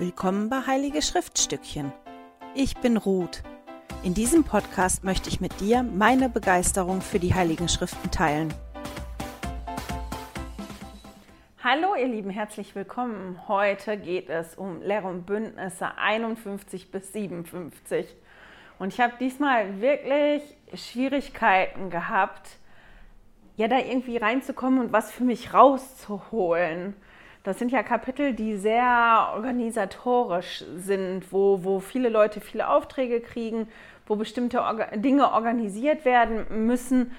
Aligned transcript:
Willkommen 0.00 0.48
bei 0.48 0.60
Heilige 0.64 1.02
Schriftstückchen. 1.02 1.92
Ich 2.54 2.76
bin 2.76 2.96
Ruth. 2.96 3.42
In 4.04 4.14
diesem 4.14 4.44
Podcast 4.44 5.02
möchte 5.02 5.28
ich 5.28 5.40
mit 5.40 5.58
dir 5.58 5.82
meine 5.82 6.28
Begeisterung 6.28 7.00
für 7.00 7.18
die 7.18 7.34
Heiligen 7.34 7.68
Schriften 7.68 8.08
teilen. 8.12 8.54
Hallo 11.64 11.96
ihr 11.96 12.06
Lieben, 12.06 12.30
herzlich 12.30 12.76
willkommen. 12.76 13.40
Heute 13.48 13.96
geht 13.96 14.28
es 14.28 14.54
um 14.54 14.82
Lehre 14.82 15.08
und 15.08 15.26
Bündnisse 15.26 15.98
51 15.98 16.92
bis 16.92 17.12
57. 17.12 18.06
Und 18.78 18.92
ich 18.92 19.00
habe 19.00 19.14
diesmal 19.18 19.80
wirklich 19.80 20.42
Schwierigkeiten 20.74 21.90
gehabt, 21.90 22.50
ja 23.56 23.66
da 23.66 23.80
irgendwie 23.80 24.18
reinzukommen 24.18 24.78
und 24.78 24.92
was 24.92 25.10
für 25.10 25.24
mich 25.24 25.52
rauszuholen. 25.52 26.94
Das 27.48 27.58
sind 27.58 27.72
ja 27.72 27.82
Kapitel, 27.82 28.34
die 28.34 28.58
sehr 28.58 29.30
organisatorisch 29.34 30.62
sind, 30.76 31.32
wo, 31.32 31.64
wo 31.64 31.80
viele 31.80 32.10
Leute 32.10 32.42
viele 32.42 32.68
Aufträge 32.68 33.22
kriegen, 33.22 33.68
wo 34.06 34.16
bestimmte 34.16 34.60
Orga 34.60 34.94
Dinge 34.94 35.32
organisiert 35.32 36.04
werden 36.04 36.66
müssen. 36.66 37.10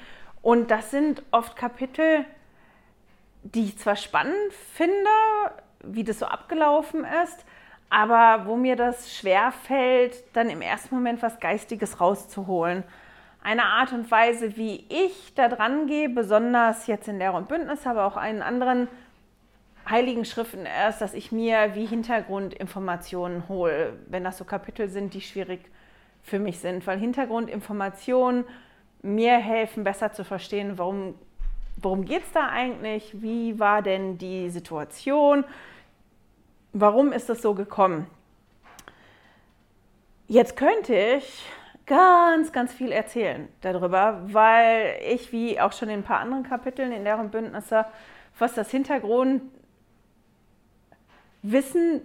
Und 0.44 0.70
das 0.70 0.92
sind 0.92 1.24
oft 1.32 1.56
Kapitel, 1.56 2.26
die 3.42 3.66
ich 3.66 3.80
zwar 3.80 3.96
spannend 3.96 4.54
finde, 4.76 4.94
wie 5.84 6.04
das 6.04 6.20
so 6.20 6.28
abgelaufen 6.28 7.08
ist, 7.24 7.44
aber 7.90 8.46
wo 8.46 8.56
mir 8.56 8.76
das 8.76 9.12
schwer 9.12 9.52
fällt, 9.52 10.14
dann 10.36 10.52
im 10.52 10.62
ersten 10.62 10.94
Moment 10.94 11.24
was 11.24 11.40
Geistiges 11.40 12.00
rauszuholen. 12.00 12.84
Eine 13.42 13.64
Art 13.64 13.94
und 13.94 14.12
Weise, 14.12 14.58
wie 14.58 14.86
ich 14.90 15.34
da 15.34 15.50
dran 15.50 15.88
gehe, 15.88 16.08
besonders 16.08 16.86
jetzt 16.86 17.08
in 17.08 17.18
Lehre 17.18 17.36
und 17.36 17.48
Bündnis, 17.48 17.88
aber 17.88 18.06
auch 18.06 18.16
einen 18.16 18.44
anderen 18.44 18.88
Heiligen 19.90 20.24
Schriften 20.24 20.66
erst, 20.66 21.02
dass 21.02 21.14
ich 21.14 21.32
mir 21.32 21.74
wie 21.74 21.86
Hintergrundinformationen 21.86 23.50
hole, 23.50 23.94
wenn 24.08 24.24
das 24.24 24.38
so 24.38 24.46
Kapitel 24.46 24.88
sind, 24.88 25.14
die 25.14 25.22
schwierig 25.22 25.62
für 26.22 26.38
mich 26.38 26.60
sind, 26.60 26.86
weil 26.86 27.00
Hintergrundinformationen 27.00 28.46
mir 29.02 29.38
helfen, 29.38 29.84
besser 29.84 30.12
zu 30.12 30.24
verstehen, 30.24 30.78
warum, 30.78 31.16
worum 31.78 32.06
geht 32.06 32.24
es 32.24 32.32
da 32.32 32.50
eigentlich, 32.50 33.22
wie 33.22 33.60
war 33.60 33.82
denn 33.82 34.18
die 34.18 34.50
Situation, 34.50 35.44
warum 36.74 37.12
ist 37.12 37.30
es 37.30 37.42
so 37.42 37.54
gekommen. 37.54 38.08
Jetzt 40.28 40.56
könnte 40.56 40.96
ich 40.96 41.46
ganz, 41.88 42.52
ganz 42.52 42.72
viel 42.72 42.92
erzählen 42.92 43.48
darüber, 43.62 44.22
weil 44.26 45.00
ich, 45.10 45.32
wie 45.32 45.60
auch 45.60 45.72
schon 45.72 45.90
in 45.90 46.02
ein 46.02 46.04
paar 46.04 46.20
anderen 46.20 46.44
Kapiteln 46.44 46.92
in 46.92 47.04
deren 47.04 47.32
Bündnisse, 47.32 47.86
was 48.38 48.54
das 48.54 48.70
Hintergrund 48.70 49.42
Wissen 51.42 52.02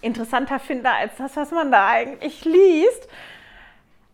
interessanter 0.00 0.58
finde 0.58 0.90
als 0.90 1.16
das, 1.16 1.36
was 1.36 1.50
man 1.50 1.70
da 1.72 1.88
eigentlich 1.88 2.44
liest. 2.44 3.08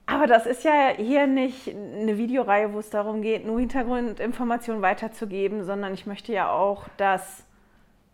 Aber 0.06 0.26
das 0.26 0.46
ist 0.46 0.64
ja 0.64 0.90
hier 0.96 1.26
nicht 1.26 1.68
eine 1.68 2.18
Videoreihe, 2.18 2.72
wo 2.72 2.78
es 2.78 2.90
darum 2.90 3.22
geht, 3.22 3.46
nur 3.46 3.60
Hintergrundinformationen 3.60 4.82
weiterzugeben, 4.82 5.64
sondern 5.64 5.94
ich 5.94 6.06
möchte 6.06 6.32
ja 6.32 6.50
auch, 6.50 6.88
dass 6.96 7.44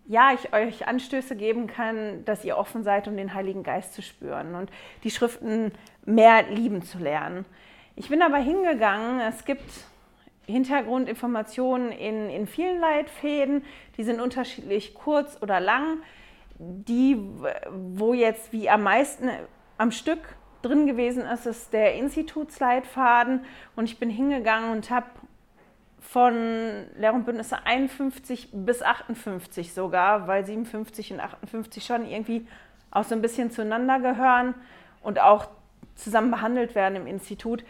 ja, 0.06 0.32
ich 0.32 0.54
euch 0.54 0.88
Anstöße 0.88 1.36
geben 1.36 1.66
kann, 1.66 2.24
dass 2.24 2.44
ihr 2.44 2.56
offen 2.56 2.82
seid, 2.82 3.08
um 3.08 3.16
den 3.16 3.34
Heiligen 3.34 3.62
Geist 3.62 3.92
zu 3.92 4.00
spüren 4.00 4.54
und 4.54 4.70
die 5.04 5.10
Schriften 5.10 5.72
mehr 6.06 6.44
lieben 6.44 6.82
zu 6.82 6.98
lernen. 6.98 7.44
Ich 7.94 8.08
bin 8.08 8.22
aber 8.22 8.38
hingegangen, 8.38 9.20
es 9.20 9.44
gibt 9.44 9.68
Hintergrundinformationen 10.46 11.92
in, 11.92 12.30
in 12.30 12.46
vielen 12.46 12.80
Leitfäden, 12.80 13.64
die 13.98 14.04
sind 14.04 14.20
unterschiedlich 14.20 14.94
kurz 14.94 15.36
oder 15.42 15.60
lang 15.60 15.98
die, 16.58 17.16
wo 17.70 18.14
jetzt 18.14 18.52
wie 18.52 18.68
am 18.68 18.82
meisten 18.82 19.30
am 19.76 19.92
Stück 19.92 20.20
drin 20.62 20.86
gewesen 20.86 21.22
ist, 21.22 21.46
ist 21.46 21.72
der 21.72 21.94
Institutsleitfaden. 21.94 23.44
Und 23.76 23.84
ich 23.84 23.98
bin 23.98 24.10
hingegangen 24.10 24.72
und 24.72 24.90
habe 24.90 25.06
von 26.00 26.34
Lehr- 26.96 27.14
und 27.14 27.24
Bündnisse 27.26 27.64
51 27.64 28.48
bis 28.52 28.82
58 28.82 29.72
sogar, 29.72 30.26
weil 30.26 30.44
57 30.44 31.12
und 31.12 31.20
58 31.20 31.84
schon 31.84 32.06
irgendwie 32.06 32.46
auch 32.90 33.04
so 33.04 33.14
ein 33.14 33.22
bisschen 33.22 33.50
zueinander 33.50 34.00
gehören 34.00 34.54
und 35.02 35.20
auch 35.20 35.48
zusammen 35.94 36.30
behandelt 36.30 36.74
werden 36.74 36.96
im 36.96 37.06
Institut, 37.06 37.64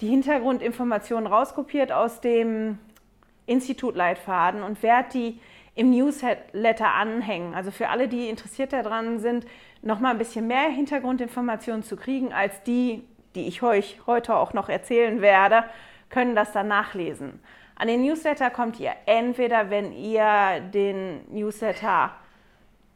die 0.00 0.08
Hintergrundinformationen 0.08 1.26
rauskopiert 1.26 1.92
aus 1.92 2.20
dem 2.20 2.78
Institutleitfaden 3.46 4.62
und 4.62 4.82
werde 4.82 5.08
die 5.12 5.40
im 5.76 5.90
Newsletter 5.90 6.92
anhängen. 6.94 7.54
Also 7.54 7.70
für 7.70 7.90
alle, 7.90 8.08
die 8.08 8.28
interessiert 8.28 8.72
daran 8.72 9.20
sind, 9.20 9.46
noch 9.82 10.00
mal 10.00 10.10
ein 10.10 10.18
bisschen 10.18 10.48
mehr 10.48 10.68
Hintergrundinformationen 10.70 11.84
zu 11.84 11.96
kriegen 11.96 12.32
als 12.32 12.64
die, 12.64 13.04
die 13.34 13.46
ich 13.46 13.62
euch 13.62 14.00
heute 14.06 14.34
auch 14.34 14.54
noch 14.54 14.68
erzählen 14.68 15.20
werde, 15.20 15.64
können 16.08 16.34
das 16.34 16.52
dann 16.52 16.68
nachlesen. 16.68 17.40
An 17.76 17.88
den 17.88 18.02
Newsletter 18.02 18.48
kommt 18.48 18.80
ihr 18.80 18.92
entweder, 19.04 19.68
wenn 19.68 19.92
ihr 19.92 20.62
den 20.72 21.20
Newsletter 21.30 22.12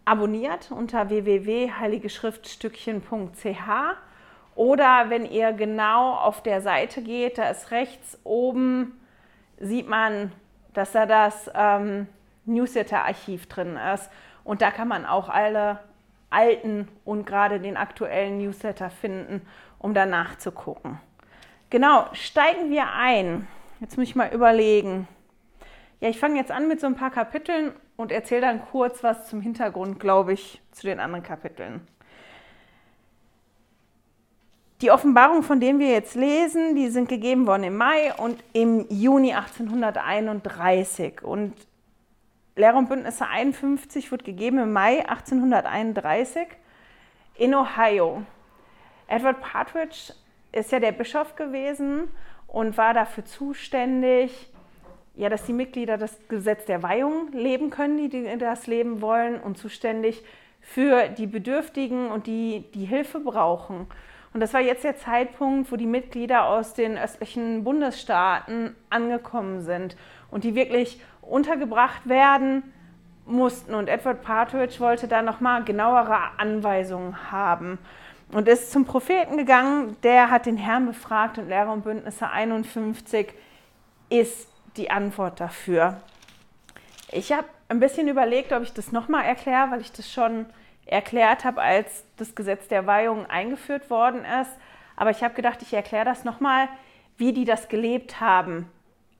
abonniert 0.07 0.71
unter 0.71 1.11
www.heiligeschriftstückchen.ch 1.11 3.69
oder 4.55 5.11
wenn 5.11 5.27
ihr 5.27 5.53
genau 5.53 6.15
auf 6.15 6.43
der 6.43 6.63
Seite 6.63 7.03
geht, 7.03 7.37
da 7.37 7.51
ist 7.51 7.73
rechts 7.73 8.19
oben, 8.25 8.99
sieht 9.59 9.87
man, 9.87 10.33
dass 10.73 10.93
da 10.93 11.05
das 11.05 11.51
ähm, 11.55 12.07
Newsletter-Archiv 12.55 13.47
drin 13.47 13.79
ist. 13.95 14.11
Und 14.45 14.63
da 14.63 14.71
kann 14.71 14.89
man 14.89 15.07
auch 15.07 15.29
alle 15.29 15.81
alten 16.31 16.89
und 17.05 17.27
gerade 17.27 17.61
den 17.61 17.77
aktuellen 17.77 18.39
Newsletter 18.39 18.91
finden, 18.91 19.43
um 19.79 19.95
danach 19.95 20.39
zu 20.39 20.53
gucken. 20.53 21.01
Genau, 21.71 22.07
steigen 22.13 22.71
wir 22.71 22.93
ein. 22.93 23.47
Jetzt 23.81 23.97
muss 23.97 24.09
ich 24.09 24.17
mal 24.17 24.33
überlegen. 24.33 25.09
Ja, 26.01 26.09
ich 26.09 26.19
fange 26.19 26.37
jetzt 26.37 26.51
an 26.51 26.69
mit 26.69 26.81
so 26.81 26.87
ein 26.87 26.97
paar 26.97 27.11
Kapiteln 27.11 27.73
und 27.97 28.11
erzähle 28.11 28.41
dann 28.43 28.63
kurz 28.63 29.03
was 29.03 29.29
zum 29.29 29.41
Hintergrund, 29.41 30.01
glaube 30.01 30.33
ich, 30.33 30.61
zu 30.73 30.87
den 30.87 31.01
anderen 31.01 31.23
Kapiteln. 31.23 31.87
Die 34.81 34.91
Offenbarungen, 34.91 35.43
von 35.43 35.61
denen 35.61 35.79
wir 35.79 35.91
jetzt 35.91 36.15
lesen, 36.15 36.75
die 36.75 36.89
sind 36.89 37.09
gegeben 37.11 37.47
worden 37.47 37.65
im 37.65 37.77
Mai 37.77 38.15
und 38.15 38.43
im 38.55 38.87
Juni 38.89 39.35
1831. 39.35 41.23
Und 41.23 41.53
Lehre 42.57 42.77
und 42.77 42.89
Bündnisse 42.89 43.27
51 43.27 44.11
wurde 44.11 44.25
gegeben 44.25 44.59
im 44.59 44.73
Mai 44.73 45.09
1831 45.09 46.49
in 47.37 47.55
Ohio. 47.55 48.23
Edward 49.07 49.41
Partridge 49.41 50.13
ist 50.53 50.73
ja 50.73 50.81
der 50.81 50.93
Bischof 50.93 51.37
gewesen 51.37 52.09
und 52.47 52.77
war 52.77 52.95
dafür 52.95 53.25
zuständig, 53.25 54.51
ja, 55.15 55.29
dass 55.29 55.45
die 55.45 55.53
Mitglieder 55.53 55.97
das 55.97 56.19
Gesetz 56.29 56.65
der 56.65 56.83
Weihung 56.83 57.33
leben 57.33 57.71
können, 57.71 58.09
die 58.09 58.39
das 58.39 58.67
leben 58.67 59.01
wollen, 59.01 59.41
und 59.41 59.59
zuständig 59.59 60.23
für 60.61 61.09
die 61.09 61.27
Bedürftigen 61.27 62.11
und 62.11 62.27
die, 62.27 62.65
die 62.75 62.85
Hilfe 62.85 63.21
brauchen. 63.21 63.87
Und 64.33 64.41
das 64.41 64.55
war 64.55 64.61
jetzt 64.61 64.85
der 64.85 64.97
Zeitpunkt, 64.97 65.73
wo 65.73 65.77
die 65.77 65.87
Mitglieder 65.87 66.47
aus 66.47 66.75
den 66.75 66.97
östlichen 66.97 67.65
Bundesstaaten 67.65 68.77
angekommen 68.89 69.63
sind 69.63 69.97
und 70.31 70.45
die 70.45 70.55
wirklich 70.55 71.03
untergebracht 71.31 72.09
werden 72.09 72.73
mussten. 73.25 73.75
Und 73.75 73.89
Edward 73.89 74.23
Partridge 74.23 74.81
wollte 74.81 75.09
da 75.09 75.23
nochmal 75.23 75.65
genauere 75.65 76.19
Anweisungen 76.39 77.31
haben 77.31 77.79
und 78.33 78.49
ist 78.49 78.73
zum 78.73 78.85
Propheten 78.85 79.37
gegangen. 79.37 79.97
Der 80.03 80.31
hat 80.31 80.47
den 80.47 80.57
Herrn 80.57 80.87
befragt 80.87 81.39
und 81.39 81.49
Lehrer 81.49 81.73
und 81.73 81.85
Bündnisse 81.85 82.29
51 82.29 83.33
ist 84.09 84.49
die 84.77 84.91
Antwort 84.91 85.41
dafür. 85.41 86.01
Ich 87.11 87.33
habe 87.33 87.47
ein 87.69 87.81
bisschen 87.81 88.09
überlegt, 88.09 88.53
ob 88.53 88.63
ich 88.63 88.73
das 88.73 88.93
nochmal 88.93 89.25
erkläre, 89.25 89.71
weil 89.71 89.81
ich 89.81 89.93
das 89.93 90.11
schon 90.11 90.47
erklärt 90.87 91.45
habe, 91.45 91.61
als 91.61 92.05
das 92.17 92.35
Gesetz 92.35 92.69
der 92.69 92.87
Weihung 92.87 93.27
eingeführt 93.27 93.91
worden 93.91 94.25
ist. 94.25 94.51
Aber 94.97 95.11
ich 95.11 95.23
habe 95.23 95.35
gedacht, 95.35 95.63
ich 95.63 95.73
erkläre 95.73 96.05
das 96.05 96.25
nochmal, 96.25 96.69
wie 97.17 97.33
die 97.33 97.45
das 97.45 97.69
gelebt 97.69 98.21
haben 98.21 98.69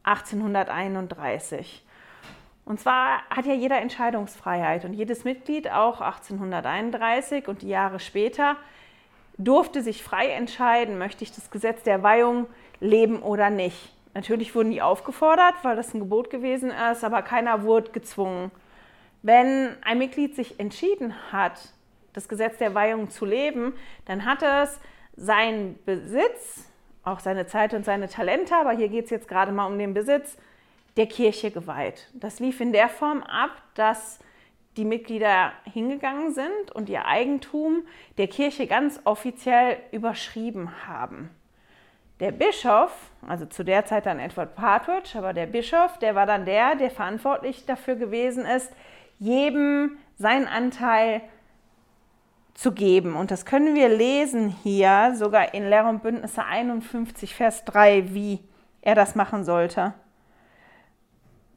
1831. 0.03 1.85
Und 2.71 2.79
zwar 2.79 3.23
hat 3.31 3.47
ja 3.47 3.53
jeder 3.53 3.81
Entscheidungsfreiheit 3.81 4.85
und 4.85 4.93
jedes 4.93 5.25
Mitglied, 5.25 5.69
auch 5.73 6.01
1831 6.01 7.49
und 7.49 7.63
die 7.63 7.69
Jahre 7.69 7.99
später, 7.99 8.55
durfte 9.39 9.83
sich 9.83 10.05
frei 10.05 10.29
entscheiden, 10.29 10.97
möchte 10.97 11.25
ich 11.25 11.33
das 11.33 11.51
Gesetz 11.51 11.83
der 11.83 12.05
Weihung 12.05 12.47
leben 12.79 13.23
oder 13.23 13.51
nicht. 13.51 13.93
Natürlich 14.15 14.55
wurden 14.55 14.71
die 14.71 14.83
aufgefordert, 14.83 15.55
weil 15.65 15.75
das 15.75 15.93
ein 15.95 15.99
Gebot 15.99 16.31
gewesen 16.31 16.71
ist, 16.93 17.03
aber 17.03 17.23
keiner 17.23 17.65
wurde 17.65 17.91
gezwungen. 17.91 18.53
Wenn 19.23 19.71
ein 19.83 19.99
Mitglied 19.99 20.37
sich 20.37 20.61
entschieden 20.61 21.13
hat, 21.33 21.73
das 22.13 22.29
Gesetz 22.29 22.59
der 22.59 22.77
Weihung 22.77 23.11
zu 23.11 23.25
leben, 23.25 23.75
dann 24.05 24.25
hat 24.25 24.45
es 24.45 24.79
seinen 25.17 25.77
Besitz, 25.85 26.71
auch 27.03 27.19
seine 27.19 27.49
Zeit 27.49 27.75
und 27.75 27.85
seine 27.85 28.09
Talente, 28.09 28.55
aber 28.55 28.71
hier 28.71 28.91
geht 28.91 29.07
es 29.07 29.11
jetzt 29.11 29.27
gerade 29.27 29.51
mal 29.51 29.67
um 29.67 29.77
den 29.77 29.93
Besitz, 29.93 30.39
der 31.01 31.07
Kirche 31.07 31.51
geweiht. 31.51 32.11
Das 32.13 32.41
lief 32.41 32.61
in 32.61 32.75
der 32.75 32.91
Form 32.91 33.23
ab, 33.23 33.53
dass 33.73 34.19
die 34.77 34.85
Mitglieder 34.85 35.53
hingegangen 35.65 36.35
sind 36.35 36.73
und 36.75 36.91
ihr 36.91 37.07
Eigentum 37.07 37.85
der 38.19 38.29
Kirche 38.29 38.67
ganz 38.67 39.01
offiziell 39.05 39.79
überschrieben 39.93 40.87
haben. 40.87 41.31
Der 42.21 42.33
Bischof, 42.33 42.93
also 43.27 43.47
zu 43.47 43.65
der 43.65 43.87
Zeit 43.87 44.05
dann 44.05 44.19
Edward 44.19 44.55
Partridge, 44.55 45.17
aber 45.17 45.33
der 45.33 45.47
Bischof, 45.47 45.99
der 46.01 46.15
war 46.15 46.27
dann 46.27 46.45
der, 46.45 46.77
der 46.77 46.91
verantwortlich 46.91 47.65
dafür 47.65 47.95
gewesen 47.95 48.45
ist, 48.45 48.71
jedem 49.19 49.97
seinen 50.19 50.49
Anteil 50.49 51.23
zu 52.53 52.73
geben. 52.73 53.17
Und 53.17 53.31
das 53.31 53.47
können 53.47 53.75
wir 53.75 53.89
lesen 53.89 54.51
hier, 54.51 55.15
sogar 55.15 55.55
in 55.55 55.67
Lehr 55.67 55.87
und 55.87 56.03
Bündnisse 56.03 56.45
51, 56.45 57.35
Vers 57.35 57.65
3, 57.65 58.13
wie 58.13 58.41
er 58.83 58.95
das 58.95 59.15
machen 59.15 59.45
sollte. 59.45 59.95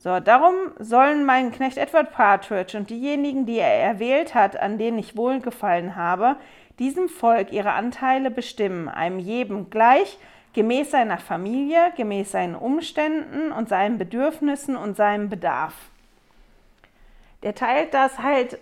So, 0.03 0.19
darum 0.19 0.53
sollen 0.79 1.23
mein 1.23 1.53
Knecht 1.53 1.77
Edward 1.77 2.11
Partridge 2.11 2.77
und 2.77 2.89
diejenigen, 2.89 3.45
die 3.45 3.59
er 3.59 3.73
erwählt 3.73 4.35
hat, 4.35 4.57
an 4.59 4.77
denen 4.77 4.99
ich 4.99 5.15
wohlgefallen 5.15 5.95
habe, 5.95 6.35
diesem 6.77 7.07
Volk 7.07 7.53
ihre 7.53 7.71
Anteile 7.71 8.29
bestimmen, 8.29 8.89
einem 8.89 9.17
jedem 9.17 9.69
gleich, 9.69 10.17
gemäß 10.51 10.91
seiner 10.91 11.19
Familie, 11.19 11.93
gemäß 11.95 12.33
seinen 12.33 12.55
Umständen 12.55 13.53
und 13.53 13.69
seinen 13.69 13.97
Bedürfnissen 13.97 14.75
und 14.75 14.97
seinem 14.97 15.29
Bedarf. 15.29 15.73
Der 17.41 17.55
teilt 17.55 17.93
das 17.93 18.19
halt 18.19 18.59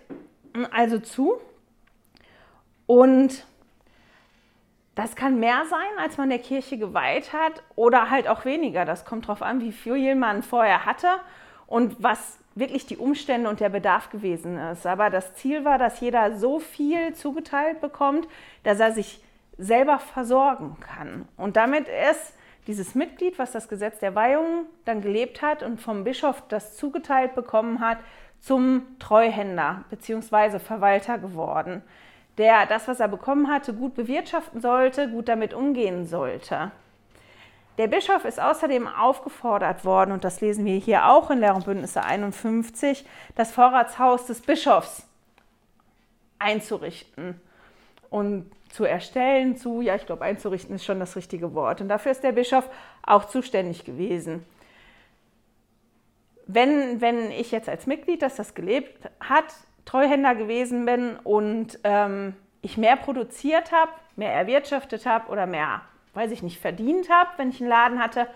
also 0.70 1.00
zu 1.00 1.42
und 2.86 3.48
das 4.96 5.16
kann 5.16 5.40
mehr 5.40 5.64
sein, 5.70 6.04
als 6.04 6.18
man 6.18 6.30
der 6.30 6.40
Kirche 6.40 6.78
geweiht 6.78 7.32
hat 7.32 7.64
oder 7.76 8.10
halt 8.10 8.28
auch 8.28 8.44
weniger. 8.46 8.84
Das 8.86 9.06
kommt 9.06 9.26
darauf 9.26 9.42
an, 9.42 9.62
wie 9.62 9.72
viel 9.72 10.16
man 10.16 10.44
vorher 10.44 10.86
hatte 10.86 11.08
und 11.68 12.04
was 12.04 12.40
wirklich 12.56 12.86
die 12.86 12.98
Umstände 12.98 13.50
und 13.50 13.62
der 13.62 13.70
Bedarf 13.70 14.10
gewesen 14.10 14.58
ist. 14.58 14.86
Aber 14.86 15.10
das 15.10 15.36
Ziel 15.36 15.64
war, 15.64 15.78
dass 15.78 16.02
jeder 16.02 16.36
so 16.36 16.60
viel 16.60 17.14
zugeteilt 17.14 17.80
bekommt, 17.80 18.28
dass 18.64 18.82
er 18.82 18.92
sich 18.92 19.24
selber 19.58 20.00
versorgen 20.00 20.76
kann. 20.82 21.28
Und 21.38 21.56
damit 21.56 21.88
ist 21.88 22.34
dieses 22.68 22.94
Mitglied, 22.94 23.40
was 23.40 23.54
das 23.54 23.70
Gesetz 23.70 24.00
der 24.00 24.16
Weihung 24.16 24.66
dann 24.84 25.02
gelebt 25.02 25.42
hat 25.42 25.64
und 25.64 25.80
vom 25.80 26.04
Bischof 26.04 26.44
das 26.50 26.76
zugeteilt 26.76 27.34
bekommen 27.36 27.80
hat, 27.80 28.00
zum 28.42 28.84
Treuhänder 29.00 29.86
bzw. 29.90 30.60
Verwalter 30.60 31.18
geworden 31.18 31.82
der 32.42 32.66
das, 32.66 32.88
was 32.88 33.00
er 33.00 33.08
bekommen 33.08 33.50
hatte, 33.50 33.72
gut 33.72 33.94
bewirtschaften 33.94 34.62
sollte, 34.62 35.08
gut 35.08 35.30
damit 35.30 35.54
umgehen 35.54 36.08
sollte. 36.08 36.72
Der 37.78 37.86
Bischof 37.86 38.26
ist 38.26 38.42
außerdem 38.42 38.88
aufgefordert 38.88 39.86
worden, 39.86 40.12
und 40.12 40.24
das 40.24 40.42
lesen 40.42 40.66
wir 40.66 40.76
hier 40.78 41.08
auch 41.08 41.30
in 41.30 41.38
Lehr 41.38 41.54
und 41.54 41.66
Bündnisse 41.66 42.04
51, 42.04 43.06
das 43.36 43.52
Vorratshaus 43.52 44.26
des 44.26 44.42
Bischofs 44.42 45.08
einzurichten 46.40 47.40
und 48.10 48.52
zu 48.72 48.86
erstellen, 48.86 49.56
zu, 49.56 49.82
ja, 49.82 49.94
ich 49.94 50.08
glaube, 50.08 50.24
einzurichten 50.24 50.76
ist 50.78 50.84
schon 50.84 51.00
das 51.00 51.16
richtige 51.16 51.54
Wort. 51.54 51.80
Und 51.80 51.90
dafür 51.90 52.12
ist 52.12 52.24
der 52.24 52.32
Bischof 52.32 52.68
auch 53.04 53.26
zuständig 53.26 53.86
gewesen. 53.86 54.44
Wenn, 56.48 57.02
wenn 57.02 57.30
ich 57.30 57.52
jetzt 57.52 57.70
als 57.70 57.86
Mitglied, 57.86 58.24
das 58.24 58.36
das 58.36 58.56
gelebt 58.56 59.12
hat, 59.20 59.54
Treuhänder 59.86 60.36
gewesen 60.36 60.86
bin 60.86 61.18
und 61.18 61.80
ähm, 61.84 62.36
ich 62.62 62.78
mehr 62.78 62.96
produziert 62.96 63.72
habe, 63.72 63.92
mehr 64.16 64.34
erwirtschaftet 64.34 65.06
habe 65.06 65.30
oder 65.30 65.46
mehr, 65.46 65.82
weiß 66.14 66.32
ich 66.32 66.44
nicht, 66.44 66.60
verdient 66.60 67.10
habe, 67.10 67.30
wenn 67.38 67.50
ich 67.50 67.60
einen 67.60 67.70
Laden 67.70 68.00
hatte, 68.00 68.28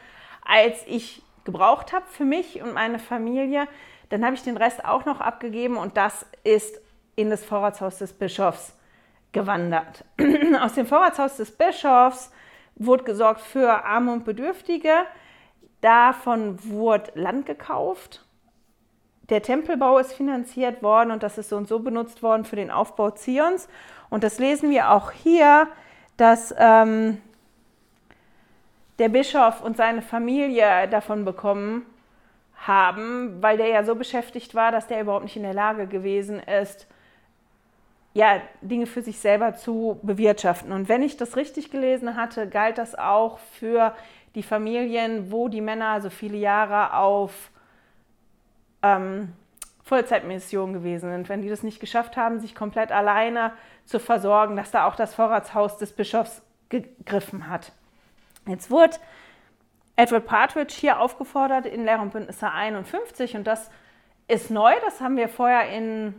als 0.44 0.83
ich 0.88 1.21
gebraucht 1.44 1.94
habe 1.94 2.06
für 2.07 2.25
mich 2.25 2.62
und 2.62 2.74
meine 2.74 3.00
Familie, 3.00 3.68
dann 4.09 4.25
habe 4.25 4.36
ich 4.36 4.44
den 4.44 4.57
Rest 4.57 4.86
auch 4.86 5.06
noch 5.06 5.21
abgegeben 5.21 5.77
und 5.77 5.97
das 5.97 6.25
ist 6.44 6.80
in 7.15 7.30
das 7.30 7.45
Vorratshaus 7.45 8.00
des 8.00 8.13
Bischofs 8.13 8.75
gewandert. 9.31 10.03
Aus 10.62 10.74
dem 10.74 10.86
Vorratshaus 10.86 11.38
des 11.38 11.51
Bischofs 11.51 12.31
wurde 12.75 13.03
gesorgt 13.03 13.41
für 13.41 13.86
Arme 13.86 14.12
und 14.12 14.25
Bedürftige. 14.25 14.94
Davon 15.81 16.57
wurde 16.63 17.12
Land 17.15 17.45
gekauft 17.45 18.25
der 19.30 19.42
Tempelbau 19.42 19.98
ist 19.98 20.13
finanziert 20.13 20.83
worden 20.83 21.12
und 21.12 21.24
das 21.24 21.38
ist 21.38 21.50
so 21.50 21.57
und 21.57 21.68
so 21.68 21.80
benutzt 21.80 22.22
worden 22.22 22.45
für 22.45 22.56
den 22.56 22.72
Aufbau 22.72 23.12
Zions. 23.12 23.68
Und 24.10 24.24
das 24.24 24.39
lesen 24.39 24.69
wir 24.69 24.92
auch 24.92 25.12
hier, 25.12 25.68
dass 26.18 26.54
ähm, 26.57 27.22
der 29.00 29.10
Bischof 29.10 29.62
und 29.62 29.77
seine 29.77 30.01
Familie 30.01 30.88
davon 30.89 31.25
bekommen 31.25 31.86
haben, 32.56 33.42
weil 33.42 33.57
der 33.57 33.68
ja 33.68 33.83
so 33.83 33.95
beschäftigt 33.95 34.56
war, 34.56 34.72
dass 34.72 34.88
der 34.88 35.01
überhaupt 35.01 35.24
nicht 35.24 35.36
in 35.36 35.44
der 35.44 35.54
Lage 35.54 35.88
gewesen 35.88 36.39
ist, 36.39 36.88
ja, 38.13 38.39
Dinge 38.62 38.86
für 38.86 39.01
sich 39.01 39.19
selber 39.19 39.56
zu 39.56 40.00
bewirtschaften. 40.01 40.72
Und 40.72 40.88
wenn 40.88 41.04
ich 41.04 41.18
das 41.18 41.36
richtig 41.36 41.69
gelesen 41.69 42.16
hatte, 42.16 42.48
galt 42.48 42.77
das 42.77 42.95
auch 42.95 43.39
für 43.39 43.94
die 44.36 44.44
Familien, 44.44 45.31
wo 45.31 45.50
die 45.50 45.60
Männer 45.60 46.00
so 46.00 46.10
viele 46.10 46.38
Jahre 46.38 46.94
auf 46.94 47.51
ähm, 48.86 49.34
Vollzeitmission 49.84 50.74
gewesen 50.74 51.12
sind, 51.12 51.30
wenn 51.30 51.42
die 51.42 51.50
das 51.50 51.64
nicht 51.64 51.80
geschafft 51.80 52.18
haben, 52.18 52.40
sich 52.40 52.56
komplett 52.56 52.92
alleine 52.92 53.54
zu 53.86 54.00
versorgen, 54.00 54.56
dass 54.56 54.72
da 54.72 54.88
auch 54.88 54.96
das 54.96 55.14
Vorratshaus 55.14 55.78
des 55.78 55.94
Bischofs 55.94 56.42
gegriffen 56.70 57.50
hat. 57.50 57.72
Jetzt 58.48 58.72
wurde 58.72 58.98
Edward 59.96 60.26
Partridge 60.26 60.74
hier 60.76 61.00
aufgefordert 61.00 61.66
in 61.66 61.86
Lehr 61.86 62.02
und 62.02 62.14
Bündnisse 62.14 62.52
51 62.52 63.36
und 63.36 63.46
das 63.46 63.70
ist 64.28 64.50
neu, 64.50 64.74
das 64.84 65.02
haben 65.02 65.18
wir 65.18 65.30
vorher 65.30 65.70
in, 65.70 66.16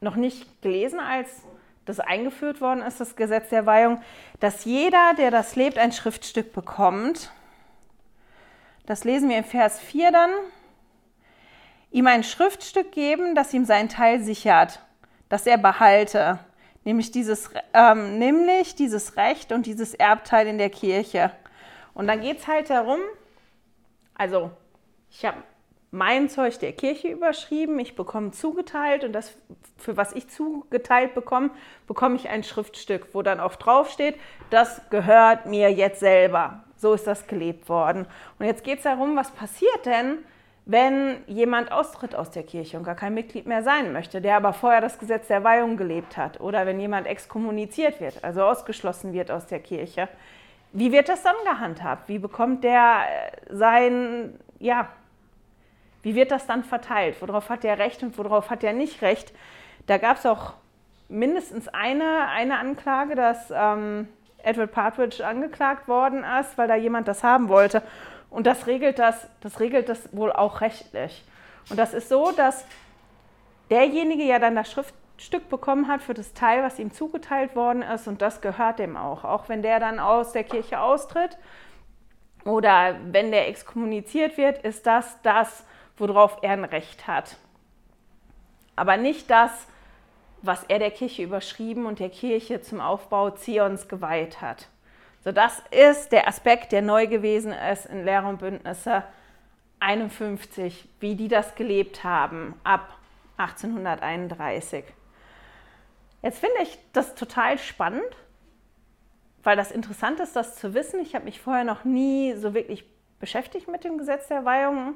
noch 0.00 0.16
nicht 0.16 0.62
gelesen, 0.62 1.00
als 1.00 1.42
das 1.86 2.00
eingeführt 2.00 2.60
worden 2.60 2.82
ist, 2.82 3.00
das 3.00 3.16
Gesetz 3.16 3.48
der 3.48 3.64
Weihung, 3.64 4.02
dass 4.40 4.64
jeder, 4.64 5.14
der 5.16 5.30
das 5.30 5.56
lebt, 5.56 5.78
ein 5.78 5.92
Schriftstück 5.92 6.52
bekommt. 6.52 7.30
Das 8.84 9.04
lesen 9.04 9.30
wir 9.30 9.38
in 9.38 9.44
Vers 9.44 9.80
4 9.80 10.12
dann 10.12 10.30
ihm 11.90 12.06
ein 12.06 12.24
Schriftstück 12.24 12.92
geben, 12.92 13.34
das 13.34 13.52
ihm 13.54 13.64
seinen 13.64 13.88
Teil 13.88 14.22
sichert, 14.22 14.80
das 15.28 15.46
er 15.46 15.58
behalte, 15.58 16.38
nämlich 16.84 17.10
dieses, 17.10 17.50
ähm, 17.74 18.18
nämlich 18.18 18.74
dieses 18.74 19.16
Recht 19.16 19.52
und 19.52 19.66
dieses 19.66 19.94
Erbteil 19.94 20.46
in 20.46 20.58
der 20.58 20.70
Kirche. 20.70 21.30
Und 21.94 22.06
dann 22.06 22.20
geht 22.20 22.38
es 22.38 22.46
halt 22.46 22.70
darum, 22.70 23.00
also 24.14 24.50
ich 25.10 25.24
habe 25.24 25.42
mein 25.90 26.28
Zeug 26.28 26.58
der 26.58 26.72
Kirche 26.72 27.08
überschrieben, 27.08 27.78
ich 27.78 27.96
bekomme 27.96 28.32
zugeteilt 28.32 29.04
und 29.04 29.12
das, 29.12 29.34
für 29.78 29.96
was 29.96 30.12
ich 30.12 30.28
zugeteilt 30.28 31.14
bekomme, 31.14 31.50
bekomme 31.86 32.16
ich 32.16 32.28
ein 32.28 32.42
Schriftstück, 32.42 33.08
wo 33.14 33.22
dann 33.22 33.40
auch 33.40 33.56
draufsteht, 33.56 34.18
das 34.50 34.82
gehört 34.90 35.46
mir 35.46 35.72
jetzt 35.72 36.00
selber. 36.00 36.64
So 36.76 36.92
ist 36.92 37.06
das 37.06 37.26
gelebt 37.26 37.68
worden. 37.70 38.06
Und 38.38 38.44
jetzt 38.44 38.62
geht 38.62 38.78
es 38.78 38.84
darum, 38.84 39.16
was 39.16 39.30
passiert 39.30 39.86
denn, 39.86 40.18
wenn 40.66 41.18
jemand 41.28 41.70
austritt 41.70 42.16
aus 42.16 42.32
der 42.32 42.42
Kirche 42.42 42.76
und 42.76 42.82
gar 42.82 42.96
kein 42.96 43.14
Mitglied 43.14 43.46
mehr 43.46 43.62
sein 43.62 43.92
möchte, 43.92 44.20
der 44.20 44.36
aber 44.36 44.52
vorher 44.52 44.80
das 44.80 44.98
Gesetz 44.98 45.28
der 45.28 45.44
Weihung 45.44 45.76
gelebt 45.76 46.16
hat, 46.16 46.40
oder 46.40 46.66
wenn 46.66 46.80
jemand 46.80 47.06
exkommuniziert 47.06 48.00
wird, 48.00 48.22
also 48.24 48.42
ausgeschlossen 48.42 49.12
wird 49.12 49.30
aus 49.30 49.46
der 49.46 49.60
Kirche, 49.60 50.08
wie 50.72 50.90
wird 50.90 51.08
das 51.08 51.22
dann 51.22 51.36
gehandhabt? 51.44 52.08
Wie 52.08 52.18
bekommt 52.18 52.64
der 52.64 53.02
äh, 53.08 53.54
sein, 53.54 54.34
ja, 54.58 54.88
wie 56.02 56.16
wird 56.16 56.32
das 56.32 56.46
dann 56.46 56.64
verteilt? 56.64 57.16
Worauf 57.20 57.48
hat 57.48 57.64
er 57.64 57.78
Recht 57.78 58.02
und 58.02 58.18
worauf 58.18 58.50
hat 58.50 58.64
er 58.64 58.72
nicht 58.72 59.02
Recht? 59.02 59.32
Da 59.86 59.98
gab 59.98 60.18
es 60.18 60.26
auch 60.26 60.54
mindestens 61.08 61.68
eine, 61.68 62.28
eine 62.28 62.58
Anklage, 62.58 63.14
dass 63.14 63.52
ähm, 63.54 64.08
Edward 64.42 64.72
Partridge 64.72 65.24
angeklagt 65.24 65.86
worden 65.86 66.24
ist, 66.40 66.58
weil 66.58 66.66
da 66.66 66.74
jemand 66.74 67.06
das 67.06 67.22
haben 67.22 67.48
wollte. 67.48 67.82
Und 68.36 68.46
das 68.46 68.66
regelt 68.66 68.98
das, 68.98 69.28
das 69.40 69.60
regelt 69.60 69.88
das 69.88 70.14
wohl 70.14 70.30
auch 70.30 70.60
rechtlich. 70.60 71.24
Und 71.70 71.78
das 71.78 71.94
ist 71.94 72.10
so, 72.10 72.32
dass 72.32 72.66
derjenige 73.70 74.24
ja 74.24 74.38
dann 74.38 74.54
das 74.54 74.70
Schriftstück 74.70 75.48
bekommen 75.48 75.88
hat 75.88 76.02
für 76.02 76.12
das 76.12 76.34
Teil, 76.34 76.62
was 76.62 76.78
ihm 76.78 76.92
zugeteilt 76.92 77.56
worden 77.56 77.80
ist, 77.80 78.06
und 78.08 78.20
das 78.20 78.42
gehört 78.42 78.78
dem 78.78 78.98
auch. 78.98 79.24
Auch 79.24 79.48
wenn 79.48 79.62
der 79.62 79.80
dann 79.80 79.98
aus 79.98 80.32
der 80.32 80.44
Kirche 80.44 80.80
austritt 80.80 81.38
oder 82.44 82.96
wenn 83.10 83.30
der 83.30 83.48
exkommuniziert 83.48 84.36
wird, 84.36 84.62
ist 84.64 84.86
das 84.86 85.18
das, 85.22 85.64
worauf 85.96 86.36
er 86.42 86.52
ein 86.52 86.64
Recht 86.66 87.06
hat. 87.06 87.38
Aber 88.76 88.98
nicht 88.98 89.30
das, 89.30 89.66
was 90.42 90.62
er 90.64 90.78
der 90.78 90.90
Kirche 90.90 91.22
überschrieben 91.22 91.86
und 91.86 92.00
der 92.00 92.10
Kirche 92.10 92.60
zum 92.60 92.82
Aufbau 92.82 93.30
Zions 93.30 93.88
geweiht 93.88 94.42
hat. 94.42 94.68
So, 95.26 95.32
das 95.32 95.60
ist 95.72 96.12
der 96.12 96.28
Aspekt, 96.28 96.70
der 96.70 96.82
neu 96.82 97.08
gewesen 97.08 97.52
ist 97.52 97.86
in 97.86 98.04
Lehre 98.04 98.28
und 98.28 98.38
Bündnisse 98.38 99.02
51, 99.80 100.88
wie 101.00 101.16
die 101.16 101.26
das 101.26 101.56
gelebt 101.56 102.04
haben 102.04 102.54
ab 102.62 102.96
1831. 103.36 104.84
Jetzt 106.22 106.38
finde 106.38 106.62
ich 106.62 106.78
das 106.92 107.16
total 107.16 107.58
spannend, 107.58 108.06
weil 109.42 109.56
das 109.56 109.72
interessant 109.72 110.20
ist, 110.20 110.36
das 110.36 110.54
zu 110.54 110.74
wissen. 110.74 111.00
Ich 111.00 111.16
habe 111.16 111.24
mich 111.24 111.40
vorher 111.40 111.64
noch 111.64 111.82
nie 111.82 112.34
so 112.34 112.54
wirklich 112.54 112.84
beschäftigt 113.18 113.66
mit 113.66 113.82
dem 113.82 113.98
Gesetz 113.98 114.28
der 114.28 114.44
Weihung. 114.44 114.94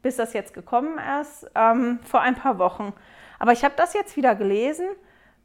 bis 0.00 0.14
das 0.14 0.32
jetzt 0.32 0.54
gekommen 0.54 1.00
ist, 1.20 1.50
ähm, 1.56 1.98
vor 2.04 2.20
ein 2.20 2.36
paar 2.36 2.60
Wochen. 2.60 2.92
Aber 3.40 3.50
ich 3.50 3.64
habe 3.64 3.74
das 3.76 3.94
jetzt 3.94 4.16
wieder 4.16 4.36
gelesen 4.36 4.86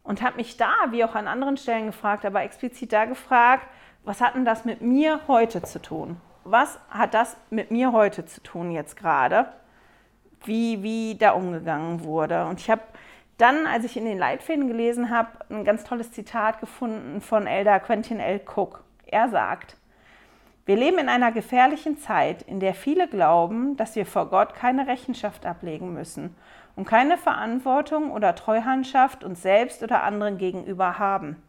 und 0.07 0.21
habe 0.21 0.37
mich 0.37 0.55
da, 0.55 0.71
wie 0.91 1.03
auch 1.03 1.15
an 1.15 1.27
anderen 1.27 1.57
Stellen 1.57 1.87
gefragt, 1.87 2.25
aber 2.25 2.41
explizit 2.41 2.93
da 2.93 3.05
gefragt, 3.05 3.67
was 4.05 4.21
hat 4.21 4.35
denn 4.35 4.45
das 4.45 4.63
mit 4.63 4.81
mir 4.81 5.19
heute 5.27 5.61
zu 5.61 5.81
tun? 5.81 6.15
Was 6.45 6.79
hat 6.89 7.13
das 7.13 7.35
mit 7.49 7.71
mir 7.71 7.91
heute 7.91 8.25
zu 8.25 8.41
tun 8.41 8.71
jetzt 8.71 8.95
gerade? 8.95 9.47
Wie, 10.45 10.81
wie 10.81 11.17
da 11.17 11.31
umgegangen 11.31 12.05
wurde. 12.05 12.45
Und 12.45 12.61
ich 12.61 12.69
habe 12.69 12.83
dann, 13.37 13.67
als 13.67 13.83
ich 13.83 13.97
in 13.97 14.05
den 14.05 14.17
Leitfäden 14.17 14.69
gelesen 14.69 15.09
habe, 15.09 15.29
ein 15.49 15.65
ganz 15.65 15.83
tolles 15.83 16.11
Zitat 16.13 16.61
gefunden 16.61 17.19
von 17.19 17.45
Elder 17.45 17.81
Quentin 17.81 18.21
L. 18.21 18.39
Cook. 18.55 18.85
Er 19.07 19.27
sagt, 19.27 19.75
wir 20.65 20.77
leben 20.77 20.99
in 20.99 21.09
einer 21.09 21.33
gefährlichen 21.33 21.97
Zeit, 21.97 22.43
in 22.43 22.61
der 22.61 22.75
viele 22.75 23.09
glauben, 23.09 23.75
dass 23.75 23.97
wir 23.97 24.05
vor 24.05 24.29
Gott 24.29 24.53
keine 24.53 24.87
Rechenschaft 24.87 25.45
ablegen 25.45 25.93
müssen 25.93 26.33
und 26.77 26.85
keine 26.85 27.17
Verantwortung 27.17 28.11
oder 28.11 28.35
Treuhandschaft 28.35 29.23
uns 29.23 29.41
selbst 29.41 29.83
oder 29.83 30.03
anderen 30.03 30.37
gegenüber 30.37 30.99
haben. 30.99 31.41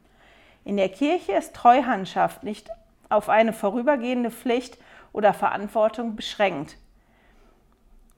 In 0.65 0.77
der 0.79 0.89
Kirche 0.89 1.33
ist 1.33 1.55
Treuhandschaft 1.55 2.43
nicht 2.43 2.71
auf 3.11 3.29
eine 3.29 3.53
vorübergehende 3.53 4.31
Pflicht 4.31 4.79
oder 5.13 5.35
Verantwortung 5.35 6.17
beschränkt. 6.17 6.79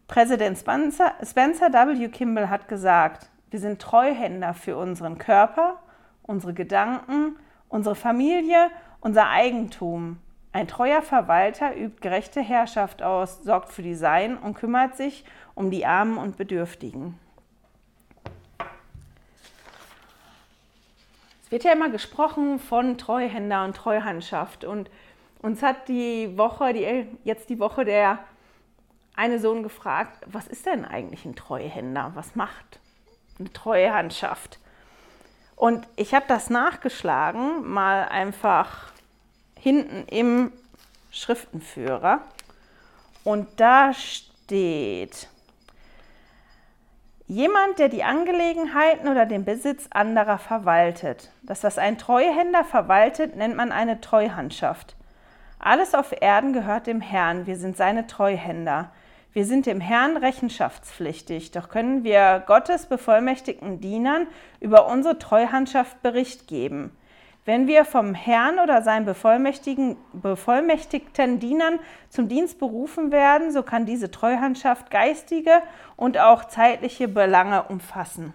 Präsident 0.06 0.56
Spencer, 0.56 1.12
W. 1.20 2.08
Kimball 2.08 2.48
hat 2.48 2.68
gesagt, 2.68 3.28
wir 3.50 3.58
sind 3.58 3.82
Treuhänder 3.82 4.54
für 4.54 4.76
unseren 4.76 5.18
Körper, 5.18 5.80
unsere 6.22 6.54
Gedanken, 6.54 7.36
unsere 7.68 7.96
Familie, 7.96 8.70
unser 9.00 9.28
Eigentum 9.28 10.18
ein 10.52 10.66
treuer 10.66 11.02
Verwalter 11.02 11.76
übt 11.76 12.00
gerechte 12.00 12.40
Herrschaft 12.40 13.02
aus, 13.02 13.42
sorgt 13.42 13.72
für 13.72 13.82
die 13.82 13.94
Sein 13.94 14.36
und 14.36 14.54
kümmert 14.54 14.96
sich 14.96 15.24
um 15.54 15.70
die 15.70 15.86
Armen 15.86 16.18
und 16.18 16.36
Bedürftigen. 16.36 17.18
Es 21.44 21.50
wird 21.52 21.64
ja 21.64 21.72
immer 21.72 21.90
gesprochen 21.90 22.58
von 22.58 22.98
Treuhänder 22.98 23.64
und 23.64 23.76
Treuhandschaft 23.76 24.64
und 24.64 24.90
uns 25.42 25.62
hat 25.62 25.88
die 25.88 26.36
Woche, 26.36 26.72
die, 26.72 27.06
jetzt 27.24 27.48
die 27.48 27.58
Woche 27.58 27.84
der 27.84 28.18
eine 29.16 29.38
Sohn 29.38 29.62
gefragt, 29.62 30.24
was 30.26 30.46
ist 30.46 30.66
denn 30.66 30.84
eigentlich 30.84 31.24
ein 31.24 31.34
Treuhänder? 31.34 32.12
Was 32.14 32.36
macht 32.36 32.80
eine 33.38 33.52
Treuhandschaft? 33.52 34.58
Und 35.56 35.86
ich 35.96 36.14
habe 36.14 36.24
das 36.28 36.50
nachgeschlagen, 36.50 37.68
mal 37.68 38.08
einfach 38.08 38.92
hinten 39.60 40.04
im 40.08 40.52
Schriftenführer. 41.10 42.20
Und 43.24 43.48
da 43.56 43.92
steht, 43.92 45.28
jemand, 47.26 47.78
der 47.78 47.88
die 47.88 48.02
Angelegenheiten 48.02 49.08
oder 49.08 49.26
den 49.26 49.44
Besitz 49.44 49.86
anderer 49.90 50.38
verwaltet. 50.38 51.30
Dass 51.42 51.60
das 51.60 51.78
ein 51.78 51.98
Treuhänder 51.98 52.64
verwaltet, 52.64 53.36
nennt 53.36 53.56
man 53.56 53.70
eine 53.70 54.00
Treuhandschaft. 54.00 54.96
Alles 55.58 55.94
auf 55.94 56.12
Erden 56.20 56.52
gehört 56.52 56.86
dem 56.86 57.00
Herrn, 57.00 57.46
wir 57.46 57.56
sind 57.56 57.76
seine 57.76 58.06
Treuhänder. 58.06 58.90
Wir 59.32 59.44
sind 59.44 59.66
dem 59.66 59.80
Herrn 59.80 60.16
rechenschaftspflichtig, 60.16 61.52
doch 61.52 61.68
können 61.68 62.02
wir 62.02 62.42
Gottes 62.46 62.86
bevollmächtigten 62.86 63.78
Dienern 63.80 64.26
über 64.58 64.86
unsere 64.86 65.20
Treuhandschaft 65.20 66.02
Bericht 66.02 66.48
geben. 66.48 66.90
Wenn 67.46 67.66
wir 67.66 67.84
vom 67.84 68.14
Herrn 68.14 68.58
oder 68.58 68.82
seinen 68.82 69.06
bevollmächtigten, 69.06 69.96
Dienern 71.40 71.78
zum 72.10 72.28
Dienst 72.28 72.58
berufen 72.58 73.10
werden, 73.12 73.50
so 73.50 73.62
kann 73.62 73.86
diese 73.86 74.10
Treuhandschaft 74.10 74.90
geistige 74.90 75.62
und 75.96 76.18
auch 76.18 76.44
zeitliche 76.44 77.08
Belange 77.08 77.62
umfassen. 77.64 78.34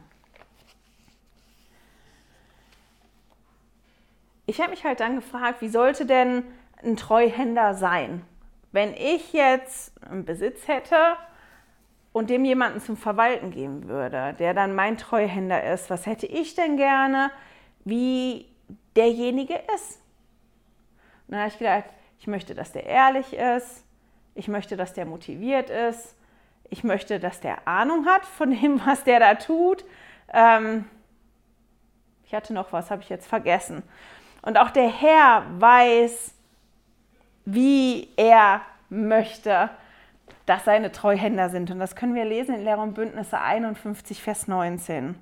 Ich 4.47 4.59
habe 4.59 4.71
mich 4.71 4.83
halt 4.83 4.99
dann 4.99 5.15
gefragt, 5.15 5.61
wie 5.61 5.69
sollte 5.69 6.05
denn 6.05 6.43
ein 6.83 6.97
Treuhänder 6.97 7.73
sein? 7.75 8.23
Wenn 8.71 8.93
ich 8.93 9.33
jetzt 9.33 9.93
einen 10.03 10.25
Besitz 10.25 10.67
hätte 10.67 10.97
und 12.11 12.29
dem 12.29 12.43
jemanden 12.45 12.81
zum 12.81 12.97
Verwalten 12.97 13.51
geben 13.51 13.87
würde, 13.87 14.35
der 14.37 14.53
dann 14.53 14.75
mein 14.75 14.97
Treuhänder 14.97 15.63
ist, 15.63 15.89
was 15.89 16.05
hätte 16.05 16.25
ich 16.25 16.55
denn 16.55 16.77
gerne? 16.77 17.31
Wie 17.85 18.47
derjenige 18.95 19.55
ist. 19.75 19.99
Und 21.27 21.33
dann 21.33 21.39
habe 21.39 21.49
ich 21.49 21.57
gedacht, 21.57 21.85
ich 22.19 22.27
möchte, 22.27 22.55
dass 22.55 22.71
der 22.71 22.85
ehrlich 22.85 23.33
ist, 23.33 23.83
ich 24.35 24.47
möchte, 24.47 24.77
dass 24.77 24.93
der 24.93 25.05
motiviert 25.05 25.69
ist, 25.69 26.15
ich 26.69 26.83
möchte, 26.83 27.19
dass 27.19 27.39
der 27.39 27.67
Ahnung 27.67 28.05
hat 28.05 28.25
von 28.25 28.51
dem, 28.51 28.81
was 28.85 29.03
der 29.03 29.19
da 29.19 29.35
tut. 29.35 29.85
Ähm, 30.33 30.85
ich 32.25 32.33
hatte 32.33 32.53
noch 32.53 32.73
was, 32.73 32.91
habe 32.91 33.01
ich 33.01 33.09
jetzt 33.09 33.27
vergessen. 33.27 33.83
Und 34.41 34.57
auch 34.57 34.71
der 34.71 34.89
Herr 34.89 35.45
weiß, 35.59 36.33
wie 37.45 38.09
er 38.17 38.61
möchte, 38.89 39.69
dass 40.45 40.65
seine 40.65 40.91
Treuhänder 40.91 41.49
sind. 41.49 41.71
Und 41.71 41.79
das 41.79 41.95
können 41.95 42.15
wir 42.15 42.25
lesen 42.25 42.55
in 42.55 42.63
Lehre 42.63 42.81
und 42.81 42.93
Bündnisse 42.93 43.39
51, 43.39 44.21
Vers 44.21 44.47
19. 44.47 45.15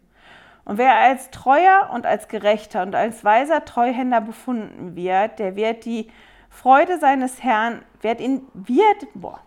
Und 0.66 0.78
wer 0.78 0.96
als 0.96 1.30
treuer 1.30 1.90
und 1.94 2.06
als 2.06 2.28
gerechter 2.28 2.84
und 2.84 2.96
als 2.96 3.24
weiser 3.24 3.66
Treuhänder 3.66 4.22
befunden 4.22 4.96
wird, 4.96 5.40
der 5.40 5.56
wird 5.56 5.86
die 5.86 6.10
Freude 6.50 7.00
seines 7.00 7.44
Herrn, 7.44 7.82
wird 8.02 8.22
ihn, 8.22 8.48
wird, 8.54 9.08
boah, 9.14 9.40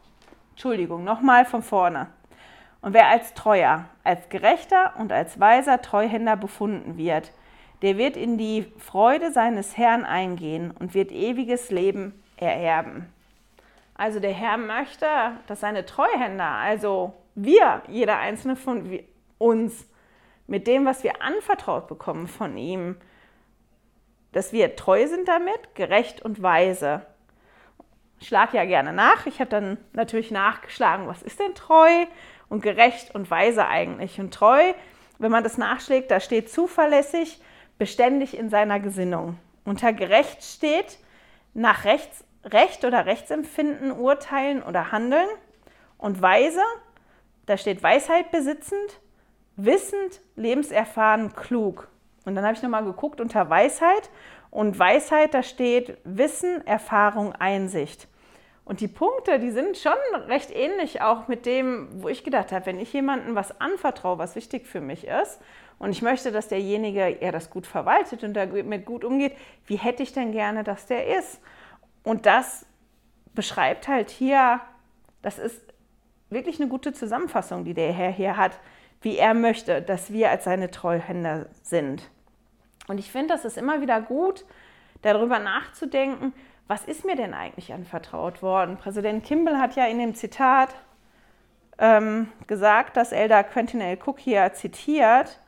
Entschuldigung, 0.51 1.05
nochmal 1.05 1.45
von 1.45 1.63
vorne. 1.63 2.09
Und 2.83 2.93
wer 2.93 3.09
als 3.09 3.35
treuer, 3.35 3.87
als 4.05 4.29
gerechter 4.29 4.95
und 4.99 5.13
als 5.13 5.41
weiser 5.41 5.81
Treuhänder 5.81 6.37
befunden 6.37 6.97
wird, 6.97 7.33
der 7.83 7.99
wird 7.99 8.17
in 8.17 8.39
die 8.39 8.73
Freude 8.79 9.33
seines 9.33 9.77
Herrn 9.77 10.05
eingehen 10.05 10.71
und 10.71 10.95
wird 10.95 11.13
ewiges 11.13 11.71
Leben 11.71 12.23
ererben. 12.37 13.13
Also 13.95 14.21
der 14.21 14.33
Herr 14.33 14.57
möchte, 14.59 15.07
dass 15.47 15.61
seine 15.61 15.87
Treuhänder, 15.87 16.49
also 16.49 17.15
wir, 17.35 17.83
jeder 17.89 18.19
einzelne 18.19 18.57
von 18.57 18.99
uns, 19.39 19.87
mit 20.47 20.67
dem, 20.67 20.85
was 20.85 21.03
wir 21.03 21.23
anvertraut 21.23 21.89
bekommen 21.89 22.29
von 22.29 22.57
ihm, 22.57 22.97
dass 24.33 24.53
wir 24.53 24.77
treu 24.77 25.07
sind 25.07 25.29
damit, 25.29 25.75
gerecht 25.75 26.23
und 26.23 26.43
weise. 26.43 27.07
Ich 28.19 28.29
schlage 28.29 28.57
ja 28.57 28.65
gerne 28.65 28.93
nach. 28.93 29.27
Ich 29.27 29.41
habe 29.41 29.51
dann 29.51 29.79
natürlich 29.93 30.31
nachgeschlagen, 30.31 31.07
was 31.07 31.23
ist 31.23 31.41
denn 31.41 31.55
treu 31.55 32.07
und 32.49 32.63
gerecht 32.63 33.15
und 33.15 33.31
weise 33.31 33.67
eigentlich? 33.67 34.21
Und 34.21 34.33
treu, 34.33 34.73
wenn 35.19 35.31
man 35.31 35.45
das 35.45 35.59
nachschlägt, 35.59 36.11
da 36.11 36.21
steht 36.21 36.51
zuverlässig, 36.51 37.41
beständig 37.79 38.37
in 38.37 38.51
seiner 38.51 38.81
Gesinnung. 38.81 39.39
Unter 39.65 39.93
gerecht 39.93 40.45
steht 40.45 40.99
nach 41.55 41.85
Rechts, 41.85 42.25
Recht 42.45 42.85
oder 42.85 43.07
Rechtsempfinden 43.07 43.91
urteilen 43.93 44.63
oder 44.63 44.93
handeln. 44.93 45.29
Und 45.99 46.23
weise, 46.23 46.63
da 47.47 47.57
steht 47.57 47.83
Weisheit 47.83 48.31
besitzend, 48.31 49.01
wissend, 49.57 50.21
lebenserfahren, 50.37 51.35
klug. 51.35 51.89
Und 52.25 52.35
dann 52.35 52.45
habe 52.45 52.55
ich 52.55 52.63
nochmal 52.63 52.85
geguckt 52.85 53.21
unter 53.21 53.49
Weisheit. 53.51 54.11
Und 54.51 54.79
Weisheit, 54.79 55.35
da 55.35 55.43
steht 55.43 55.99
Wissen, 56.05 56.67
Erfahrung, 56.67 57.33
Einsicht. 57.33 58.09
Und 58.65 58.81
die 58.81 58.89
Punkte, 58.89 59.39
die 59.39 59.53
sind 59.53 59.77
schon 59.77 59.93
recht 60.27 60.51
ähnlich 60.51 61.01
auch 61.01 61.29
mit 61.29 61.47
dem, 61.47 61.89
wo 62.03 62.09
ich 62.09 62.25
gedacht 62.25 62.51
habe, 62.51 62.67
wenn 62.67 62.81
ich 62.81 62.93
jemandem 62.93 63.37
was 63.37 63.61
anvertraue, 63.61 64.19
was 64.19 64.35
wichtig 64.35 64.67
für 64.67 64.81
mich 64.81 65.07
ist, 65.07 65.41
und 65.79 65.91
ich 65.91 66.03
möchte, 66.03 66.33
dass 66.33 66.49
derjenige 66.49 67.19
ja 67.21 67.33
das 67.33 67.51
gut 67.51 67.67
verwaltet 67.67 68.25
und 68.25 68.35
damit 68.35 68.87
gut 68.87 69.05
umgeht, 69.05 69.37
wie 69.67 69.77
hätte 69.77 70.03
ich 70.03 70.13
denn 70.13 70.33
gerne, 70.33 70.65
dass 70.65 70.87
der 70.87 71.19
ist? 71.19 71.41
Und 72.03 72.25
das 72.25 72.65
beschreibt 73.35 73.87
halt 73.89 74.09
hier, 74.11 74.61
das 75.23 75.39
ist 75.39 75.61
wirklich 76.31 76.61
eine 76.61 76.69
gute 76.69 76.93
Zusammenfassung, 76.93 77.65
die 77.65 77.75
der 77.75 77.93
Herr 77.93 78.11
hier 78.11 78.37
hat 78.37 78.59
wie 79.07 79.19
er 79.19 79.35
möchte, 79.35 79.83
dass 79.83 80.13
wir 80.13 80.31
als 80.31 80.43
seine 80.43 80.69
Treuhänder 80.69 81.47
sind. 81.63 82.11
Und 82.89 82.99
ich 82.99 83.13
finde, 83.13 83.29
das 83.29 83.45
ist 83.45 83.57
immer 83.57 83.81
wieder 83.81 84.01
gut, 84.01 84.45
darüber 85.03 85.39
nachzudenken, 85.39 86.33
was 86.67 86.85
ist 86.85 87.05
mir 87.05 87.15
denn 87.15 87.33
eigentlich 87.33 87.73
anvertraut 87.73 88.43
worden? 88.43 88.79
Präsident 88.79 89.23
Kimball 89.23 89.61
hat 89.61 89.77
ja 89.77 89.87
in 89.87 90.01
dem 90.01 90.17
Zitat 90.17 90.75
ähm, 91.79 92.33
gesagt, 92.49 92.97
dass 92.97 93.13
Elder 93.13 93.45
Quentin 93.45 93.81
L. 93.81 93.97
Cook 94.05 94.19
hier 94.19 94.53
zitiert, 94.55 95.39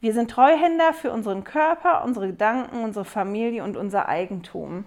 wir 0.00 0.14
sind 0.14 0.30
Treuhänder 0.30 0.92
für 0.92 1.10
unseren 1.10 1.42
Körper, 1.42 2.04
unsere 2.04 2.28
Gedanken, 2.28 2.84
unsere 2.84 3.04
Familie 3.04 3.64
und 3.64 3.76
unser 3.76 4.08
Eigentum. 4.08 4.84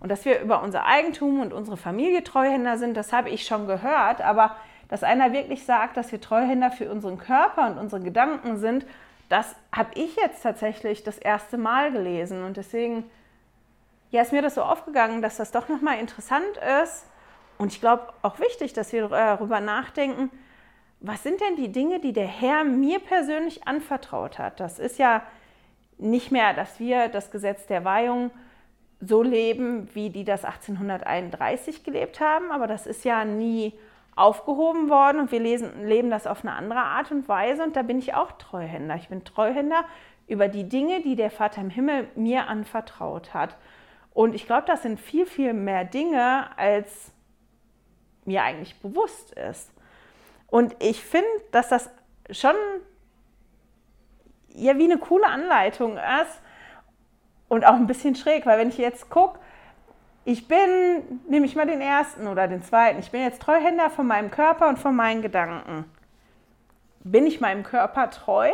Und 0.00 0.08
dass 0.08 0.24
wir 0.24 0.40
über 0.40 0.60
unser 0.60 0.86
Eigentum 0.86 1.38
und 1.38 1.52
unsere 1.52 1.76
Familie 1.76 2.24
Treuhänder 2.24 2.78
sind, 2.78 2.96
das 2.96 3.12
habe 3.12 3.30
ich 3.30 3.46
schon 3.46 3.68
gehört, 3.68 4.20
aber 4.22 4.56
dass 4.92 5.04
einer 5.04 5.32
wirklich 5.32 5.64
sagt, 5.64 5.96
dass 5.96 6.12
wir 6.12 6.20
Treuhänder 6.20 6.70
für 6.70 6.90
unseren 6.90 7.16
Körper 7.16 7.66
und 7.66 7.78
unsere 7.78 8.02
Gedanken 8.02 8.58
sind, 8.58 8.84
das 9.30 9.56
habe 9.74 9.88
ich 9.94 10.16
jetzt 10.16 10.42
tatsächlich 10.42 11.02
das 11.02 11.16
erste 11.16 11.56
Mal 11.56 11.92
gelesen. 11.92 12.44
Und 12.44 12.58
deswegen 12.58 13.04
ja, 14.10 14.20
ist 14.20 14.32
mir 14.32 14.42
das 14.42 14.54
so 14.54 14.60
aufgegangen, 14.60 15.22
dass 15.22 15.38
das 15.38 15.50
doch 15.50 15.70
nochmal 15.70 15.98
interessant 15.98 16.58
ist 16.84 17.06
Und 17.56 17.72
ich 17.72 17.80
glaube 17.80 18.12
auch 18.20 18.38
wichtig, 18.38 18.74
dass 18.74 18.92
wir 18.92 19.08
darüber 19.08 19.60
nachdenken, 19.60 20.30
was 21.00 21.22
sind 21.22 21.40
denn 21.40 21.56
die 21.56 21.72
Dinge, 21.72 21.98
die 21.98 22.12
der 22.12 22.26
Herr 22.26 22.62
mir 22.62 22.98
persönlich 22.98 23.66
anvertraut 23.66 24.38
hat? 24.38 24.60
Das 24.60 24.78
ist 24.78 24.98
ja 24.98 25.22
nicht 25.96 26.30
mehr, 26.32 26.52
dass 26.52 26.78
wir 26.78 27.08
das 27.08 27.30
Gesetz 27.30 27.64
der 27.66 27.86
Weihung 27.86 28.30
so 29.00 29.22
leben, 29.22 29.88
wie 29.94 30.10
die 30.10 30.24
das 30.24 30.44
1831 30.44 31.82
gelebt 31.82 32.20
haben, 32.20 32.52
aber 32.52 32.66
das 32.66 32.86
ist 32.86 33.06
ja 33.06 33.24
nie 33.24 33.72
aufgehoben 34.14 34.90
worden 34.90 35.20
und 35.20 35.32
wir 35.32 35.40
lesen, 35.40 35.86
leben 35.86 36.10
das 36.10 36.26
auf 36.26 36.44
eine 36.44 36.54
andere 36.54 36.80
Art 36.80 37.10
und 37.10 37.28
Weise 37.28 37.62
und 37.62 37.76
da 37.76 37.82
bin 37.82 37.98
ich 37.98 38.14
auch 38.14 38.32
Treuhänder. 38.32 38.96
Ich 38.96 39.08
bin 39.08 39.24
Treuhänder 39.24 39.84
über 40.26 40.48
die 40.48 40.68
Dinge, 40.68 41.00
die 41.02 41.16
der 41.16 41.30
Vater 41.30 41.60
im 41.60 41.70
Himmel 41.70 42.08
mir 42.14 42.48
anvertraut 42.48 43.34
hat. 43.34 43.56
Und 44.12 44.34
ich 44.34 44.46
glaube, 44.46 44.64
das 44.66 44.82
sind 44.82 45.00
viel, 45.00 45.26
viel 45.26 45.54
mehr 45.54 45.84
Dinge, 45.84 46.46
als 46.58 47.12
mir 48.24 48.42
eigentlich 48.42 48.78
bewusst 48.80 49.32
ist. 49.32 49.72
Und 50.48 50.76
ich 50.80 51.02
finde, 51.02 51.28
dass 51.50 51.68
das 51.68 51.90
schon 52.30 52.54
ja 54.54 54.76
wie 54.76 54.84
eine 54.84 54.98
coole 54.98 55.26
Anleitung 55.26 55.96
ist 55.96 56.40
und 57.48 57.64
auch 57.64 57.74
ein 57.74 57.86
bisschen 57.86 58.14
schräg, 58.14 58.44
weil 58.44 58.58
wenn 58.58 58.68
ich 58.68 58.78
jetzt 58.78 59.08
gucke, 59.08 59.38
ich 60.24 60.46
bin, 60.46 61.20
nehme 61.28 61.46
ich 61.46 61.56
mal 61.56 61.66
den 61.66 61.80
ersten 61.80 62.26
oder 62.26 62.46
den 62.46 62.62
zweiten, 62.62 63.00
ich 63.00 63.10
bin 63.10 63.22
jetzt 63.22 63.42
Treuhänder 63.42 63.90
von 63.90 64.06
meinem 64.06 64.30
Körper 64.30 64.68
und 64.68 64.78
von 64.78 64.94
meinen 64.94 65.22
Gedanken. 65.22 65.84
Bin 67.04 67.26
ich 67.26 67.40
meinem 67.40 67.64
Körper 67.64 68.10
treu 68.10 68.50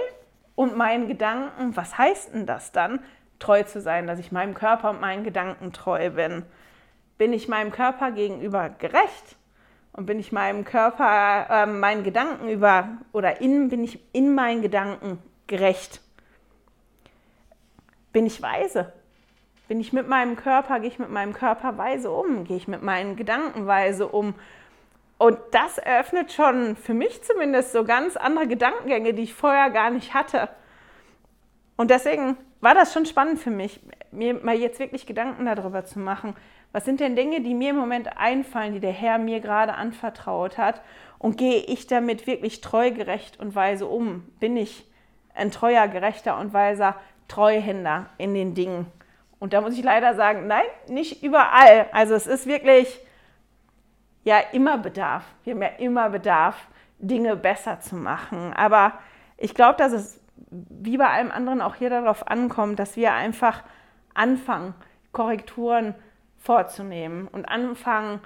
und 0.55 0.77
meinen 0.77 1.09
Gedanken, 1.09 1.77
was 1.77 1.99
heißt 1.99 2.33
denn 2.35 2.47
das 2.47 2.73
dann, 2.73 3.01
treu 3.39 3.63
zu 3.63 3.81
sein, 3.81 4.07
dass 4.07 4.19
ich 4.19 4.33
meinem 4.33 4.55
Körper 4.55 4.91
und 4.91 5.01
meinen 5.01 5.25
Gedanken 5.25 5.73
treu 5.73 6.11
bin? 6.11 6.45
Bin 7.19 7.33
ich 7.33 7.49
meinem 7.49 7.71
Körper 7.71 8.13
gegenüber 8.13 8.71
gerecht? 8.71 9.37
Und 9.93 10.07
bin 10.07 10.21
ich 10.21 10.31
meinem 10.31 10.65
Körper, 10.65 11.47
äh, 11.51 11.67
meinen 11.67 12.05
Gedanken 12.05 12.49
über 12.49 12.89
oder 13.13 13.41
in, 13.41 13.69
bin 13.69 13.83
ich 13.83 13.99
in 14.15 14.33
meinen 14.35 14.63
Gedanken 14.63 15.19
gerecht? 15.49 16.01
Bin 18.13 18.25
ich 18.25 18.41
weise? 18.41 18.93
Bin 19.69 19.81
ich 19.81 19.93
mit 19.93 20.09
meinem 20.09 20.35
Körper, 20.35 20.81
gehe 20.81 20.89
ich 20.89 20.99
mit 20.99 21.11
meinem 21.11 21.35
Körper 21.35 21.77
weise 21.77 22.11
um? 22.11 22.45
Gehe 22.45 22.57
ich 22.57 22.69
mit 22.69 22.83
meinen 22.83 23.17
Gedanken 23.17 23.67
weise 23.67 24.09
um? 24.09 24.35
Und 25.19 25.39
das 25.51 25.77
eröffnet 25.77 26.33
schon 26.33 26.75
für 26.75 26.95
mich 26.95 27.23
zumindest 27.23 27.73
so 27.73 27.85
ganz 27.85 28.17
andere 28.17 28.47
Gedankengänge, 28.47 29.13
die 29.13 29.25
ich 29.25 29.35
vorher 29.35 29.69
gar 29.69 29.91
nicht 29.91 30.15
hatte. 30.15 30.49
Und 31.77 31.91
deswegen 31.91 32.39
war 32.61 32.75
das 32.75 32.95
schon 32.95 33.05
spannend 33.05 33.41
für 33.41 33.51
mich, 33.51 33.81
mir 34.11 34.35
mal 34.35 34.57
jetzt 34.57 34.79
wirklich 34.79 35.07
Gedanken 35.07 35.45
darüber 35.45 35.85
zu 35.85 35.99
machen, 35.99 36.35
was 36.73 36.85
sind 36.85 37.01
denn 37.01 37.17
Dinge, 37.17 37.41
die 37.41 37.55
mir 37.55 37.71
im 37.71 37.77
Moment 37.77 38.17
einfallen, 38.19 38.73
die 38.73 38.81
der 38.81 38.93
Herr 38.93 39.19
mir 39.19 39.41
gerade 39.41 39.75
anvertraut 39.75 40.59
hat? 40.59 40.83
Und 41.19 41.37
gehe 41.37 41.61
ich 41.61 41.87
damit 41.87 42.27
wirklich 42.27 42.61
treu, 42.61 42.91
gerecht 42.91 43.41
und 43.41 43.55
weise 43.55 43.87
um? 43.87 44.27
Bin 44.39 44.57
ich 44.57 44.87
ein 45.35 45.51
treuer, 45.51 45.89
gerechter 45.89 46.39
und 46.39 46.53
weiser 46.53 46.95
Treuhänder 47.27 48.07
in 48.19 48.35
den 48.35 48.55
Dingen? 48.55 48.87
Und 49.39 49.53
da 49.53 49.61
muss 49.61 49.79
ich 49.79 49.85
leider 49.85 50.15
sagen, 50.15 50.47
nein, 50.47 50.65
nicht 50.89 51.23
überall. 51.23 51.87
Also 51.93 52.15
es 52.15 52.27
ist 52.27 52.47
wirklich 52.47 53.01
ja 54.25 54.39
immer 54.53 54.79
Bedarf. 54.79 55.25
Wir 55.45 55.55
haben 55.55 55.63
ja 55.63 55.69
immer 55.79 56.11
Bedarf, 56.11 56.57
Dinge 56.99 57.37
besser 57.37 57.81
zu 57.81 57.95
machen. 57.95 58.53
Aber 58.53 58.95
ich 59.37 59.55
glaube, 59.55 59.77
dass 59.77 59.93
es 59.93 60.21
wie 60.51 60.97
bei 60.97 61.09
allem 61.09 61.31
anderen 61.31 61.61
auch 61.61 61.77
hier 61.77 61.91
darauf 61.91 62.27
ankommt, 62.29 62.79
dass 62.79 62.97
wir 62.97 63.13
einfach 63.13 63.63
anfangen, 64.15 64.75
Korrekturen 65.13 65.95
zu 65.95 66.09
vorzunehmen 66.39 67.29
und 67.29 67.49
anfangen, 67.49 68.21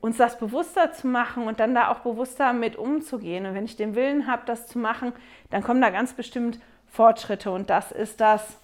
uns 0.00 0.16
das 0.16 0.38
bewusster 0.38 0.92
zu 0.92 1.06
machen 1.06 1.48
und 1.48 1.60
dann 1.60 1.74
da 1.74 1.88
auch 1.88 2.00
bewusster 2.00 2.52
mit 2.52 2.76
umzugehen. 2.76 3.46
Und 3.46 3.54
wenn 3.54 3.64
ich 3.64 3.76
den 3.76 3.94
Willen 3.94 4.26
habe, 4.26 4.42
das 4.46 4.66
zu 4.66 4.78
machen, 4.78 5.12
dann 5.50 5.62
kommen 5.62 5.80
da 5.80 5.90
ganz 5.90 6.12
bestimmt 6.12 6.60
Fortschritte 6.86 7.50
und 7.50 7.70
das 7.70 7.90
ist 7.90 8.20
das, 8.20 8.60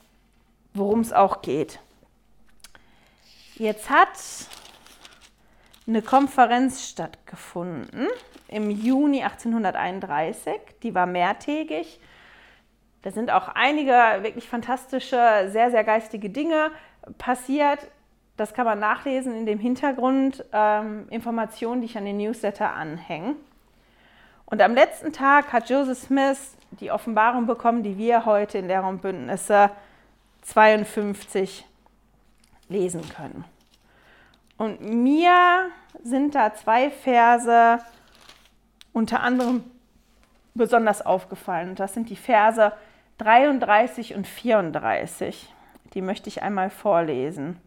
worum 0.74 1.00
es 1.00 1.12
auch 1.12 1.40
geht. 1.40 1.78
Jetzt 3.54 3.88
hat 3.88 4.18
eine 5.86 6.02
Konferenz 6.02 6.88
stattgefunden 6.88 8.08
im 8.48 8.70
Juni 8.70 9.22
1831, 9.22 10.54
die 10.82 10.94
war 10.94 11.06
mehrtägig. 11.06 12.00
Da 13.02 13.10
sind 13.10 13.30
auch 13.30 13.48
einige 13.48 13.92
wirklich 14.22 14.48
fantastische, 14.48 15.48
sehr, 15.50 15.70
sehr 15.70 15.84
geistige 15.84 16.30
Dinge 16.30 16.70
passiert. 17.18 17.86
Das 18.36 18.54
kann 18.54 18.64
man 18.64 18.80
nachlesen 18.80 19.36
in 19.36 19.46
dem 19.46 19.58
Hintergrund 19.58 20.44
ähm, 20.52 21.06
Informationen, 21.10 21.80
die 21.80 21.86
ich 21.86 21.98
an 21.98 22.06
den 22.06 22.16
Newsletter 22.16 22.72
anhänge. 22.72 23.36
Und 24.46 24.60
am 24.62 24.74
letzten 24.74 25.12
Tag 25.12 25.52
hat 25.52 25.70
Joseph 25.70 25.98
Smith 25.98 26.56
die 26.72 26.90
Offenbarung 26.90 27.46
bekommen, 27.46 27.82
die 27.82 27.98
wir 27.98 28.26
heute 28.26 28.58
in 28.58 28.68
der 28.68 28.82
Bündnisse 28.82 29.70
52 30.44 31.66
lesen 32.68 33.02
können. 33.08 33.44
Und 34.56 34.80
mir 34.80 35.70
sind 36.02 36.34
da 36.34 36.54
zwei 36.54 36.90
Verse 36.90 37.80
unter 38.92 39.20
anderem 39.20 39.64
besonders 40.54 41.04
aufgefallen. 41.04 41.74
Das 41.74 41.94
sind 41.94 42.08
die 42.08 42.16
Verse 42.16 42.72
33 43.18 44.14
und 44.14 44.26
34. 44.26 45.52
Die 45.94 46.02
möchte 46.02 46.28
ich 46.28 46.42
einmal 46.42 46.70
vorlesen. 46.70 47.60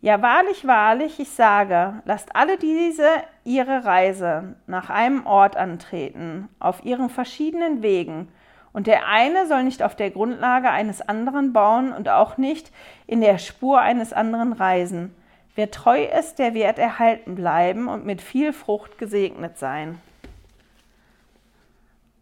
Ja, 0.00 0.22
wahrlich, 0.22 0.64
wahrlich, 0.64 1.18
ich 1.18 1.30
sage, 1.30 2.02
lasst 2.04 2.36
alle 2.36 2.56
diese 2.56 3.08
ihre 3.44 3.84
Reise 3.84 4.54
nach 4.68 4.90
einem 4.90 5.26
Ort 5.26 5.56
antreten, 5.56 6.48
auf 6.60 6.84
ihren 6.84 7.10
verschiedenen 7.10 7.82
Wegen, 7.82 8.28
und 8.72 8.86
der 8.86 9.06
eine 9.06 9.46
soll 9.46 9.64
nicht 9.64 9.82
auf 9.82 9.96
der 9.96 10.10
Grundlage 10.10 10.70
eines 10.70 11.00
anderen 11.00 11.52
bauen 11.52 11.92
und 11.92 12.08
auch 12.08 12.36
nicht 12.36 12.70
in 13.06 13.20
der 13.20 13.38
Spur 13.38 13.80
eines 13.80 14.12
anderen 14.12 14.52
reisen. 14.52 15.14
Wer 15.54 15.70
treu 15.70 16.04
ist, 16.04 16.38
der 16.38 16.54
wird 16.54 16.78
erhalten 16.78 17.34
bleiben 17.34 17.88
und 17.88 18.06
mit 18.06 18.22
viel 18.22 18.52
Frucht 18.52 18.98
gesegnet 18.98 19.58
sein. 19.58 20.00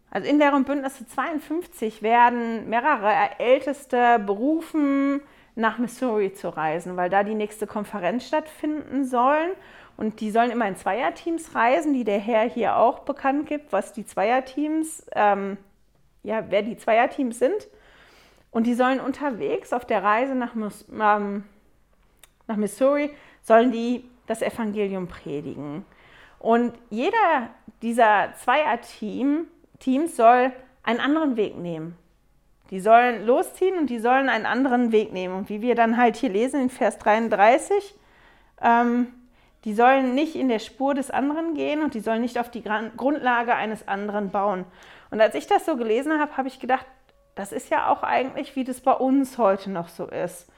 Also 0.09 0.27
in 0.27 0.39
deren 0.39 0.63
Bündnisse 0.63 1.07
52 1.07 2.01
werden 2.01 2.69
mehrere 2.69 3.13
Älteste 3.37 4.19
berufen, 4.19 5.21
nach 5.57 5.79
Missouri 5.79 6.33
zu 6.33 6.49
reisen, 6.49 6.97
weil 6.97 7.09
da 7.09 7.23
die 7.23 7.35
nächste 7.35 7.67
Konferenz 7.67 8.27
stattfinden 8.27 9.05
sollen. 9.05 9.51
Und 9.97 10.19
die 10.21 10.29
sollen 10.29 10.51
immer 10.51 10.67
in 10.67 10.75
Zweierteams 10.75 11.55
reisen, 11.55 11.93
die 11.93 12.03
der 12.03 12.19
Herr 12.19 12.47
hier 12.47 12.77
auch 12.77 12.99
bekannt 12.99 13.47
gibt, 13.47 13.73
was 13.73 13.93
die 13.93 14.05
Zweierteams, 14.05 15.07
ähm, 15.13 15.57
ja, 16.27 16.43
wer 16.49 16.61
die 16.61 16.77
Zweierteams 16.77 17.39
sind. 17.39 17.67
Und 18.51 18.67
die 18.67 18.73
sollen 18.73 18.99
unterwegs 18.99 19.71
auf 19.71 19.85
der 19.85 20.03
Reise 20.03 20.35
nach, 20.35 20.53
ähm, 20.55 21.43
nach 22.47 22.57
Missouri, 22.57 23.11
sollen 23.41 23.71
die 23.71 24.03
das 24.27 24.41
Evangelium 24.41 25.07
predigen. 25.07 25.85
Und 26.39 26.73
jeder 26.89 27.49
dieser 27.81 28.33
Zweierteams 28.35 29.47
soll 30.15 30.51
einen 30.83 30.99
anderen 30.99 31.37
Weg 31.37 31.57
nehmen. 31.57 31.95
Die 32.71 32.81
sollen 32.81 33.25
losziehen 33.25 33.77
und 33.77 33.89
die 33.89 33.99
sollen 33.99 34.27
einen 34.27 34.45
anderen 34.45 34.91
Weg 34.91 35.13
nehmen. 35.13 35.33
Und 35.35 35.49
wie 35.49 35.61
wir 35.61 35.75
dann 35.75 35.95
halt 35.95 36.17
hier 36.17 36.29
lesen 36.29 36.63
in 36.63 36.69
Vers 36.69 36.97
33, 36.97 37.95
ähm, 38.61 39.07
die 39.63 39.73
sollen 39.73 40.13
nicht 40.13 40.35
in 40.35 40.49
der 40.49 40.59
Spur 40.59 40.93
des 40.93 41.09
anderen 41.09 41.53
gehen 41.53 41.81
und 41.81 41.93
die 41.93 42.01
sollen 42.01 42.21
nicht 42.21 42.37
auf 42.37 42.51
die 42.51 42.63
Grundlage 42.63 43.55
eines 43.55 43.87
anderen 43.87 44.29
bauen. 44.29 44.65
Und 45.09 45.21
als 45.21 45.35
ich 45.35 45.47
das 45.47 45.65
so 45.65 45.77
gelesen 45.77 46.19
habe, 46.19 46.37
habe 46.37 46.47
ich 46.47 46.59
gedacht, 46.59 46.85
das 47.35 47.51
ist 47.51 47.69
ja 47.69 47.89
auch 47.89 48.03
eigentlich, 48.03 48.55
wie 48.55 48.63
das 48.63 48.81
bei 48.81 48.93
uns 48.93 49.37
heute 49.37 49.69
noch 49.69 49.89
so 49.89 50.07
ist. 50.07 50.51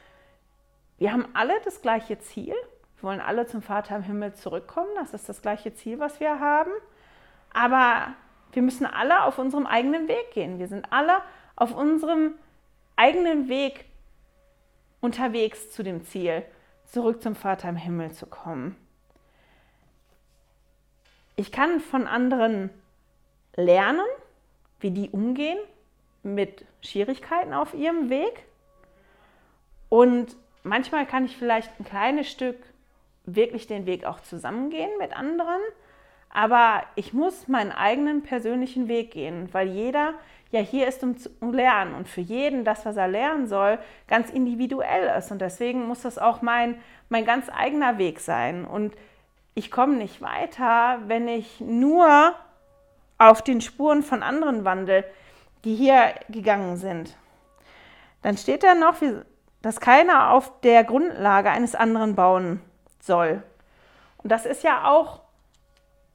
Wir 0.97 1.11
haben 1.11 1.27
alle 1.33 1.53
das 1.65 1.81
gleiche 1.81 2.19
Ziel. 2.19 2.55
Wir 2.95 3.03
wollen 3.03 3.21
alle 3.21 3.47
zum 3.47 3.61
Vater 3.61 3.95
im 3.95 4.03
Himmel 4.03 4.33
zurückkommen. 4.33 4.89
Das 4.95 5.13
ist 5.13 5.29
das 5.29 5.41
gleiche 5.41 5.73
Ziel, 5.73 5.99
was 5.99 6.19
wir 6.19 6.39
haben. 6.39 6.71
Aber 7.53 8.13
wir 8.53 8.61
müssen 8.61 8.85
alle 8.85 9.23
auf 9.23 9.37
unserem 9.37 9.65
eigenen 9.65 10.07
Weg 10.07 10.31
gehen. 10.33 10.59
Wir 10.59 10.67
sind 10.67 10.91
alle 10.91 11.21
auf 11.55 11.75
unserem 11.75 12.35
eigenen 12.95 13.49
Weg 13.49 13.85
unterwegs 15.01 15.71
zu 15.71 15.83
dem 15.83 16.03
Ziel, 16.03 16.43
zurück 16.85 17.21
zum 17.21 17.35
Vater 17.35 17.69
im 17.69 17.75
Himmel 17.75 18.11
zu 18.11 18.25
kommen. 18.25 18.75
Ich 21.35 21.51
kann 21.51 21.79
von 21.79 22.07
anderen 22.07 22.69
lernen, 23.55 24.05
wie 24.79 24.91
die 24.91 25.09
umgehen 25.09 25.57
mit 26.23 26.65
Schwierigkeiten 26.81 27.53
auf 27.53 27.73
ihrem 27.73 28.09
Weg. 28.09 28.45
Und 29.89 30.35
manchmal 30.63 31.05
kann 31.05 31.25
ich 31.25 31.37
vielleicht 31.37 31.79
ein 31.79 31.85
kleines 31.85 32.29
Stück 32.29 32.57
wirklich 33.25 33.67
den 33.67 33.85
Weg 33.85 34.05
auch 34.05 34.19
zusammengehen 34.19 34.91
mit 34.99 35.15
anderen. 35.15 35.61
Aber 36.29 36.83
ich 36.95 37.13
muss 37.13 37.47
meinen 37.47 37.71
eigenen 37.71 38.21
persönlichen 38.21 38.87
Weg 38.87 39.11
gehen, 39.11 39.49
weil 39.51 39.67
jeder 39.67 40.13
ja 40.51 40.61
hier 40.61 40.87
ist, 40.87 41.03
um 41.03 41.17
zu 41.17 41.29
lernen 41.41 41.95
und 41.95 42.07
für 42.07 42.21
jeden 42.21 42.63
das, 42.63 42.85
was 42.85 42.97
er 42.97 43.07
lernen 43.07 43.47
soll, 43.47 43.79
ganz 44.07 44.29
individuell 44.29 45.15
ist. 45.17 45.31
Und 45.31 45.41
deswegen 45.41 45.87
muss 45.87 46.01
das 46.01 46.17
auch 46.17 46.41
mein, 46.41 46.79
mein 47.09 47.25
ganz 47.25 47.49
eigener 47.49 47.97
Weg 47.97 48.19
sein. 48.19 48.65
Und 48.65 48.93
ich 49.55 49.71
komme 49.71 49.95
nicht 49.95 50.21
weiter, 50.21 50.99
wenn 51.07 51.27
ich 51.27 51.59
nur 51.61 52.35
auf 53.19 53.43
den 53.43 53.61
Spuren 53.61 54.01
von 54.01 54.23
anderen 54.23 54.65
wandel, 54.65 55.03
die 55.63 55.75
hier 55.75 56.15
gegangen 56.29 56.77
sind. 56.77 57.15
Dann 58.21 58.37
steht 58.37 58.63
da 58.63 58.73
noch, 58.73 58.95
dass 59.61 59.79
keiner 59.79 60.31
auf 60.31 60.59
der 60.61 60.83
Grundlage 60.83 61.51
eines 61.51 61.75
anderen 61.75 62.15
bauen 62.15 62.61
soll. 62.99 63.43
Und 64.17 64.31
das 64.31 64.45
ist 64.45 64.63
ja 64.63 64.89
auch 64.89 65.21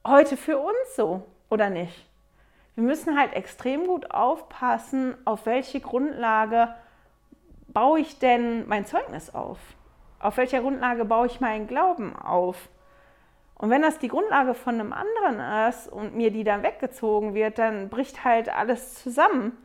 heute 0.07 0.37
für 0.37 0.59
uns 0.59 0.97
so, 0.97 1.27
oder 1.51 1.71
nicht? 1.71 2.09
Wir 2.75 2.85
müssen 2.85 3.19
halt 3.19 3.35
extrem 3.35 3.87
gut 3.87 4.11
aufpassen, 4.11 5.17
auf 5.25 5.47
welche 5.47 5.81
Grundlage 5.81 6.75
baue 7.69 8.01
ich 8.01 8.19
denn 8.19 8.67
mein 8.67 8.87
Zeugnis 8.87 9.35
auf? 9.35 9.59
Auf 10.19 10.37
welcher 10.39 10.61
Grundlage 10.61 11.05
baue 11.05 11.27
ich 11.27 11.41
meinen 11.41 11.67
Glauben 11.67 12.17
auf? 12.17 12.69
Und 13.65 13.71
wenn 13.71 13.81
das 13.81 13.99
die 13.99 14.09
Grundlage 14.09 14.53
von 14.53 14.79
einem 14.79 14.93
anderen 14.93 15.71
ist 15.71 15.89
und 15.89 16.15
mir 16.15 16.31
die 16.31 16.45
dann 16.45 16.63
weggezogen 16.63 17.33
wird, 17.33 17.59
dann 17.59 17.89
bricht 17.89 18.23
halt 18.23 18.51
alles 18.51 19.03
zusammen. 19.03 19.57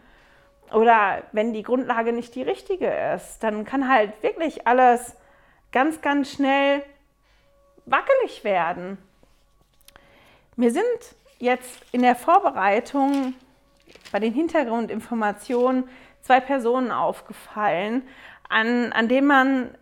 Oder 0.71 1.23
wenn 1.33 1.51
die 1.51 1.63
Grundlage 1.63 2.13
nicht 2.13 2.33
die 2.33 2.41
richtige 2.41 2.87
ist, 3.13 3.43
dann 3.43 3.65
kann 3.65 3.89
halt 3.89 4.23
wirklich 4.23 4.65
alles 4.65 5.17
ganz, 5.73 5.99
ganz 5.99 6.31
schnell 6.31 6.81
wackelig 7.87 8.45
werden. 8.45 8.97
Mir 10.55 10.71
sind 10.71 10.85
jetzt 11.39 11.81
in 11.91 12.01
der 12.01 12.15
Vorbereitung 12.15 13.33
bei 14.13 14.19
den 14.19 14.31
Hintergrundinformationen 14.31 15.89
zwei 16.21 16.39
Personen 16.39 16.93
aufgefallen, 16.93 18.07
an, 18.47 18.93
an 18.93 19.09
denen 19.09 19.27
man 19.27 19.75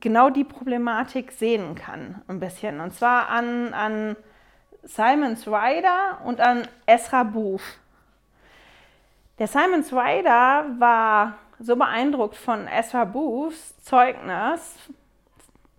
genau 0.00 0.30
die 0.30 0.44
Problematik 0.44 1.32
sehen 1.32 1.74
kann, 1.74 2.22
ein 2.28 2.40
bisschen. 2.40 2.80
Und 2.80 2.94
zwar 2.94 3.28
an, 3.28 3.74
an 3.74 4.16
Simons 4.82 5.46
Rider 5.46 6.20
und 6.24 6.40
an 6.40 6.66
Ezra 6.86 7.24
Booth. 7.24 7.78
Der 9.38 9.48
Simons 9.48 9.92
Rider 9.92 10.66
war 10.78 11.34
so 11.58 11.76
beeindruckt 11.76 12.36
von 12.36 12.66
Ezra 12.68 13.04
Booths 13.04 13.80
Zeugnis. 13.82 14.78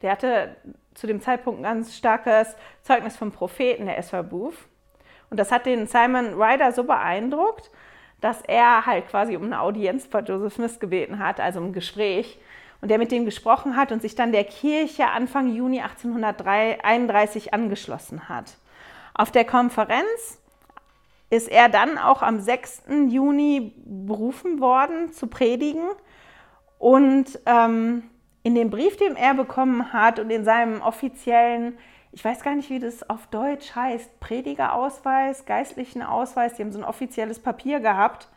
Der 0.02 0.12
hatte 0.12 0.56
zu 0.94 1.08
dem 1.08 1.22
Zeitpunkt 1.22 1.60
ein 1.60 1.64
ganz 1.64 1.96
starkes 1.96 2.56
Zeugnis 2.82 3.16
vom 3.16 3.32
Propheten, 3.32 3.86
der 3.86 3.98
Ezra 3.98 4.22
Booth. 4.22 4.58
Und 5.30 5.40
das 5.40 5.52
hat 5.52 5.66
den 5.66 5.88
Simon 5.88 6.34
Ryder 6.42 6.72
so 6.72 6.84
beeindruckt, 6.84 7.70
dass 8.22 8.42
er 8.42 8.86
halt 8.86 9.08
quasi 9.08 9.36
um 9.36 9.44
eine 9.44 9.62
Audienz 9.62 10.08
bei 10.08 10.20
Joseph 10.22 10.54
Smith 10.54 10.80
gebeten 10.80 11.20
hat, 11.20 11.40
also 11.40 11.60
um 11.60 11.68
ein 11.68 11.74
Gespräch. 11.74 12.40
Und 12.82 12.90
der 12.90 13.00
mit 13.00 13.12
dem 13.12 13.26
gesprochen 13.26 13.76
hat 13.76 13.92
und 13.92 14.02
sich 14.02 14.16
dann 14.16 14.32
der 14.32 14.44
Kirche 14.44 15.08
Anfang 15.08 15.54
Juni 15.54 15.82
1831 15.82 17.54
angeschlossen 17.54 18.30
hat. 18.30 18.58
Auf 19.14 19.32
der 19.32 19.46
Konferenz 19.46 20.40
ist 21.30 21.50
er 21.50 21.70
dann 21.70 21.98
auch 21.98 22.22
am 22.22 22.40
6. 22.40 22.84
Juni 23.10 23.74
berufen 23.86 24.60
worden 24.60 25.12
zu 25.12 25.28
predigen. 25.28 25.84
Und 26.78 27.40
ähm, 27.48 28.04
in 28.44 28.54
dem 28.54 28.70
Brief, 28.70 28.96
den 28.98 29.16
er 29.16 29.34
bekommen 29.34 29.92
hat 29.92 30.20
und 30.20 30.30
in 30.30 30.46
seinem 30.46 30.82
offiziellen 30.82 31.78
ich 32.18 32.26
weiß 32.26 32.42
gar 32.42 32.56
nicht, 32.56 32.72
wie 32.72 32.80
das 32.80 33.08
auf 33.08 33.28
Deutsch 33.28 33.76
heißt, 33.76 34.20
Predigerausweis, 34.20 35.46
geistlichen 35.46 36.02
Ausweis, 36.02 36.56
die 36.56 36.64
haben 36.64 36.72
so 36.72 36.80
ein 36.80 36.84
offizielles 36.84 37.38
Papier 37.38 37.80
gehabt. 37.80 38.28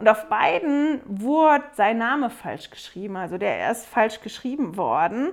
Und 0.00 0.08
auf 0.08 0.30
beiden 0.30 1.02
wurde 1.04 1.64
sein 1.72 1.98
Name 1.98 2.30
falsch 2.30 2.70
geschrieben, 2.70 3.18
also 3.18 3.36
der 3.36 3.70
ist 3.70 3.86
falsch 3.86 4.22
geschrieben 4.22 4.78
worden. 4.78 5.32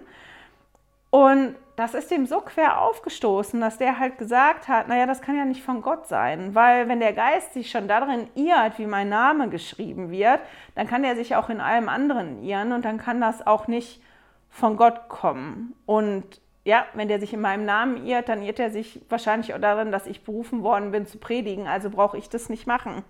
Und 1.10 1.56
das 1.78 1.94
ist 1.94 2.12
dem 2.12 2.26
so 2.26 2.42
quer 2.42 2.82
aufgestoßen, 2.82 3.62
dass 3.62 3.78
der 3.78 3.98
halt 3.98 4.18
gesagt 4.18 4.68
hat, 4.68 4.90
naja, 4.90 5.06
das 5.06 5.22
kann 5.22 5.38
ja 5.38 5.46
nicht 5.46 5.64
von 5.64 5.82
Gott 5.82 6.08
sein, 6.08 6.54
weil 6.54 6.90
wenn 6.90 7.00
der 7.00 7.14
Geist 7.14 7.54
sich 7.54 7.72
schon 7.72 7.88
darin 7.88 8.28
irrt, 8.36 8.78
wie 8.78 8.88
mein 8.88 9.08
Name 9.08 9.48
geschrieben 9.48 10.12
wird, 10.12 10.42
dann 10.76 10.86
kann 10.86 11.06
er 11.06 11.16
sich 11.16 11.38
auch 11.38 11.50
in 11.50 11.62
allem 11.62 11.88
anderen 11.88 12.44
irren 12.44 12.74
und 12.74 12.84
dann 12.84 12.98
kann 12.98 13.22
das 13.22 13.48
auch 13.48 13.68
nicht 13.68 14.02
von 14.50 14.76
Gott 14.76 15.08
kommen. 15.08 15.76
Und 15.86 16.42
ja, 16.66 16.86
wenn 16.94 17.08
der 17.08 17.22
sich 17.22 17.34
in 17.34 17.40
meinem 17.40 17.64
Namen 17.64 18.06
irrt, 18.06 18.28
dann 18.28 18.42
irrt 18.42 18.60
er 18.60 18.72
sich 18.72 19.02
wahrscheinlich 19.08 19.54
auch 19.54 19.62
darin, 19.62 19.94
dass 19.94 20.08
ich 20.08 20.26
berufen 20.26 20.62
worden 20.62 20.92
bin 20.92 21.06
zu 21.06 21.20
predigen. 21.20 21.68
Also 21.68 21.90
brauche 21.90 22.18
ich 22.18 22.28
das 22.28 22.50
nicht 22.50 22.68
machen. 22.68 23.06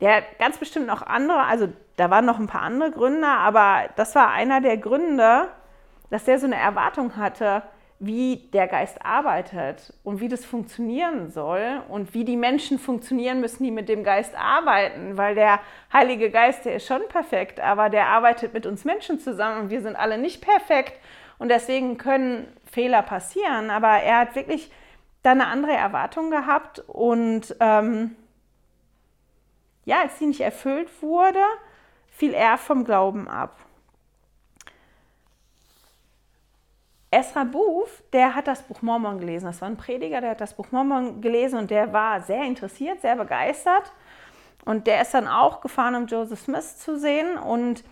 Der 0.00 0.22
ganz 0.38 0.58
bestimmt 0.58 0.86
noch 0.86 1.02
andere, 1.02 1.44
also 1.44 1.68
da 1.96 2.10
waren 2.10 2.24
noch 2.24 2.38
ein 2.38 2.46
paar 2.46 2.62
andere 2.62 2.90
Gründe, 2.90 3.26
aber 3.26 3.90
das 3.96 4.14
war 4.14 4.30
einer 4.30 4.60
der 4.60 4.78
Gründe, 4.78 5.48
dass 6.08 6.24
der 6.24 6.38
so 6.38 6.46
eine 6.46 6.56
Erwartung 6.56 7.16
hatte, 7.16 7.62
wie 8.02 8.48
der 8.54 8.66
Geist 8.66 9.04
arbeitet 9.04 9.92
und 10.02 10.20
wie 10.20 10.28
das 10.28 10.46
funktionieren 10.46 11.28
soll 11.28 11.82
und 11.88 12.14
wie 12.14 12.24
die 12.24 12.38
Menschen 12.38 12.78
funktionieren 12.78 13.42
müssen, 13.42 13.62
die 13.62 13.70
mit 13.70 13.90
dem 13.90 14.02
Geist 14.04 14.34
arbeiten, 14.34 15.18
weil 15.18 15.34
der 15.34 15.60
Heilige 15.92 16.30
Geist, 16.30 16.64
der 16.64 16.76
ist 16.76 16.86
schon 16.86 17.02
perfekt, 17.10 17.60
aber 17.60 17.90
der 17.90 18.06
arbeitet 18.06 18.54
mit 18.54 18.64
uns 18.64 18.86
Menschen 18.86 19.20
zusammen 19.20 19.60
und 19.60 19.70
wir 19.70 19.82
sind 19.82 19.96
alle 19.96 20.16
nicht 20.16 20.40
perfekt 20.40 20.94
und 21.38 21.50
deswegen 21.50 21.98
können 21.98 22.48
Fehler 22.72 23.02
passieren. 23.02 23.68
Aber 23.68 23.88
er 23.88 24.20
hat 24.20 24.34
wirklich 24.34 24.72
da 25.22 25.32
eine 25.32 25.48
andere 25.48 25.72
Erwartung 25.72 26.30
gehabt 26.30 26.82
und 26.86 27.54
ähm, 27.60 28.16
ja, 29.84 30.02
als 30.02 30.18
sie 30.18 30.26
nicht 30.26 30.40
erfüllt 30.40 30.88
wurde, 31.02 31.42
fiel 32.08 32.34
er 32.34 32.58
vom 32.58 32.84
Glauben 32.84 33.28
ab. 33.28 33.56
Esra 37.12 37.42
Booth, 37.42 38.04
der 38.12 38.36
hat 38.36 38.46
das 38.46 38.62
Buch 38.62 38.82
Mormon 38.82 39.18
gelesen. 39.18 39.46
Das 39.46 39.60
war 39.60 39.68
ein 39.68 39.76
Prediger, 39.76 40.20
der 40.20 40.30
hat 40.30 40.40
das 40.40 40.54
Buch 40.54 40.70
Mormon 40.70 41.20
gelesen 41.20 41.58
und 41.58 41.70
der 41.70 41.92
war 41.92 42.20
sehr 42.20 42.44
interessiert, 42.44 43.00
sehr 43.00 43.16
begeistert. 43.16 43.92
Und 44.64 44.86
der 44.86 45.02
ist 45.02 45.12
dann 45.12 45.26
auch 45.26 45.60
gefahren, 45.60 45.96
um 45.96 46.06
Joseph 46.06 46.40
Smith 46.40 46.78
zu 46.78 46.98
sehen. 46.98 47.36
Und 47.36 47.82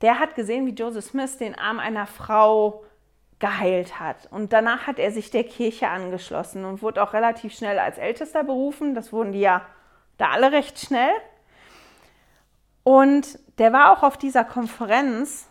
der 0.00 0.18
hat 0.18 0.34
gesehen, 0.34 0.66
wie 0.66 0.70
Joseph 0.70 1.04
Smith 1.04 1.36
den 1.36 1.58
Arm 1.58 1.78
einer 1.78 2.06
Frau 2.06 2.84
geheilt 3.38 4.00
hat. 4.00 4.28
Und 4.30 4.54
danach 4.54 4.86
hat 4.86 4.98
er 4.98 5.10
sich 5.10 5.30
der 5.30 5.44
Kirche 5.44 5.88
angeschlossen 5.88 6.64
und 6.64 6.80
wurde 6.80 7.02
auch 7.02 7.12
relativ 7.12 7.52
schnell 7.52 7.78
als 7.78 7.98
Ältester 7.98 8.44
berufen. 8.44 8.94
Das 8.94 9.12
wurden 9.12 9.32
die 9.32 9.40
ja 9.40 9.62
da 10.18 10.30
alle 10.30 10.52
recht 10.52 10.78
schnell. 10.78 11.12
Und 12.82 13.38
der 13.58 13.72
war 13.72 13.92
auch 13.92 14.02
auf 14.02 14.16
dieser 14.16 14.44
Konferenz, 14.44 15.48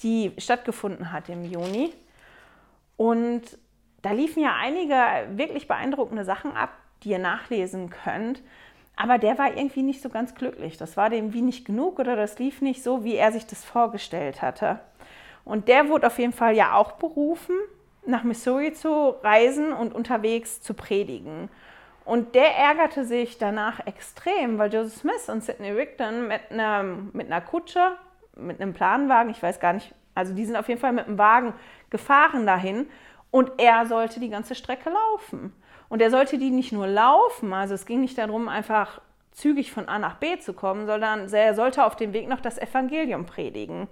die 0.00 0.32
stattgefunden 0.38 1.12
hat 1.12 1.28
im 1.28 1.44
Juni. 1.44 1.92
Und 2.96 3.42
da 4.02 4.12
liefen 4.12 4.42
ja 4.42 4.54
einige 4.56 4.94
wirklich 5.36 5.68
beeindruckende 5.68 6.24
Sachen 6.24 6.56
ab, 6.56 6.70
die 7.02 7.10
ihr 7.10 7.18
nachlesen 7.18 7.90
könnt. 7.90 8.42
Aber 8.96 9.18
der 9.18 9.38
war 9.38 9.56
irgendwie 9.56 9.82
nicht 9.82 10.02
so 10.02 10.08
ganz 10.08 10.34
glücklich. 10.34 10.76
Das 10.76 10.96
war 10.96 11.10
dem 11.10 11.32
wie 11.32 11.42
nicht 11.42 11.64
genug 11.64 11.98
oder 11.98 12.14
das 12.14 12.38
lief 12.38 12.60
nicht 12.60 12.82
so, 12.82 13.04
wie 13.04 13.16
er 13.16 13.32
sich 13.32 13.46
das 13.46 13.64
vorgestellt 13.64 14.42
hatte. 14.42 14.80
Und 15.44 15.68
der 15.68 15.88
wurde 15.88 16.06
auf 16.06 16.18
jeden 16.18 16.32
Fall 16.32 16.54
ja 16.54 16.74
auch 16.74 16.92
berufen, 16.92 17.56
nach 18.04 18.22
Missouri 18.22 18.72
zu 18.72 19.14
reisen 19.22 19.72
und 19.72 19.94
unterwegs 19.94 20.60
zu 20.60 20.74
predigen. 20.74 21.48
Und 22.04 22.34
der 22.34 22.56
ärgerte 22.56 23.04
sich 23.04 23.38
danach 23.38 23.86
extrem, 23.86 24.58
weil 24.58 24.72
Joseph 24.72 25.00
Smith 25.00 25.28
und 25.28 25.44
Sidney 25.44 25.70
Rigdon 25.70 26.26
mit 26.28 26.50
einer, 26.50 26.82
mit 26.82 27.26
einer 27.26 27.40
Kutsche, 27.40 27.96
mit 28.36 28.60
einem 28.60 28.74
Planwagen, 28.74 29.30
ich 29.30 29.42
weiß 29.42 29.60
gar 29.60 29.72
nicht, 29.72 29.94
also 30.14 30.34
die 30.34 30.44
sind 30.44 30.56
auf 30.56 30.68
jeden 30.68 30.80
Fall 30.80 30.92
mit 30.92 31.06
einem 31.06 31.18
Wagen 31.18 31.54
gefahren 31.90 32.46
dahin 32.46 32.88
und 33.30 33.52
er 33.58 33.86
sollte 33.86 34.20
die 34.20 34.30
ganze 34.30 34.54
Strecke 34.54 34.90
laufen. 34.90 35.52
Und 35.88 36.00
er 36.00 36.10
sollte 36.10 36.38
die 36.38 36.50
nicht 36.50 36.72
nur 36.72 36.86
laufen, 36.86 37.52
also 37.52 37.74
es 37.74 37.86
ging 37.86 38.00
nicht 38.00 38.18
darum, 38.18 38.48
einfach 38.48 39.00
zügig 39.32 39.72
von 39.72 39.88
A 39.88 39.98
nach 39.98 40.16
B 40.16 40.38
zu 40.38 40.52
kommen, 40.54 40.86
sondern 40.86 41.32
er 41.32 41.54
sollte 41.54 41.84
auf 41.84 41.96
dem 41.96 42.12
Weg 42.12 42.28
noch 42.28 42.40
das 42.40 42.58
Evangelium 42.58 43.26
predigen. 43.26 43.88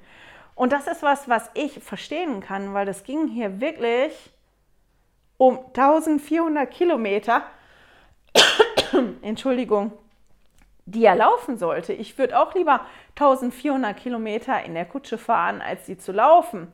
Und 0.54 0.72
das 0.72 0.86
ist 0.86 1.02
was, 1.02 1.28
was 1.28 1.50
ich 1.54 1.82
verstehen 1.82 2.40
kann, 2.40 2.74
weil 2.74 2.86
das 2.86 3.04
ging 3.04 3.28
hier 3.28 3.60
wirklich 3.60 4.30
um 5.38 5.58
1400 5.58 6.70
Kilometer, 6.70 7.42
Entschuldigung, 9.22 9.92
die 10.86 11.04
er 11.04 11.16
laufen 11.16 11.58
sollte. 11.58 11.92
Ich 11.92 12.18
würde 12.18 12.38
auch 12.38 12.54
lieber 12.54 12.80
1400 13.10 13.96
Kilometer 13.96 14.62
in 14.64 14.74
der 14.74 14.84
Kutsche 14.84 15.18
fahren, 15.18 15.60
als 15.60 15.86
sie 15.86 15.98
zu 15.98 16.12
laufen. 16.12 16.72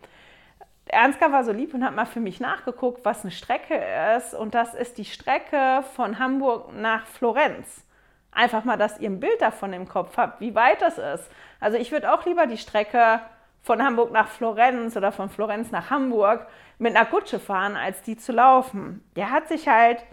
Ernstger 0.86 1.32
war 1.32 1.44
so 1.44 1.52
lieb 1.52 1.74
und 1.74 1.84
hat 1.84 1.96
mal 1.96 2.06
für 2.06 2.20
mich 2.20 2.38
nachgeguckt, 2.38 3.04
was 3.04 3.22
eine 3.22 3.32
Strecke 3.32 3.80
ist. 4.16 4.34
Und 4.34 4.54
das 4.54 4.74
ist 4.74 4.98
die 4.98 5.04
Strecke 5.04 5.82
von 5.94 6.18
Hamburg 6.18 6.72
nach 6.72 7.06
Florenz. 7.06 7.84
Einfach 8.30 8.64
mal, 8.64 8.76
dass 8.76 9.00
ihr 9.00 9.10
ein 9.10 9.18
Bild 9.18 9.40
davon 9.40 9.72
im 9.72 9.88
Kopf 9.88 10.16
habt, 10.16 10.40
wie 10.40 10.54
weit 10.54 10.82
das 10.82 10.98
ist. 10.98 11.30
Also 11.58 11.76
ich 11.76 11.90
würde 11.90 12.12
auch 12.12 12.24
lieber 12.24 12.46
die 12.46 12.58
Strecke 12.58 13.20
von 13.62 13.82
Hamburg 13.82 14.12
nach 14.12 14.28
Florenz 14.28 14.96
oder 14.96 15.10
von 15.10 15.28
Florenz 15.28 15.72
nach 15.72 15.90
Hamburg 15.90 16.46
mit 16.78 16.94
einer 16.94 17.06
Kutsche 17.06 17.40
fahren, 17.40 17.74
als 17.74 18.02
die 18.02 18.16
zu 18.16 18.32
laufen. 18.32 19.02
Der 19.16 19.30
hat 19.30 19.48
sich 19.48 19.66
halt 19.66 20.04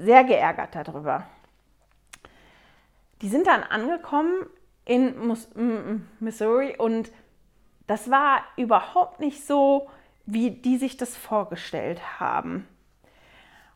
sehr 0.00 0.24
geärgert 0.24 0.74
darüber. 0.74 1.26
Die 3.22 3.28
sind 3.28 3.46
dann 3.46 3.62
angekommen 3.62 4.46
in 4.84 5.36
Missouri 6.20 6.76
und 6.76 7.12
das 7.86 8.10
war 8.10 8.42
überhaupt 8.56 9.20
nicht 9.20 9.46
so, 9.46 9.88
wie 10.26 10.50
die 10.50 10.78
sich 10.78 10.96
das 10.96 11.16
vorgestellt 11.16 12.20
haben. 12.20 12.66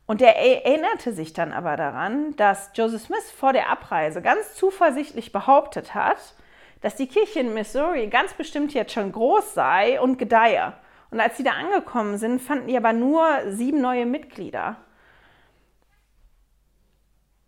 Und 0.07 0.23
er 0.23 0.37
erinnerte 0.37 1.13
sich 1.13 1.33
dann 1.33 1.53
aber 1.53 1.77
daran, 1.77 2.37
dass 2.37 2.71
Joseph 2.75 3.03
Smith 3.03 3.31
vor 3.31 3.53
der 3.53 3.71
Abreise 3.71 4.21
ganz 4.23 4.55
zuversichtlich 4.55 5.33
behauptet 5.33 5.95
hat, 5.95 6.35
dass 6.83 6.97
die 6.97 7.07
Kirche 7.07 7.41
in 7.41 7.55
Missouri 7.55 8.09
ganz 8.09 8.35
bestimmt 8.35 8.75
jetzt 8.75 8.93
schon 8.93 9.13
groß 9.13 9.55
sei 9.55 10.01
und 10.01 10.19
gedeihe. 10.19 10.75
Und 11.11 11.21
als 11.21 11.37
sie 11.37 11.45
da 11.45 11.53
angekommen 11.53 12.19
sind, 12.19 12.43
fanden 12.43 12.69
die 12.69 12.77
aber 12.77 12.93
nur 12.93 13.27
sieben 13.49 13.81
neue 13.81 14.05
Mitglieder. 14.05 14.77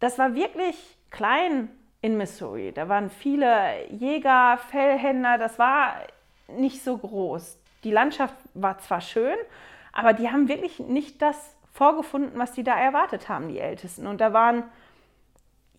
Das 0.01 0.19
war 0.19 0.35
wirklich 0.35 0.77
klein 1.11 1.71
in 2.03 2.17
Missouri. 2.17 2.73
Da 2.73 2.89
waren 2.89 3.11
viele 3.11 3.89
Jäger, 3.91 4.59
Fellhändler, 4.71 5.39
das 5.39 5.59
war 5.59 5.97
nicht 6.49 6.83
so 6.83 6.99
groß. 6.99 7.59
Die 7.85 7.91
Landschaft 7.91 8.35
war 8.55 8.79
zwar 8.79 9.01
schön, 9.01 9.37
aber 9.93 10.13
die 10.13 10.31
haben 10.31 10.49
wirklich 10.49 10.79
nicht 10.79 11.23
das 11.23 11.57
vorgefunden, 11.73 12.39
was 12.39 12.53
die 12.53 12.65
da 12.65 12.79
erwartet 12.79 13.29
haben, 13.29 13.49
die 13.49 13.59
Ältesten. 13.59 14.07
Und 14.07 14.21
da 14.21 14.33
waren 14.33 14.65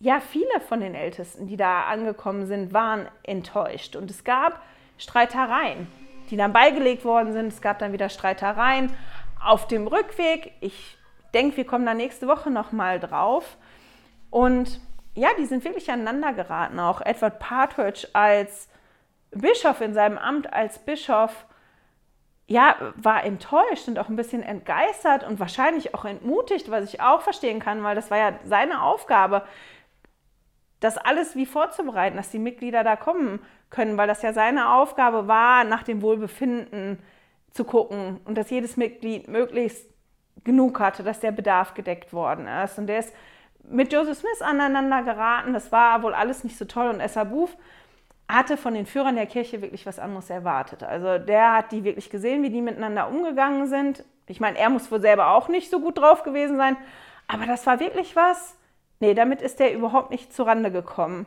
ja 0.00 0.20
viele 0.20 0.60
von 0.68 0.80
den 0.80 0.94
Ältesten, 0.94 1.46
die 1.46 1.56
da 1.56 1.82
angekommen 1.82 2.46
sind, 2.46 2.72
waren 2.72 3.08
enttäuscht. 3.22 3.96
Und 3.96 4.10
es 4.10 4.24
gab 4.24 4.62
Streitereien, 4.96 5.86
die 6.30 6.36
dann 6.36 6.52
beigelegt 6.52 7.04
worden 7.04 7.32
sind. 7.32 7.48
Es 7.48 7.60
gab 7.60 7.78
dann 7.78 7.92
wieder 7.92 8.08
Streitereien 8.08 8.92
auf 9.44 9.66
dem 9.66 9.86
Rückweg. 9.86 10.52
Ich 10.60 10.98
denke, 11.34 11.56
wir 11.56 11.66
kommen 11.66 11.86
da 11.86 11.94
nächste 11.94 12.28
Woche 12.28 12.50
nochmal 12.50 13.00
drauf. 13.00 13.56
Und 14.30 14.80
ja, 15.14 15.28
die 15.38 15.46
sind 15.46 15.64
wirklich 15.64 15.90
aneinander 15.90 16.32
geraten. 16.32 16.78
Auch 16.78 17.00
Edward 17.00 17.38
Partridge 17.38 18.08
als 18.12 18.68
Bischof 19.30 19.80
in 19.80 19.94
seinem 19.94 20.18
Amt 20.18 20.52
als 20.52 20.78
Bischof 20.78 21.46
ja, 22.46 22.76
war 22.96 23.24
enttäuscht 23.24 23.88
und 23.88 23.98
auch 23.98 24.08
ein 24.08 24.16
bisschen 24.16 24.42
entgeistert 24.42 25.22
und 25.22 25.38
wahrscheinlich 25.38 25.94
auch 25.94 26.06
entmutigt, 26.06 26.70
was 26.70 26.92
ich 26.92 27.02
auch 27.02 27.20
verstehen 27.20 27.60
kann, 27.60 27.82
weil 27.82 27.94
das 27.94 28.10
war 28.10 28.16
ja 28.16 28.38
seine 28.44 28.82
Aufgabe, 28.82 29.42
das 30.80 30.96
alles 30.96 31.36
wie 31.36 31.44
vorzubereiten, 31.44 32.16
dass 32.16 32.30
die 32.30 32.38
Mitglieder 32.38 32.84
da 32.84 32.96
kommen 32.96 33.40
können, 33.68 33.98
weil 33.98 34.08
das 34.08 34.22
ja 34.22 34.32
seine 34.32 34.72
Aufgabe 34.72 35.28
war, 35.28 35.64
nach 35.64 35.82
dem 35.82 36.00
Wohlbefinden 36.00 36.98
zu 37.50 37.64
gucken 37.64 38.20
und 38.24 38.38
dass 38.38 38.48
jedes 38.48 38.78
Mitglied 38.78 39.28
möglichst 39.28 39.86
genug 40.44 40.80
hatte, 40.80 41.02
dass 41.02 41.20
der 41.20 41.32
Bedarf 41.32 41.74
gedeckt 41.74 42.14
worden 42.14 42.46
ist. 42.46 42.78
Und 42.78 42.86
der 42.86 43.00
ist 43.00 43.12
mit 43.70 43.92
Joseph 43.92 44.18
Smith 44.18 44.42
aneinander 44.42 45.02
geraten. 45.02 45.52
Das 45.52 45.72
war 45.72 46.02
wohl 46.02 46.14
alles 46.14 46.44
nicht 46.44 46.56
so 46.56 46.64
toll. 46.64 46.88
Und 46.88 47.00
Essa 47.00 47.24
Booth 47.24 47.56
hatte 48.28 48.56
von 48.56 48.74
den 48.74 48.86
Führern 48.86 49.16
der 49.16 49.26
Kirche 49.26 49.62
wirklich 49.62 49.86
was 49.86 49.98
anderes 49.98 50.30
erwartet. 50.30 50.82
Also 50.82 51.18
der 51.18 51.54
hat 51.56 51.72
die 51.72 51.84
wirklich 51.84 52.10
gesehen, 52.10 52.42
wie 52.42 52.50
die 52.50 52.60
miteinander 52.60 53.08
umgegangen 53.08 53.68
sind. 53.68 54.04
Ich 54.26 54.40
meine, 54.40 54.58
er 54.58 54.68
muss 54.68 54.90
wohl 54.92 55.00
selber 55.00 55.30
auch 55.30 55.48
nicht 55.48 55.70
so 55.70 55.80
gut 55.80 55.98
drauf 55.98 56.22
gewesen 56.22 56.58
sein, 56.58 56.76
aber 57.26 57.46
das 57.46 57.66
war 57.66 57.80
wirklich 57.80 58.14
was. 58.16 58.56
Nee, 59.00 59.14
damit 59.14 59.40
ist 59.40 59.60
er 59.60 59.72
überhaupt 59.72 60.10
nicht 60.10 60.34
zurande 60.34 60.70
gekommen. 60.70 61.26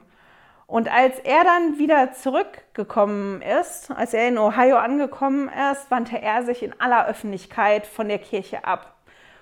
Und 0.67 0.89
als 0.89 1.19
er 1.19 1.43
dann 1.43 1.79
wieder 1.79 2.13
zurückgekommen 2.13 3.41
ist, 3.41 3.91
als 3.91 4.13
er 4.13 4.27
in 4.27 4.37
Ohio 4.37 4.77
angekommen 4.77 5.49
ist, 5.71 5.89
wandte 5.89 6.21
er 6.21 6.43
sich 6.43 6.63
in 6.63 6.79
aller 6.79 7.07
Öffentlichkeit 7.07 7.85
von 7.85 8.07
der 8.07 8.19
Kirche 8.19 8.63
ab 8.63 8.95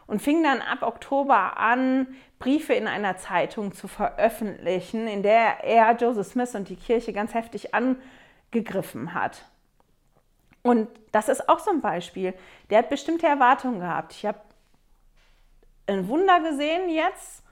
und 0.08 0.22
fing 0.22 0.42
dann 0.42 0.62
ab 0.62 0.82
Oktober 0.82 1.58
an, 1.58 2.08
Briefe 2.40 2.74
in 2.74 2.88
einer 2.88 3.18
Zeitung 3.18 3.74
zu 3.74 3.88
veröffentlichen, 3.88 5.08
in 5.08 5.24
der 5.24 5.64
er 5.64 5.96
Joseph 5.96 6.28
Smith 6.28 6.56
und 6.56 6.70
die 6.70 6.78
Kirche 6.78 7.12
ganz 7.12 7.34
heftig 7.34 7.74
angegriffen 7.74 9.14
hat. 9.14 9.44
Und 10.62 10.88
das 11.12 11.30
ist 11.30 11.50
auch 11.50 11.60
so 11.60 11.72
ein 11.72 11.82
Beispiel. 11.82 12.34
Der 12.70 12.80
hat 12.80 12.90
bestimmte 12.90 13.28
Erwartungen 13.28 13.80
gehabt. 13.80 14.14
Ich 14.14 14.26
habe 14.26 14.40
ein 15.88 16.08
Wunder 16.08 16.40
gesehen 16.40 16.90
jetzt. 16.90 17.44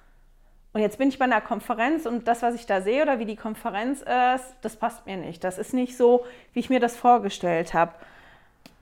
Und 0.73 0.81
jetzt 0.81 0.97
bin 0.97 1.09
ich 1.09 1.17
bei 1.17 1.25
einer 1.25 1.41
Konferenz 1.41 2.05
und 2.05 2.27
das, 2.27 2.41
was 2.43 2.53
ich 2.53 2.65
da 2.65 2.81
sehe 2.81 3.01
oder 3.01 3.19
wie 3.19 3.25
die 3.25 3.35
Konferenz 3.35 4.01
ist, 4.01 4.55
das 4.61 4.75
passt 4.75 5.05
mir 5.05 5.17
nicht. 5.17 5.43
Das 5.43 5.57
ist 5.57 5.73
nicht 5.73 5.97
so, 5.97 6.25
wie 6.53 6.59
ich 6.59 6.69
mir 6.69 6.79
das 6.79 6.95
vorgestellt 6.95 7.73
habe. 7.73 7.93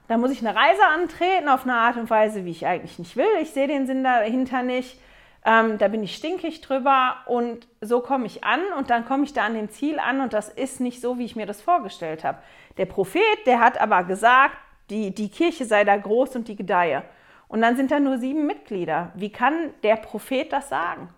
Da 0.06 0.18
muss 0.18 0.30
ich 0.30 0.46
eine 0.46 0.54
Reise 0.54 0.84
antreten 0.84 1.48
auf 1.48 1.62
eine 1.62 1.74
Art 1.74 1.96
und 1.96 2.10
Weise, 2.10 2.44
wie 2.44 2.50
ich 2.50 2.66
eigentlich 2.66 2.98
nicht 2.98 3.16
will. 3.16 3.26
Ich 3.40 3.50
sehe 3.50 3.66
den 3.66 3.86
Sinn 3.86 4.04
dahinter 4.04 4.62
nicht. 4.62 5.00
Ähm, 5.48 5.78
da 5.78 5.86
bin 5.86 6.02
ich 6.02 6.16
stinkig 6.16 6.60
drüber 6.60 7.18
und 7.26 7.68
so 7.80 8.00
komme 8.00 8.26
ich 8.26 8.42
an 8.42 8.60
und 8.76 8.90
dann 8.90 9.06
komme 9.06 9.22
ich 9.22 9.32
da 9.32 9.46
an 9.46 9.54
dem 9.54 9.70
Ziel 9.70 10.00
an 10.00 10.20
und 10.20 10.32
das 10.32 10.48
ist 10.48 10.80
nicht 10.80 11.00
so, 11.00 11.18
wie 11.18 11.24
ich 11.24 11.36
mir 11.36 11.46
das 11.46 11.62
vorgestellt 11.62 12.24
habe. 12.24 12.38
Der 12.78 12.86
Prophet, 12.86 13.46
der 13.46 13.60
hat 13.60 13.80
aber 13.80 14.02
gesagt, 14.02 14.56
die, 14.90 15.14
die 15.14 15.28
Kirche 15.28 15.64
sei 15.64 15.84
da 15.84 15.96
groß 15.96 16.34
und 16.34 16.48
die 16.48 16.56
gedeihe. 16.56 17.04
Und 17.46 17.62
dann 17.62 17.76
sind 17.76 17.92
da 17.92 18.00
nur 18.00 18.18
sieben 18.18 18.46
Mitglieder. 18.46 19.12
Wie 19.14 19.30
kann 19.30 19.72
der 19.84 19.94
Prophet 19.96 20.52
das 20.52 20.68
sagen? 20.68 21.10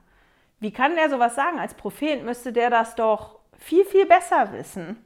Wie 0.61 0.73
kann 0.73 0.95
der 0.95 1.09
sowas 1.09 1.35
sagen? 1.35 1.59
Als 1.59 1.73
Prophet 1.73 2.23
müsste 2.23 2.53
der 2.53 2.69
das 2.69 2.97
doch 2.97 3.39
viel, 3.57 3.87
viel 3.87 4.05
besser 4.05 4.53
wissen. 4.53 5.03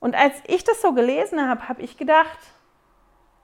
Und 0.00 0.16
als 0.16 0.34
ich 0.48 0.64
das 0.64 0.82
so 0.82 0.92
gelesen 0.92 1.48
habe, 1.48 1.68
habe 1.68 1.82
ich 1.82 1.96
gedacht, 1.96 2.38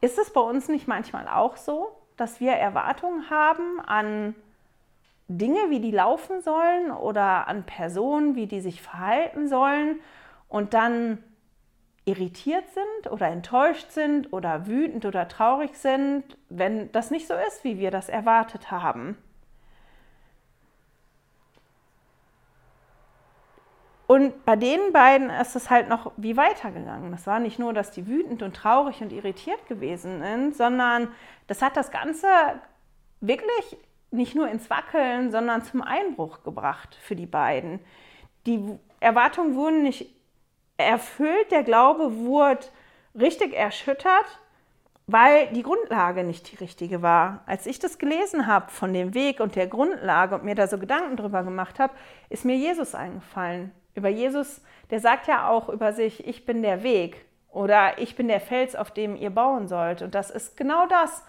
ist 0.00 0.18
es 0.18 0.32
bei 0.32 0.40
uns 0.40 0.66
nicht 0.66 0.88
manchmal 0.88 1.28
auch 1.28 1.56
so? 1.56 1.97
Dass 2.18 2.40
wir 2.40 2.52
Erwartungen 2.52 3.30
haben 3.30 3.80
an 3.80 4.34
Dinge, 5.28 5.70
wie 5.70 5.80
die 5.80 5.90
laufen 5.90 6.40
sollen 6.42 6.90
oder 6.90 7.48
an 7.48 7.64
Personen, 7.64 8.34
wie 8.34 8.46
die 8.46 8.60
sich 8.60 8.82
verhalten 8.82 9.48
sollen 9.48 10.00
und 10.48 10.74
dann 10.74 11.18
irritiert 12.06 12.64
sind 12.70 13.12
oder 13.12 13.28
enttäuscht 13.28 13.90
sind 13.90 14.32
oder 14.32 14.66
wütend 14.66 15.04
oder 15.04 15.28
traurig 15.28 15.76
sind, 15.76 16.24
wenn 16.48 16.90
das 16.92 17.10
nicht 17.10 17.26
so 17.26 17.34
ist, 17.34 17.64
wie 17.64 17.78
wir 17.78 17.90
das 17.90 18.08
erwartet 18.08 18.70
haben. 18.70 19.18
Und 24.08 24.46
bei 24.46 24.56
den 24.56 24.90
beiden 24.94 25.28
ist 25.28 25.54
es 25.54 25.68
halt 25.68 25.90
noch 25.90 26.12
wie 26.16 26.38
weitergegangen. 26.38 27.10
Das 27.10 27.26
war 27.26 27.40
nicht 27.40 27.58
nur, 27.58 27.74
dass 27.74 27.90
die 27.90 28.06
wütend 28.06 28.42
und 28.42 28.56
traurig 28.56 29.02
und 29.02 29.12
irritiert 29.12 29.66
gewesen 29.68 30.22
sind, 30.22 30.56
sondern 30.56 31.08
das 31.46 31.60
hat 31.60 31.76
das 31.76 31.90
Ganze 31.90 32.26
wirklich 33.20 33.76
nicht 34.10 34.34
nur 34.34 34.48
ins 34.48 34.70
Wackeln, 34.70 35.30
sondern 35.30 35.62
zum 35.62 35.82
Einbruch 35.82 36.42
gebracht 36.42 36.96
für 37.02 37.16
die 37.16 37.26
beiden. 37.26 37.80
Die 38.46 38.78
Erwartungen 38.98 39.54
wurden 39.54 39.82
nicht 39.82 40.06
erfüllt, 40.78 41.50
der 41.50 41.62
Glaube 41.62 42.16
wurde 42.16 42.64
richtig 43.14 43.52
erschüttert, 43.52 44.40
weil 45.06 45.48
die 45.48 45.62
Grundlage 45.62 46.24
nicht 46.24 46.50
die 46.50 46.56
richtige 46.56 47.02
war. 47.02 47.42
Als 47.44 47.66
ich 47.66 47.78
das 47.78 47.98
gelesen 47.98 48.46
habe 48.46 48.70
von 48.70 48.94
dem 48.94 49.12
Weg 49.12 49.40
und 49.40 49.54
der 49.54 49.66
Grundlage 49.66 50.34
und 50.34 50.44
mir 50.44 50.54
da 50.54 50.66
so 50.66 50.78
Gedanken 50.78 51.18
drüber 51.18 51.42
gemacht 51.42 51.78
habe, 51.78 51.92
ist 52.30 52.46
mir 52.46 52.56
Jesus 52.56 52.94
eingefallen. 52.94 53.70
Über 53.98 54.08
Jesus, 54.08 54.62
der 54.90 55.00
sagt 55.00 55.26
ja 55.26 55.48
auch 55.50 55.68
über 55.68 55.92
sich, 55.92 56.24
ich 56.24 56.46
bin 56.46 56.62
der 56.62 56.84
Weg 56.84 57.24
oder 57.50 57.98
ich 57.98 58.14
bin 58.14 58.28
der 58.28 58.40
Fels, 58.40 58.76
auf 58.76 58.92
dem 58.92 59.16
ihr 59.16 59.30
bauen 59.30 59.66
sollt. 59.66 60.02
Und 60.02 60.14
das 60.14 60.30
ist 60.30 60.56
genau 60.56 60.86
das, 60.86 61.24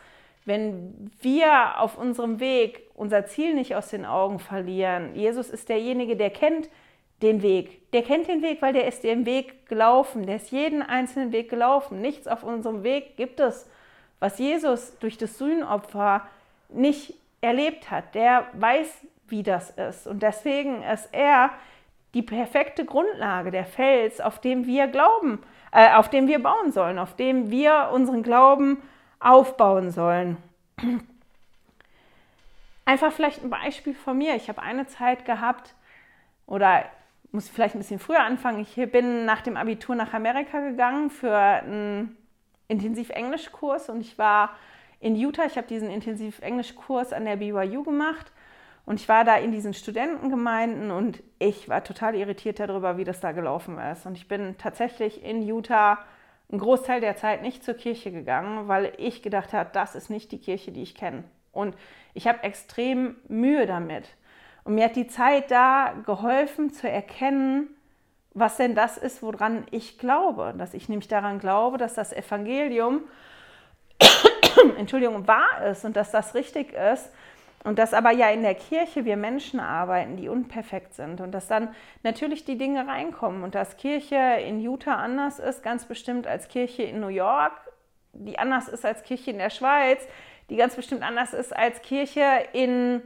wenn 0.45 1.09
wir 1.19 1.79
auf 1.79 1.97
unserem 1.97 2.39
Weg 2.39 2.83
unser 2.93 3.25
Ziel 3.25 3.55
nicht 3.55 3.75
aus 3.75 3.89
den 3.89 4.05
Augen 4.05 4.37
verlieren. 4.37 5.15
Jesus 5.15 5.49
ist 5.49 5.67
derjenige, 5.67 6.15
der 6.15 6.29
kennt 6.29 6.69
den 7.23 7.41
Weg. 7.41 7.91
Der 7.91 8.03
kennt 8.03 8.27
den 8.27 8.43
Weg, 8.43 8.61
weil 8.61 8.73
der 8.73 8.87
ist 8.87 9.03
den 9.03 9.25
Weg 9.25 9.67
gelaufen. 9.67 10.27
Der 10.27 10.35
ist 10.35 10.51
jeden 10.51 10.83
einzelnen 10.83 11.31
Weg 11.31 11.49
gelaufen. 11.49 12.01
Nichts 12.01 12.27
auf 12.27 12.43
unserem 12.43 12.83
Weg 12.83 13.17
gibt 13.17 13.39
es, 13.39 13.67
was 14.19 14.37
Jesus 14.37 14.95
durch 14.99 15.17
das 15.17 15.39
Sühnopfer 15.39 16.21
nicht 16.69 17.15
erlebt 17.41 17.89
hat. 17.89 18.13
Der 18.13 18.45
weiß, 18.53 19.01
wie 19.27 19.41
das 19.41 19.71
ist. 19.71 20.05
Und 20.05 20.21
deswegen 20.21 20.83
ist 20.83 21.09
er 21.11 21.49
die 22.13 22.21
perfekte 22.21 22.85
Grundlage, 22.85 23.51
der 23.51 23.65
Fels, 23.65 24.19
auf 24.19 24.41
dem 24.41 24.65
wir 24.65 24.87
glauben, 24.87 25.39
äh, 25.71 25.93
auf 25.93 26.09
dem 26.09 26.27
wir 26.27 26.41
bauen 26.41 26.71
sollen, 26.71 26.97
auf 26.97 27.15
dem 27.15 27.51
wir 27.51 27.89
unseren 27.93 28.23
Glauben 28.23 28.81
aufbauen 29.19 29.91
sollen. 29.91 30.37
Einfach 32.85 33.11
vielleicht 33.11 33.43
ein 33.43 33.51
Beispiel 33.51 33.93
von 33.93 34.17
mir. 34.17 34.35
Ich 34.35 34.49
habe 34.49 34.61
eine 34.61 34.87
Zeit 34.87 35.25
gehabt, 35.25 35.75
oder 36.47 36.85
muss 37.31 37.47
vielleicht 37.47 37.75
ein 37.75 37.79
bisschen 37.79 37.99
früher 37.99 38.21
anfangen. 38.21 38.59
Ich 38.61 38.75
bin 38.91 39.25
nach 39.25 39.41
dem 39.41 39.55
Abitur 39.55 39.95
nach 39.95 40.13
Amerika 40.13 40.59
gegangen 40.61 41.11
für 41.11 41.35
einen 41.37 42.17
Intensiv-Englisch-Kurs 42.67 43.89
und 43.89 44.01
ich 44.01 44.17
war 44.17 44.55
in 44.99 45.15
Utah. 45.15 45.45
Ich 45.45 45.57
habe 45.57 45.67
diesen 45.67 45.91
Intensiv-Englisch-Kurs 45.91 47.13
an 47.13 47.25
der 47.25 47.35
BYU 47.35 47.83
gemacht 47.83 48.31
und 48.89 48.99
ich 48.99 49.07
war 49.07 49.23
da 49.23 49.35
in 49.35 49.51
diesen 49.51 49.75
Studentengemeinden 49.75 50.89
und 50.89 51.21
ich 51.37 51.69
war 51.69 51.83
total 51.83 52.15
irritiert 52.15 52.59
darüber, 52.59 52.97
wie 52.97 53.03
das 53.03 53.19
da 53.19 53.33
gelaufen 53.33 53.77
ist. 53.77 54.07
Und 54.07 54.17
ich 54.17 54.27
bin 54.27 54.57
tatsächlich 54.57 55.23
in 55.23 55.47
Utah 55.47 55.99
einen 56.51 56.59
Großteil 56.59 56.99
der 56.99 57.15
Zeit 57.15 57.43
nicht 57.43 57.63
zur 57.63 57.75
Kirche 57.75 58.11
gegangen, 58.11 58.67
weil 58.67 58.91
ich 58.97 59.21
gedacht 59.21 59.53
habe, 59.53 59.69
das 59.73 59.93
ist 59.93 60.09
nicht 60.09 60.31
die 60.31 60.39
Kirche, 60.39 60.71
die 60.71 60.81
ich 60.81 60.95
kenne. 60.95 61.23
Und 61.51 61.75
ich 62.15 62.27
habe 62.27 62.41
extrem 62.41 63.17
Mühe 63.27 63.67
damit. 63.67 64.05
Und 64.63 64.73
mir 64.73 64.85
hat 64.85 64.95
die 64.95 65.05
Zeit 65.05 65.51
da 65.51 65.93
geholfen 66.07 66.73
zu 66.73 66.89
erkennen, 66.89 67.67
was 68.33 68.57
denn 68.57 68.73
das 68.73 68.97
ist, 68.97 69.21
woran 69.21 69.67
ich 69.69 69.99
glaube. 69.99 70.55
Dass 70.57 70.73
ich 70.73 70.89
nämlich 70.89 71.07
daran 71.07 71.37
glaube, 71.37 71.77
dass 71.77 71.93
das 71.93 72.11
Evangelium, 72.11 73.03
Entschuldigung, 74.79 75.27
wahr 75.27 75.67
ist 75.67 75.85
und 75.85 75.95
dass 75.95 76.09
das 76.09 76.33
richtig 76.33 76.73
ist. 76.73 77.11
Und 77.63 77.77
dass 77.77 77.93
aber 77.93 78.11
ja 78.11 78.29
in 78.29 78.41
der 78.41 78.55
Kirche 78.55 79.03
wir 79.03 79.17
Menschen 79.17 79.59
arbeiten, 79.59 80.15
die 80.15 80.29
unperfekt 80.29 80.93
sind 80.93 81.19
und 81.19 81.31
dass 81.33 81.47
dann 81.47 81.75
natürlich 82.03 82.45
die 82.45 82.57
Dinge 82.57 82.87
reinkommen 82.87 83.43
und 83.43 83.53
dass 83.53 83.75
Kirche 83.75 84.15
in 84.15 84.61
Utah 84.61 84.95
anders 84.95 85.39
ist, 85.39 85.61
ganz 85.61 85.85
bestimmt 85.85 86.25
als 86.25 86.47
Kirche 86.47 86.83
in 86.83 87.01
New 87.01 87.09
York, 87.09 87.53
die 88.13 88.39
anders 88.39 88.69
ist 88.69 88.85
als 88.85 89.03
Kirche 89.03 89.31
in 89.31 89.39
der 89.39 89.49
Schweiz, 89.49 90.07
die 90.49 90.55
ganz 90.55 90.75
bestimmt 90.75 91.03
anders 91.03 91.33
ist 91.33 91.55
als 91.55 91.81
Kirche 91.81 92.23
in 92.53 93.01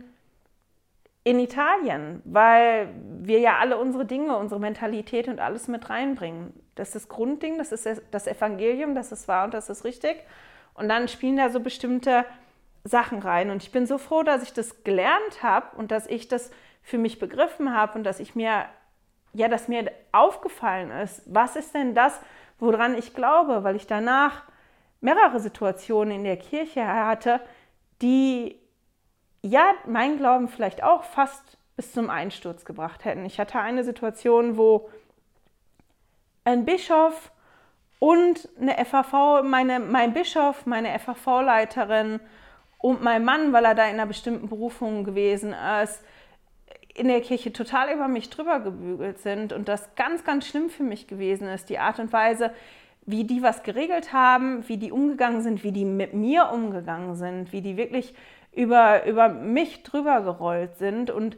in 1.25 1.39
Italien, 1.39 2.21
weil 2.25 2.89
wir 3.21 3.39
ja 3.39 3.57
alle 3.57 3.77
unsere 3.77 4.05
Dinge, 4.05 4.35
unsere 4.35 4.59
Mentalität 4.59 5.29
und 5.29 5.39
alles 5.39 5.69
mit 5.69 5.89
reinbringen. 5.89 6.51
Das 6.75 6.89
ist 6.89 6.95
das 6.95 7.07
Grundding, 7.07 7.57
das 7.57 7.71
ist 7.71 8.01
das 8.11 8.27
Evangelium, 8.27 8.93
das 8.93 9.13
ist 9.13 9.27
wahr 9.29 9.45
und 9.45 9.53
das 9.53 9.69
ist 9.69 9.85
richtig. 9.85 10.17
Und 10.73 10.89
dann 10.89 11.07
spielen 11.07 11.37
da 11.37 11.49
so 11.49 11.61
bestimmte 11.61 12.25
Sachen 12.83 13.19
rein. 13.19 13.49
Und 13.49 13.63
ich 13.63 13.71
bin 13.71 13.85
so 13.85 13.97
froh, 13.97 14.23
dass 14.23 14.43
ich 14.43 14.53
das 14.53 14.83
gelernt 14.83 15.41
habe 15.41 15.75
und 15.77 15.91
dass 15.91 16.07
ich 16.07 16.27
das 16.27 16.51
für 16.81 16.97
mich 16.97 17.19
begriffen 17.19 17.73
habe 17.73 17.97
und 17.97 18.03
dass 18.03 18.19
ich 18.19 18.35
mir, 18.35 18.65
ja, 19.33 19.47
dass 19.47 19.67
mir 19.67 19.91
aufgefallen 20.11 20.91
ist, 20.91 21.21
was 21.25 21.55
ist 21.55 21.73
denn 21.73 21.95
das, 21.95 22.19
woran 22.59 22.97
ich 22.97 23.13
glaube, 23.13 23.63
weil 23.63 23.75
ich 23.75 23.87
danach 23.87 24.43
mehrere 25.01 25.39
Situationen 25.39 26.15
in 26.15 26.23
der 26.23 26.37
Kirche 26.37 26.85
hatte, 26.85 27.39
die 28.01 28.59
ja, 29.41 29.73
mein 29.85 30.17
Glauben 30.17 30.47
vielleicht 30.47 30.83
auch 30.83 31.03
fast 31.03 31.57
bis 31.75 31.91
zum 31.91 32.09
Einsturz 32.09 32.63
gebracht 32.65 33.03
hätten. 33.03 33.25
Ich 33.25 33.39
hatte 33.39 33.59
eine 33.59 33.83
Situation, 33.83 34.57
wo 34.57 34.89
ein 36.45 36.65
Bischof 36.65 37.31
und 37.99 38.49
eine 38.59 38.83
FAV, 38.85 39.43
meine, 39.43 39.79
mein 39.79 40.13
Bischof, 40.13 40.65
meine 40.65 40.97
FAV-Leiterin 40.99 42.19
und 42.83 43.01
mein 43.01 43.23
Mann, 43.23 43.53
weil 43.53 43.63
er 43.63 43.75
da 43.75 43.85
in 43.85 43.93
einer 43.93 44.05
bestimmten 44.05 44.49
Berufung 44.49 45.05
gewesen 45.05 45.55
ist, 45.81 46.03
in 46.93 47.07
der 47.07 47.21
Kirche 47.21 47.53
total 47.53 47.93
über 47.95 48.09
mich 48.09 48.29
drüber 48.29 48.59
gebügelt 48.59 49.19
sind 49.19 49.53
und 49.53 49.69
das 49.69 49.95
ganz, 49.95 50.25
ganz 50.25 50.45
schlimm 50.45 50.69
für 50.69 50.83
mich 50.83 51.07
gewesen 51.07 51.47
ist, 51.47 51.69
die 51.69 51.79
Art 51.79 51.99
und 51.99 52.11
Weise, 52.11 52.51
wie 53.05 53.23
die 53.23 53.41
was 53.41 53.63
geregelt 53.63 54.11
haben, 54.11 54.67
wie 54.67 54.75
die 54.75 54.91
umgegangen 54.91 55.41
sind, 55.41 55.63
wie 55.63 55.71
die 55.71 55.85
mit 55.85 56.13
mir 56.13 56.49
umgegangen 56.51 57.15
sind, 57.15 57.53
wie 57.53 57.61
die 57.61 57.77
wirklich 57.77 58.13
über, 58.51 59.05
über 59.05 59.29
mich 59.29 59.83
drüber 59.83 60.19
gerollt 60.19 60.75
sind. 60.75 61.09
Und 61.09 61.37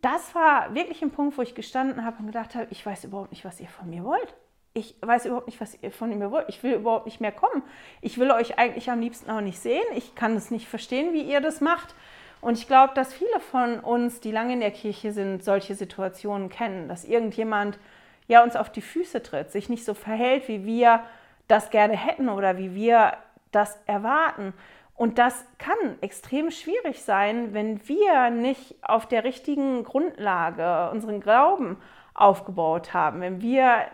das 0.00 0.32
war 0.36 0.76
wirklich 0.76 1.02
ein 1.02 1.10
Punkt, 1.10 1.36
wo 1.36 1.42
ich 1.42 1.56
gestanden 1.56 2.04
habe 2.04 2.18
und 2.20 2.26
gedacht 2.26 2.54
habe, 2.54 2.68
ich 2.70 2.86
weiß 2.86 3.02
überhaupt 3.02 3.32
nicht, 3.32 3.44
was 3.44 3.58
ihr 3.58 3.68
von 3.68 3.90
mir 3.90 4.04
wollt. 4.04 4.32
Ich 4.76 4.96
weiß 5.02 5.26
überhaupt 5.26 5.46
nicht, 5.46 5.60
was 5.60 5.78
ihr 5.82 5.92
von 5.92 6.18
mir 6.18 6.32
wollt. 6.32 6.48
Ich 6.48 6.64
will 6.64 6.72
überhaupt 6.72 7.06
nicht 7.06 7.20
mehr 7.20 7.30
kommen. 7.30 7.62
Ich 8.00 8.18
will 8.18 8.32
euch 8.32 8.58
eigentlich 8.58 8.90
am 8.90 8.98
liebsten 8.98 9.30
auch 9.30 9.40
nicht 9.40 9.60
sehen. 9.60 9.84
Ich 9.94 10.16
kann 10.16 10.34
es 10.34 10.50
nicht 10.50 10.66
verstehen, 10.66 11.12
wie 11.12 11.22
ihr 11.22 11.40
das 11.40 11.60
macht. 11.60 11.94
Und 12.40 12.58
ich 12.58 12.66
glaube, 12.66 12.92
dass 12.92 13.14
viele 13.14 13.38
von 13.38 13.78
uns, 13.78 14.18
die 14.18 14.32
lange 14.32 14.54
in 14.54 14.58
der 14.58 14.72
Kirche 14.72 15.12
sind, 15.12 15.44
solche 15.44 15.76
Situationen 15.76 16.48
kennen, 16.48 16.88
dass 16.88 17.04
irgendjemand 17.04 17.78
ja 18.26 18.42
uns 18.42 18.56
auf 18.56 18.68
die 18.68 18.80
Füße 18.80 19.22
tritt, 19.22 19.52
sich 19.52 19.68
nicht 19.68 19.84
so 19.84 19.94
verhält, 19.94 20.48
wie 20.48 20.64
wir 20.64 21.04
das 21.46 21.70
gerne 21.70 21.96
hätten 21.96 22.28
oder 22.28 22.58
wie 22.58 22.74
wir 22.74 23.12
das 23.52 23.78
erwarten. 23.86 24.54
Und 24.96 25.18
das 25.18 25.44
kann 25.58 25.98
extrem 26.00 26.50
schwierig 26.50 27.04
sein, 27.04 27.54
wenn 27.54 27.86
wir 27.86 28.30
nicht 28.30 28.74
auf 28.82 29.06
der 29.06 29.22
richtigen 29.22 29.84
Grundlage 29.84 30.90
unseren 30.90 31.20
Glauben 31.20 31.76
aufgebaut 32.12 32.92
haben, 32.92 33.20
wenn 33.20 33.40
wir 33.40 33.86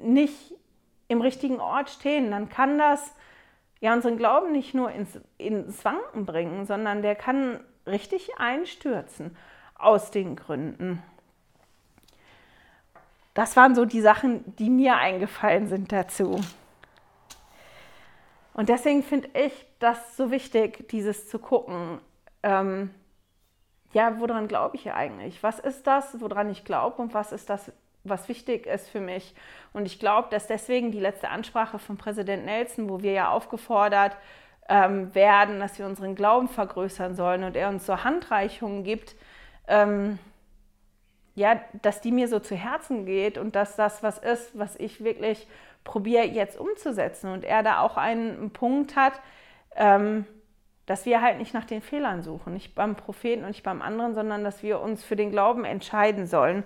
nicht 0.00 0.54
im 1.08 1.20
richtigen 1.20 1.60
Ort 1.60 1.90
stehen, 1.90 2.30
dann 2.30 2.48
kann 2.48 2.78
das 2.78 3.14
ja 3.80 3.92
unseren 3.92 4.16
Glauben 4.16 4.52
nicht 4.52 4.74
nur 4.74 4.90
ins, 4.90 5.20
ins 5.38 5.84
Wanken 5.84 6.26
bringen, 6.26 6.66
sondern 6.66 7.02
der 7.02 7.14
kann 7.14 7.60
richtig 7.86 8.38
einstürzen 8.38 9.36
aus 9.74 10.10
den 10.10 10.36
Gründen. 10.36 11.02
Das 13.34 13.56
waren 13.56 13.74
so 13.74 13.84
die 13.84 14.00
Sachen, 14.00 14.56
die 14.56 14.70
mir 14.70 14.96
eingefallen 14.96 15.68
sind 15.68 15.92
dazu. 15.92 16.40
Und 18.54 18.70
deswegen 18.70 19.02
finde 19.02 19.28
ich 19.34 19.52
das 19.78 20.16
so 20.16 20.30
wichtig, 20.30 20.88
dieses 20.88 21.28
zu 21.28 21.38
gucken. 21.38 22.00
Ähm, 22.42 22.94
ja, 23.92 24.18
woran 24.18 24.48
glaube 24.48 24.76
ich 24.76 24.90
eigentlich? 24.90 25.42
Was 25.42 25.58
ist 25.58 25.86
das, 25.86 26.18
woran 26.20 26.48
ich 26.48 26.64
glaube 26.64 27.02
und 27.02 27.12
was 27.12 27.32
ist 27.32 27.50
das, 27.50 27.70
was 28.08 28.28
wichtig 28.28 28.66
ist 28.66 28.88
für 28.88 29.00
mich? 29.00 29.34
Und 29.72 29.86
ich 29.86 29.98
glaube, 29.98 30.28
dass 30.30 30.46
deswegen 30.46 30.90
die 30.90 31.00
letzte 31.00 31.28
Ansprache 31.28 31.78
von 31.78 31.96
Präsident 31.96 32.44
Nelson, 32.44 32.88
wo 32.88 33.02
wir 33.02 33.12
ja 33.12 33.30
aufgefordert 33.30 34.16
ähm, 34.68 35.14
werden, 35.14 35.60
dass 35.60 35.78
wir 35.78 35.86
unseren 35.86 36.14
Glauben 36.14 36.48
vergrößern 36.48 37.14
sollen 37.14 37.44
und 37.44 37.56
er 37.56 37.68
uns 37.68 37.86
so 37.86 38.04
Handreichungen 38.04 38.84
gibt, 38.84 39.14
ähm, 39.68 40.18
ja, 41.34 41.60
dass 41.82 42.00
die 42.00 42.12
mir 42.12 42.28
so 42.28 42.40
zu 42.40 42.56
Herzen 42.56 43.04
geht 43.04 43.36
und 43.38 43.54
dass 43.54 43.76
das 43.76 44.02
was 44.02 44.18
ist, 44.18 44.58
was 44.58 44.76
ich 44.76 45.04
wirklich 45.04 45.46
probiere 45.84 46.24
jetzt 46.24 46.58
umzusetzen. 46.58 47.30
Und 47.30 47.44
er 47.44 47.62
da 47.62 47.80
auch 47.80 47.96
einen 47.96 48.50
Punkt 48.50 48.96
hat, 48.96 49.20
ähm, 49.76 50.26
dass 50.86 51.04
wir 51.04 51.20
halt 51.20 51.38
nicht 51.38 51.52
nach 51.52 51.64
den 51.64 51.82
Fehlern 51.82 52.22
suchen, 52.22 52.54
nicht 52.54 52.74
beim 52.74 52.94
Propheten 52.94 53.42
und 53.42 53.48
nicht 53.48 53.64
beim 53.64 53.82
anderen, 53.82 54.14
sondern 54.14 54.44
dass 54.44 54.62
wir 54.62 54.80
uns 54.80 55.04
für 55.04 55.16
den 55.16 55.30
Glauben 55.30 55.64
entscheiden 55.64 56.26
sollen. 56.26 56.64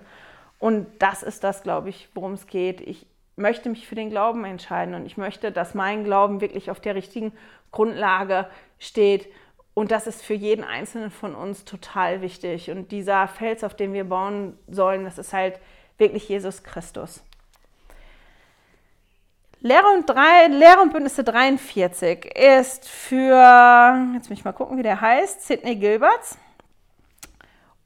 Und 0.61 0.85
das 0.99 1.23
ist 1.23 1.43
das, 1.43 1.63
glaube 1.63 1.89
ich, 1.89 2.07
worum 2.13 2.33
es 2.33 2.45
geht. 2.45 2.81
Ich 2.81 3.07
möchte 3.35 3.67
mich 3.67 3.87
für 3.87 3.95
den 3.95 4.11
Glauben 4.11 4.45
entscheiden 4.45 4.93
und 4.93 5.07
ich 5.07 5.17
möchte, 5.17 5.51
dass 5.51 5.73
mein 5.73 6.03
Glauben 6.03 6.39
wirklich 6.39 6.69
auf 6.69 6.79
der 6.79 6.93
richtigen 6.93 7.33
Grundlage 7.71 8.47
steht. 8.77 9.27
Und 9.73 9.89
das 9.89 10.05
ist 10.05 10.21
für 10.21 10.35
jeden 10.35 10.63
Einzelnen 10.63 11.09
von 11.09 11.33
uns 11.33 11.65
total 11.65 12.21
wichtig. 12.21 12.69
Und 12.69 12.91
dieser 12.91 13.27
Fels, 13.27 13.63
auf 13.63 13.73
dem 13.73 13.91
wir 13.93 14.03
bauen 14.03 14.55
sollen, 14.67 15.03
das 15.03 15.17
ist 15.17 15.33
halt 15.33 15.59
wirklich 15.97 16.29
Jesus 16.29 16.61
Christus. 16.61 17.23
Lehre 19.61 19.87
und, 19.95 20.07
drei, 20.07 20.45
Lehre 20.47 20.81
und 20.81 20.93
Bündnisse 20.93 21.23
43 21.23 22.37
ist 22.37 22.87
für, 22.87 24.13
jetzt 24.13 24.29
muss 24.29 24.37
ich 24.37 24.45
mal 24.45 24.51
gucken, 24.51 24.77
wie 24.77 24.83
der 24.83 25.01
heißt, 25.01 25.41
Sidney 25.41 25.75
Gilberts. 25.75 26.37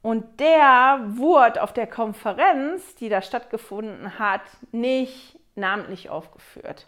Und 0.06 0.38
der 0.38 1.00
wurde 1.04 1.60
auf 1.60 1.72
der 1.72 1.88
Konferenz, 1.88 2.94
die 2.94 3.08
da 3.08 3.22
stattgefunden 3.22 4.20
hat, 4.20 4.42
nicht 4.70 5.36
namentlich 5.56 6.10
aufgeführt. 6.10 6.86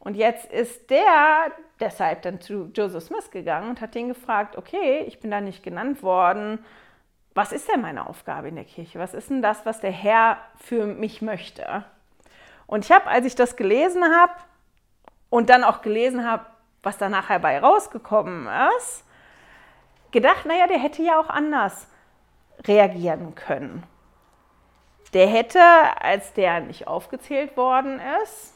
Und 0.00 0.16
jetzt 0.16 0.50
ist 0.50 0.90
der 0.90 1.52
deshalb 1.78 2.22
dann 2.22 2.40
zu 2.40 2.68
Joseph 2.74 3.04
Smith 3.04 3.30
gegangen 3.30 3.70
und 3.70 3.80
hat 3.80 3.94
den 3.94 4.08
gefragt, 4.08 4.56
okay, 4.58 5.04
ich 5.06 5.20
bin 5.20 5.30
da 5.30 5.40
nicht 5.40 5.62
genannt 5.62 6.02
worden, 6.02 6.64
was 7.34 7.52
ist 7.52 7.72
denn 7.72 7.80
meine 7.80 8.08
Aufgabe 8.08 8.48
in 8.48 8.56
der 8.56 8.64
Kirche? 8.64 8.98
Was 8.98 9.14
ist 9.14 9.30
denn 9.30 9.40
das, 9.40 9.64
was 9.64 9.78
der 9.78 9.92
Herr 9.92 10.38
für 10.56 10.86
mich 10.86 11.22
möchte? 11.22 11.84
Und 12.66 12.86
ich 12.86 12.90
habe, 12.90 13.06
als 13.06 13.24
ich 13.24 13.36
das 13.36 13.54
gelesen 13.54 14.02
habe 14.02 14.32
und 15.28 15.48
dann 15.48 15.62
auch 15.62 15.80
gelesen 15.80 16.28
habe, 16.28 16.44
was 16.82 16.98
da 16.98 17.08
nachher 17.08 17.38
bei 17.38 17.60
rausgekommen 17.60 18.48
ist, 18.78 19.04
gedacht, 20.10 20.44
naja, 20.44 20.66
der 20.66 20.80
hätte 20.80 21.04
ja 21.04 21.20
auch 21.20 21.28
anders 21.28 21.86
reagieren 22.66 23.34
können. 23.34 23.82
Der 25.12 25.26
hätte, 25.26 25.60
als 26.00 26.32
der 26.34 26.60
nicht 26.60 26.86
aufgezählt 26.86 27.56
worden 27.56 28.00
ist, 28.22 28.54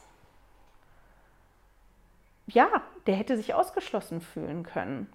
ja, 2.47 2.67
der 3.07 3.15
hätte 3.15 3.37
sich 3.37 3.53
ausgeschlossen 3.53 4.21
fühlen 4.21 4.63
können. 4.63 5.11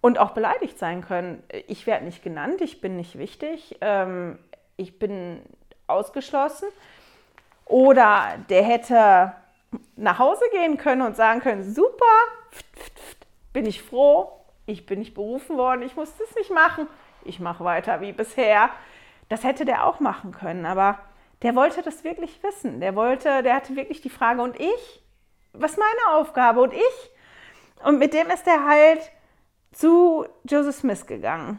Und 0.00 0.18
auch 0.18 0.32
beleidigt 0.32 0.78
sein 0.78 1.00
können. 1.00 1.42
Ich 1.66 1.86
werde 1.86 2.04
nicht 2.04 2.22
genannt, 2.22 2.60
ich 2.60 2.82
bin 2.82 2.96
nicht 2.96 3.18
wichtig, 3.18 3.78
ähm, 3.80 4.38
ich 4.76 4.98
bin 4.98 5.42
ausgeschlossen. 5.86 6.68
Oder 7.64 8.38
der 8.50 8.62
hätte 8.62 9.32
nach 9.96 10.18
Hause 10.18 10.44
gehen 10.52 10.76
können 10.76 11.02
und 11.02 11.16
sagen 11.16 11.40
können, 11.40 11.64
super, 11.64 12.04
bin 13.52 13.66
ich 13.66 13.82
froh, 13.82 14.32
ich 14.66 14.84
bin 14.84 14.98
nicht 14.98 15.14
berufen 15.14 15.56
worden, 15.56 15.82
ich 15.82 15.96
muss 15.96 16.14
das 16.18 16.34
nicht 16.36 16.50
machen, 16.50 16.86
ich 17.24 17.40
mache 17.40 17.64
weiter 17.64 18.00
wie 18.00 18.12
bisher. 18.12 18.70
Das 19.28 19.44
hätte 19.44 19.64
der 19.64 19.86
auch 19.86 20.00
machen 20.00 20.32
können, 20.32 20.66
aber 20.66 20.98
der 21.42 21.54
wollte 21.54 21.82
das 21.82 22.04
wirklich 22.04 22.42
wissen. 22.42 22.80
Der 22.80 22.94
wollte, 22.94 23.42
der 23.42 23.54
hatte 23.54 23.76
wirklich 23.76 24.00
die 24.00 24.10
Frage, 24.10 24.42
und 24.42 24.58
ich? 24.58 25.02
Was 25.52 25.72
ist 25.72 25.78
meine 25.78 26.18
Aufgabe? 26.18 26.62
Und 26.62 26.72
ich? 26.72 27.10
Und 27.84 27.98
mit 27.98 28.14
dem 28.14 28.30
ist 28.30 28.46
er 28.46 28.64
halt 28.66 29.12
zu 29.72 30.26
Joseph 30.44 30.76
Smith 30.76 31.06
gegangen. 31.06 31.58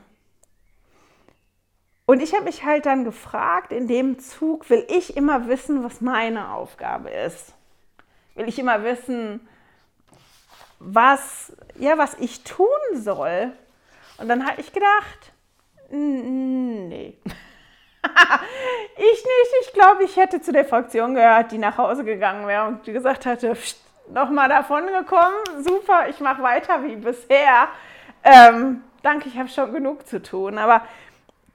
Und 2.05 2.21
ich 2.21 2.33
habe 2.33 2.45
mich 2.45 2.63
halt 2.63 2.85
dann 2.85 3.03
gefragt, 3.03 3.71
in 3.71 3.87
dem 3.87 4.19
Zug 4.19 4.69
will 4.69 4.85
ich 4.89 5.17
immer 5.17 5.47
wissen, 5.47 5.83
was 5.83 6.01
meine 6.01 6.51
Aufgabe 6.51 7.09
ist. 7.09 7.55
Will 8.35 8.47
ich 8.47 8.59
immer 8.59 8.83
wissen, 8.83 9.47
was, 10.79 11.55
ja, 11.79 11.97
was 11.97 12.13
ich 12.15 12.43
tun 12.43 12.67
soll. 12.93 13.51
Und 14.17 14.27
dann 14.27 14.47
habe 14.47 14.61
ich 14.61 14.71
gedacht, 14.71 15.33
nee. 15.89 17.17
ich 18.97 18.97
nicht, 18.97 19.53
ich 19.61 19.73
glaube, 19.73 20.03
ich 20.03 20.15
hätte 20.15 20.41
zu 20.41 20.51
der 20.51 20.65
Fraktion 20.65 21.15
gehört, 21.15 21.51
die 21.51 21.57
nach 21.57 21.77
Hause 21.77 22.03
gegangen 22.03 22.47
wäre 22.47 22.67
und 22.67 22.83
gesagt 22.83 23.25
hätte, 23.25 23.55
nochmal 24.13 24.49
davon 24.49 24.85
gekommen, 24.87 25.63
super, 25.63 26.07
ich 26.09 26.19
mache 26.19 26.41
weiter 26.43 26.83
wie 26.83 26.95
bisher. 26.95 27.67
Ähm, 28.23 28.83
danke, 29.01 29.29
ich 29.29 29.37
habe 29.37 29.49
schon 29.49 29.73
genug 29.73 30.07
zu 30.07 30.21
tun. 30.21 30.57
Aber 30.57 30.81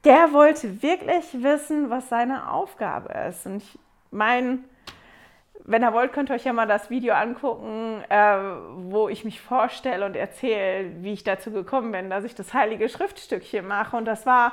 der 0.04 0.32
wollte 0.32 0.82
wirklich 0.82 1.42
wissen, 1.42 1.90
was 1.90 2.08
seine 2.08 2.50
Aufgabe 2.50 3.12
ist. 3.28 3.46
Und 3.46 3.58
ich 3.58 3.78
meine, 4.10 4.60
wenn 5.64 5.82
ihr 5.82 5.92
wollt, 5.92 6.12
könnt 6.12 6.30
ihr 6.30 6.34
euch 6.34 6.44
ja 6.44 6.52
mal 6.52 6.66
das 6.66 6.90
Video 6.90 7.14
angucken, 7.14 8.02
äh, 8.08 8.36
wo 8.76 9.08
ich 9.08 9.24
mich 9.24 9.40
vorstelle 9.40 10.04
und 10.06 10.16
erzähle, 10.16 11.02
wie 11.02 11.12
ich 11.12 11.24
dazu 11.24 11.50
gekommen 11.50 11.92
bin, 11.92 12.10
dass 12.10 12.24
ich 12.24 12.34
das 12.34 12.54
heilige 12.54 12.88
Schriftstückchen 12.88 13.66
mache. 13.66 13.96
Und 13.96 14.04
das 14.04 14.26
war 14.26 14.52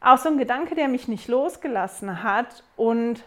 auch 0.00 0.18
so 0.18 0.28
ein 0.28 0.38
Gedanke, 0.38 0.74
der 0.74 0.88
mich 0.88 1.08
nicht 1.08 1.28
losgelassen 1.28 2.22
hat 2.22 2.62
und 2.76 3.24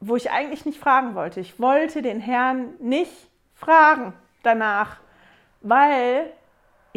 wo 0.00 0.16
ich 0.16 0.30
eigentlich 0.30 0.64
nicht 0.64 0.78
fragen 0.78 1.14
wollte. 1.14 1.40
Ich 1.40 1.58
wollte 1.58 2.02
den 2.02 2.20
Herrn 2.20 2.74
nicht 2.78 3.12
fragen 3.54 4.12
danach, 4.42 4.98
weil 5.60 6.30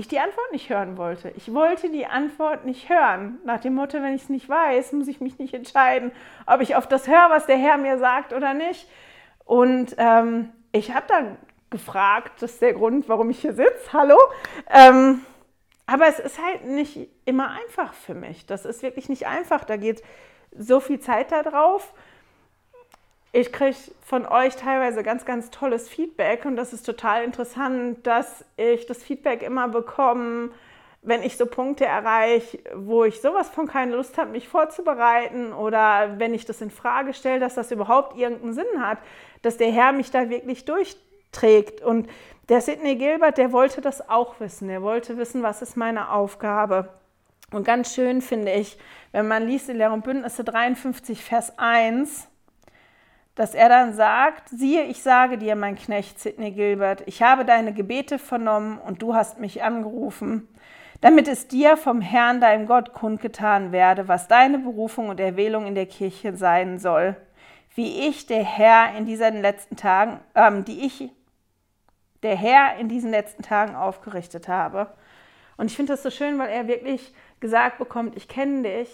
ich 0.01 0.07
die 0.07 0.19
Antwort 0.19 0.51
nicht 0.51 0.69
hören 0.69 0.97
wollte. 0.97 1.31
Ich 1.37 1.53
wollte 1.53 1.89
die 1.89 2.05
Antwort 2.05 2.65
nicht 2.65 2.89
hören. 2.89 3.39
Nach 3.45 3.59
dem 3.59 3.75
Motto, 3.75 4.01
wenn 4.01 4.15
ich 4.15 4.23
es 4.23 4.29
nicht 4.29 4.49
weiß, 4.49 4.93
muss 4.93 5.07
ich 5.07 5.21
mich 5.21 5.39
nicht 5.39 5.53
entscheiden, 5.53 6.11
ob 6.45 6.61
ich 6.61 6.75
auf 6.75 6.87
das 6.87 7.07
höre, 7.07 7.29
was 7.29 7.45
der 7.45 7.57
Herr 7.57 7.77
mir 7.77 7.97
sagt 7.97 8.33
oder 8.33 8.53
nicht. 8.53 8.89
Und 9.45 9.95
ähm, 9.97 10.49
ich 10.71 10.93
habe 10.93 11.05
dann 11.07 11.37
gefragt, 11.69 12.41
das 12.41 12.53
ist 12.53 12.61
der 12.61 12.73
Grund, 12.73 13.07
warum 13.09 13.29
ich 13.29 13.39
hier 13.39 13.53
sitze, 13.53 13.93
hallo. 13.93 14.17
Ähm, 14.69 15.25
aber 15.85 16.07
es 16.07 16.19
ist 16.19 16.43
halt 16.43 16.65
nicht 16.65 17.09
immer 17.25 17.51
einfach 17.51 17.93
für 17.93 18.13
mich. 18.13 18.45
Das 18.45 18.65
ist 18.65 18.83
wirklich 18.83 19.07
nicht 19.07 19.27
einfach. 19.27 19.63
Da 19.63 19.77
geht 19.77 20.01
so 20.57 20.79
viel 20.79 20.99
Zeit 20.99 21.31
da 21.31 21.43
drauf 21.43 21.93
ich 23.33 23.53
kriege 23.53 23.77
von 24.01 24.25
euch 24.25 24.55
teilweise 24.55 25.03
ganz, 25.03 25.25
ganz 25.25 25.51
tolles 25.51 25.87
Feedback 25.87 26.45
und 26.45 26.55
das 26.55 26.73
ist 26.73 26.85
total 26.85 27.23
interessant, 27.23 28.05
dass 28.05 28.43
ich 28.57 28.85
das 28.85 29.03
Feedback 29.03 29.41
immer 29.41 29.69
bekomme, 29.69 30.51
wenn 31.03 31.23
ich 31.23 31.37
so 31.37 31.45
Punkte 31.45 31.85
erreiche, 31.85 32.59
wo 32.75 33.05
ich 33.05 33.21
sowas 33.21 33.49
von 33.49 33.67
keine 33.67 33.95
Lust 33.95 34.17
habe, 34.17 34.31
mich 34.31 34.47
vorzubereiten 34.47 35.51
oder 35.53 36.19
wenn 36.19 36.33
ich 36.33 36.45
das 36.45 36.61
in 36.61 36.69
Frage 36.69 37.13
stelle, 37.13 37.39
dass 37.39 37.55
das 37.55 37.71
überhaupt 37.71 38.17
irgendeinen 38.17 38.53
Sinn 38.53 38.81
hat, 38.81 38.99
dass 39.41 39.57
der 39.57 39.71
Herr 39.71 39.93
mich 39.93 40.11
da 40.11 40.29
wirklich 40.29 40.65
durchträgt. 40.65 41.81
Und 41.81 42.07
der 42.49 42.61
Sidney 42.61 42.97
Gilbert, 42.97 43.39
der 43.39 43.51
wollte 43.51 43.81
das 43.81 44.09
auch 44.09 44.39
wissen. 44.39 44.67
Der 44.67 44.83
wollte 44.83 45.17
wissen, 45.17 45.41
was 45.41 45.63
ist 45.63 45.75
meine 45.75 46.11
Aufgabe. 46.11 46.89
Und 47.51 47.63
ganz 47.63 47.95
schön 47.95 48.21
finde 48.21 48.51
ich, 48.53 48.77
wenn 49.11 49.27
man 49.27 49.47
liest 49.47 49.69
in 49.69 49.77
Lehr 49.77 49.91
und 49.91 50.03
Bündnisse 50.03 50.43
53, 50.43 51.23
Vers 51.23 51.57
1, 51.57 52.27
dass 53.35 53.55
er 53.55 53.69
dann 53.69 53.93
sagt, 53.93 54.49
siehe, 54.49 54.83
ich 54.83 55.01
sage 55.01 55.37
dir, 55.37 55.55
mein 55.55 55.75
Knecht 55.75 56.19
Sidney 56.19 56.51
Gilbert, 56.51 57.03
ich 57.05 57.21
habe 57.21 57.45
deine 57.45 57.73
Gebete 57.73 58.19
vernommen 58.19 58.77
und 58.77 59.01
du 59.01 59.15
hast 59.15 59.39
mich 59.39 59.63
angerufen, 59.63 60.47
damit 60.99 61.27
es 61.27 61.47
dir 61.47 61.77
vom 61.77 62.01
Herrn, 62.01 62.41
deinem 62.41 62.67
Gott, 62.67 62.93
kundgetan 62.93 63.71
werde, 63.71 64.07
was 64.07 64.27
deine 64.27 64.59
Berufung 64.59 65.09
und 65.09 65.19
Erwählung 65.19 65.65
in 65.65 65.75
der 65.75 65.87
Kirche 65.87 66.35
sein 66.35 66.77
soll, 66.77 67.15
wie 67.73 68.07
ich, 68.07 68.27
der 68.27 68.43
Herr, 68.43 68.95
in 68.97 69.05
diesen 69.05 69.41
letzten 69.41 69.77
Tagen, 69.77 70.19
ähm, 70.35 70.65
die 70.65 70.85
ich, 70.85 71.09
der 72.21 72.35
Herr, 72.35 72.77
in 72.77 72.89
diesen 72.89 73.11
letzten 73.11 73.43
Tagen 73.43 73.75
aufgerichtet 73.75 74.47
habe. 74.47 74.91
Und 75.57 75.67
ich 75.67 75.75
finde 75.75 75.93
das 75.93 76.03
so 76.03 76.09
schön, 76.09 76.37
weil 76.37 76.49
er 76.49 76.67
wirklich 76.67 77.13
gesagt 77.39 77.77
bekommt, 77.77 78.15
ich 78.17 78.27
kenne 78.27 78.63
dich 78.63 78.89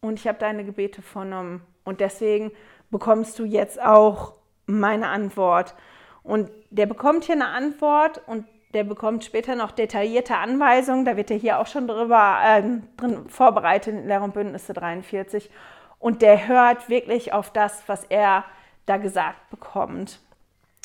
und 0.00 0.18
ich 0.18 0.26
habe 0.26 0.38
deine 0.38 0.64
Gebete 0.64 1.02
vernommen. 1.02 1.62
Und 1.84 2.00
deswegen 2.00 2.50
bekommst 2.90 3.38
du 3.38 3.44
jetzt 3.44 3.80
auch 3.80 4.34
meine 4.66 5.08
Antwort. 5.08 5.74
Und 6.22 6.50
der 6.70 6.86
bekommt 6.86 7.24
hier 7.24 7.36
eine 7.36 7.48
Antwort 7.48 8.20
und 8.26 8.46
der 8.74 8.84
bekommt 8.84 9.24
später 9.24 9.54
noch 9.54 9.70
detaillierte 9.70 10.36
Anweisungen. 10.36 11.04
Da 11.04 11.16
wird 11.16 11.30
er 11.30 11.38
hier 11.38 11.58
auch 11.58 11.66
schon 11.66 11.88
drüber 11.88 12.38
äh, 12.44 12.62
drin 12.96 13.28
vorbereitet 13.28 13.94
in 13.94 14.06
Lehr 14.06 14.22
und 14.22 14.34
Bündnisse 14.34 14.74
43. 14.74 15.50
Und 15.98 16.20
der 16.20 16.46
hört 16.48 16.88
wirklich 16.88 17.32
auf 17.32 17.50
das, 17.52 17.82
was 17.86 18.04
er 18.04 18.44
da 18.84 18.96
gesagt 18.98 19.50
bekommt. 19.50 20.20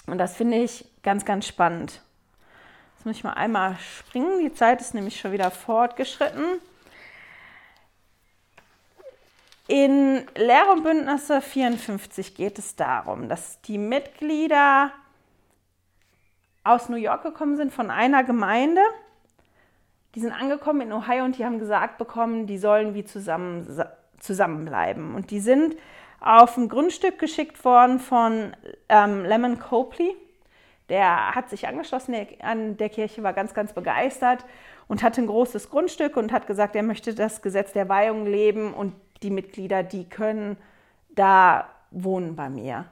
Und 0.08 0.18
das 0.18 0.36
finde 0.36 0.58
ich 0.58 0.86
ganz, 1.04 1.26
ganz 1.26 1.48
spannend. 1.48 2.02
Jetzt 2.96 3.06
muss 3.06 3.16
ich 3.18 3.24
mal 3.24 3.34
einmal 3.34 3.78
springen. 3.78 4.40
Die 4.40 4.54
Zeit 4.54 4.80
ist 4.80 4.94
nämlich 4.94 5.20
schon 5.20 5.32
wieder 5.32 5.52
fortgeschritten. 5.52 6.46
In 9.68 10.26
Lehr 10.36 10.72
und 10.72 10.84
Bündnisse 10.84 11.42
54 11.42 12.36
geht 12.36 12.58
es 12.60 12.76
darum, 12.76 13.30
dass 13.30 13.62
die 13.62 13.78
Mitglieder 13.78 14.92
aus 16.64 16.90
New 16.90 16.98
York 16.98 17.24
gekommen 17.24 17.58
sind 17.58 17.72
von 17.72 17.90
einer 17.90 18.24
Gemeinde. 18.24 18.82
Die 20.16 20.20
sind 20.20 20.34
angekommen 20.34 20.82
in 20.82 20.94
Ohio 20.94 21.24
und 21.24 21.38
die 21.38 21.46
haben 21.46 21.60
gesagt 21.60 21.98
bekommen, 21.98 22.48
die 22.48 22.58
sollen 22.58 22.94
wie 22.94 23.06
zusammen, 23.06 23.66
zusammenbleiben. 24.20 25.16
Und 25.16 25.32
die 25.32 25.40
sind 25.40 25.76
auf 26.20 26.58
ein 26.58 26.68
Grundstück 26.70 27.18
geschickt 27.18 27.64
worden 27.64 28.00
von 28.00 28.56
ähm, 28.90 29.26
Lemon 29.26 29.60
Copley. 29.60 30.16
Der 30.90 31.34
hat 31.34 31.50
sich 31.50 31.68
angeschlossen 31.68 32.16
an 32.42 32.78
der 32.78 32.90
Kirche, 32.90 33.24
war 33.24 33.34
ganz, 33.34 33.54
ganz 33.54 33.74
begeistert 33.74 34.46
und 34.88 35.04
hatte 35.04 35.22
ein 35.22 35.28
großes 35.28 35.70
Grundstück 35.70 36.18
und 36.18 36.34
hat 36.34 36.48
gesagt, 36.48 36.76
er 36.76 36.84
möchte 36.84 37.16
das 37.16 37.42
Gesetz 37.42 37.72
der 37.72 37.88
Weihung 37.88 38.26
leben 38.26 38.74
und 38.74 38.94
die 39.24 39.30
Mitglieder, 39.30 39.84
die 39.84 40.08
können 40.08 40.58
da 41.10 41.68
wohnen 41.92 42.36
bei 42.36 42.50
mir. 42.50 42.86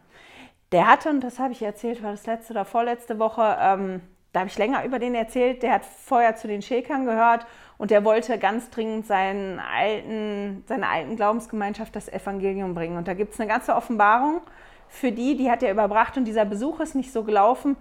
Der 0.72 0.88
hatte, 0.88 1.10
und 1.10 1.22
das 1.22 1.40
habe 1.40 1.54
ich 1.54 1.62
erzählt, 1.62 2.04
war 2.04 2.12
das 2.12 2.26
letzte 2.26 2.54
oder 2.54 2.66
vorletzte 2.66 3.18
Woche, 3.18 3.58
ähm, 3.60 4.02
da 4.32 4.42
habe 4.42 4.50
ich 4.50 4.58
länger 4.58 4.86
über 4.86 5.00
den 5.00 5.16
erzählt, 5.16 5.64
der 5.64 5.74
hat 5.74 5.86
vorher 5.86 6.36
zu 6.36 6.48
den 6.48 6.62
Schäkern 6.62 7.06
gehört 7.06 7.48
und 7.80 7.90
der 7.90 8.06
wollte 8.06 8.38
ganz 8.38 8.70
dringend 8.70 9.08
seinen 9.08 9.60
alten, 9.60 10.64
seiner 10.68 10.90
alten 10.90 11.16
Glaubensgemeinschaft 11.16 11.96
das 11.96 12.08
Evangelium 12.08 12.76
bringen. 12.76 12.98
Und 12.98 13.08
da 13.08 13.16
gibt 13.16 13.34
es 13.34 13.40
eine 13.40 13.50
ganze 13.50 13.74
Offenbarung 13.74 14.42
für 14.88 15.12
die, 15.12 15.36
die 15.36 15.50
hat 15.50 15.64
er 15.64 15.72
überbracht 15.72 16.18
und 16.18 16.26
dieser 16.26 16.46
Besuch 16.46 16.80
ist 16.80 16.96
nicht 16.96 17.12
so 17.12 17.24
gelaufen, 17.24 17.78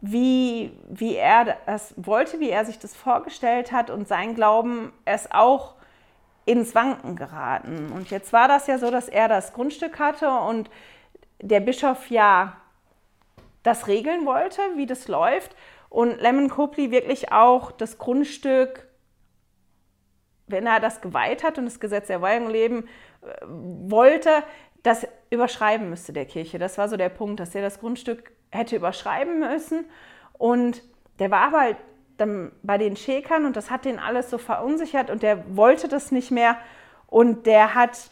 wie, 0.00 0.72
wie 0.88 1.14
er 1.14 1.56
das 1.66 1.94
wollte, 1.96 2.40
wie 2.40 2.50
er 2.50 2.64
sich 2.64 2.78
das 2.78 2.94
vorgestellt 2.94 3.70
hat 3.70 3.90
und 3.90 4.08
sein 4.08 4.34
Glauben 4.34 4.92
es 5.04 5.30
auch 5.30 5.74
ins 6.44 6.74
Wanken 6.74 7.16
geraten. 7.16 7.92
Und 7.92 8.10
jetzt 8.10 8.32
war 8.32 8.48
das 8.48 8.66
ja 8.66 8.78
so, 8.78 8.90
dass 8.90 9.08
er 9.08 9.28
das 9.28 9.52
Grundstück 9.52 9.98
hatte 9.98 10.30
und 10.30 10.70
der 11.40 11.60
Bischof 11.60 12.10
ja 12.10 12.56
das 13.62 13.86
regeln 13.86 14.26
wollte, 14.26 14.60
wie 14.76 14.86
das 14.86 15.08
läuft. 15.08 15.54
Und 15.88 16.20
Lemon 16.20 16.48
Copley 16.48 16.90
wirklich 16.90 17.32
auch 17.32 17.70
das 17.70 17.98
Grundstück, 17.98 18.88
wenn 20.46 20.66
er 20.66 20.80
das 20.80 21.00
geweiht 21.00 21.44
hat 21.44 21.58
und 21.58 21.66
das 21.66 21.80
Gesetz 21.80 22.08
der 22.08 22.22
Weihung 22.22 22.50
leben 22.50 22.88
äh, 23.22 23.46
wollte, 23.46 24.42
das 24.82 25.06
überschreiben 25.30 25.90
müsste 25.90 26.12
der 26.12 26.26
Kirche. 26.26 26.58
Das 26.58 26.76
war 26.76 26.88
so 26.88 26.96
der 26.96 27.08
Punkt, 27.08 27.38
dass 27.40 27.54
er 27.54 27.62
das 27.62 27.78
Grundstück 27.78 28.32
hätte 28.50 28.76
überschreiben 28.76 29.38
müssen. 29.38 29.84
Und 30.32 30.82
der 31.18 31.30
war 31.30 31.48
aber 31.48 31.60
halt 31.60 31.76
dann 32.22 32.52
bei 32.62 32.78
den 32.78 32.96
Schäkern 32.96 33.44
und 33.44 33.56
das 33.56 33.70
hat 33.70 33.84
den 33.84 33.98
alles 33.98 34.30
so 34.30 34.38
verunsichert 34.38 35.10
und 35.10 35.22
der 35.22 35.56
wollte 35.56 35.88
das 35.88 36.12
nicht 36.12 36.30
mehr 36.30 36.56
und 37.06 37.46
der 37.46 37.74
hat 37.74 38.10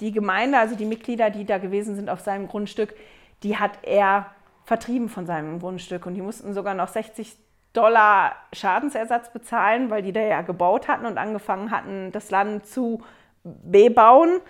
die 0.00 0.12
Gemeinde, 0.12 0.58
also 0.58 0.74
die 0.74 0.84
Mitglieder, 0.84 1.30
die 1.30 1.44
da 1.44 1.58
gewesen 1.58 1.96
sind 1.96 2.08
auf 2.08 2.20
seinem 2.20 2.48
Grundstück, 2.48 2.94
die 3.42 3.56
hat 3.56 3.72
er 3.82 4.26
vertrieben 4.64 5.08
von 5.08 5.26
seinem 5.26 5.60
Grundstück 5.60 6.06
und 6.06 6.14
die 6.14 6.22
mussten 6.22 6.54
sogar 6.54 6.74
noch 6.74 6.88
60 6.88 7.36
Dollar 7.72 8.34
Schadensersatz 8.52 9.32
bezahlen, 9.32 9.90
weil 9.90 10.02
die 10.02 10.12
da 10.12 10.20
ja 10.20 10.42
gebaut 10.42 10.88
hatten 10.88 11.06
und 11.06 11.18
angefangen 11.18 11.70
hatten, 11.70 12.12
das 12.12 12.30
Land 12.30 12.66
zu 12.66 13.02
bebauen. 13.42 14.40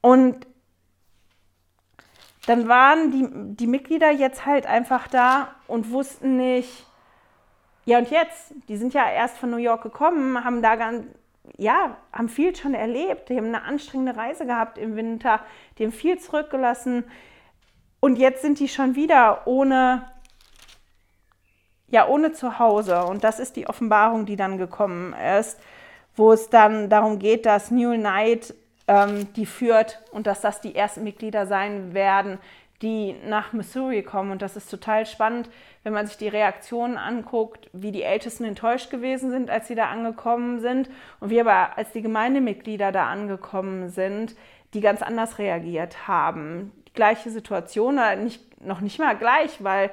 Und 0.00 0.46
dann 2.46 2.68
waren 2.68 3.10
die, 3.10 3.56
die 3.56 3.66
Mitglieder 3.66 4.10
jetzt 4.10 4.46
halt 4.46 4.66
einfach 4.66 5.08
da 5.08 5.54
und 5.66 5.90
wussten 5.90 6.36
nicht, 6.36 6.86
ja, 7.86 7.98
und 7.98 8.10
jetzt? 8.10 8.52
Die 8.68 8.76
sind 8.76 8.94
ja 8.94 9.08
erst 9.08 9.38
von 9.38 9.50
New 9.50 9.56
York 9.56 9.82
gekommen, 9.82 10.44
haben 10.44 10.60
da 10.60 10.74
ganz, 10.74 11.06
ja, 11.56 11.96
haben 12.12 12.28
viel 12.28 12.54
schon 12.54 12.74
erlebt, 12.74 13.28
die 13.28 13.36
haben 13.36 13.46
eine 13.46 13.62
anstrengende 13.62 14.16
Reise 14.16 14.44
gehabt 14.44 14.76
im 14.76 14.96
Winter, 14.96 15.40
die 15.78 15.84
haben 15.84 15.92
viel 15.92 16.18
zurückgelassen. 16.18 17.04
Und 18.00 18.16
jetzt 18.16 18.42
sind 18.42 18.58
die 18.58 18.68
schon 18.68 18.96
wieder 18.96 19.46
ohne, 19.46 20.10
ja, 21.88 22.08
ohne 22.08 22.32
Zuhause. 22.32 23.04
Und 23.04 23.22
das 23.22 23.38
ist 23.38 23.54
die 23.54 23.68
Offenbarung, 23.68 24.26
die 24.26 24.36
dann 24.36 24.58
gekommen 24.58 25.14
ist, 25.38 25.58
wo 26.16 26.32
es 26.32 26.50
dann 26.50 26.90
darum 26.90 27.20
geht, 27.20 27.46
dass 27.46 27.70
New 27.70 27.96
Night 27.96 28.52
ähm, 28.88 29.32
die 29.34 29.46
führt 29.46 30.02
und 30.10 30.26
dass 30.26 30.40
das 30.40 30.60
die 30.60 30.74
ersten 30.74 31.04
Mitglieder 31.04 31.46
sein 31.46 31.94
werden, 31.94 32.38
die 32.82 33.16
nach 33.26 33.52
Missouri 33.52 34.02
kommen. 34.02 34.32
Und 34.32 34.42
das 34.42 34.56
ist 34.56 34.70
total 34.70 35.06
spannend, 35.06 35.48
wenn 35.82 35.92
man 35.92 36.06
sich 36.06 36.16
die 36.16 36.28
Reaktionen 36.28 36.98
anguckt, 36.98 37.70
wie 37.72 37.92
die 37.92 38.02
Ältesten 38.02 38.44
enttäuscht 38.44 38.90
gewesen 38.90 39.30
sind, 39.30 39.50
als 39.50 39.68
sie 39.68 39.74
da 39.74 39.86
angekommen 39.86 40.60
sind 40.60 40.90
und 41.20 41.30
wie 41.30 41.40
aber, 41.40 41.78
als 41.78 41.92
die 41.92 42.02
Gemeindemitglieder 42.02 42.92
da 42.92 43.06
angekommen 43.06 43.88
sind, 43.88 44.36
die 44.74 44.80
ganz 44.80 45.02
anders 45.02 45.38
reagiert 45.38 46.06
haben. 46.06 46.72
Die 46.88 46.92
gleiche 46.92 47.30
Situation, 47.30 47.98
nicht, 48.22 48.64
noch 48.64 48.80
nicht 48.80 48.98
mal 48.98 49.16
gleich, 49.16 49.62
weil 49.62 49.90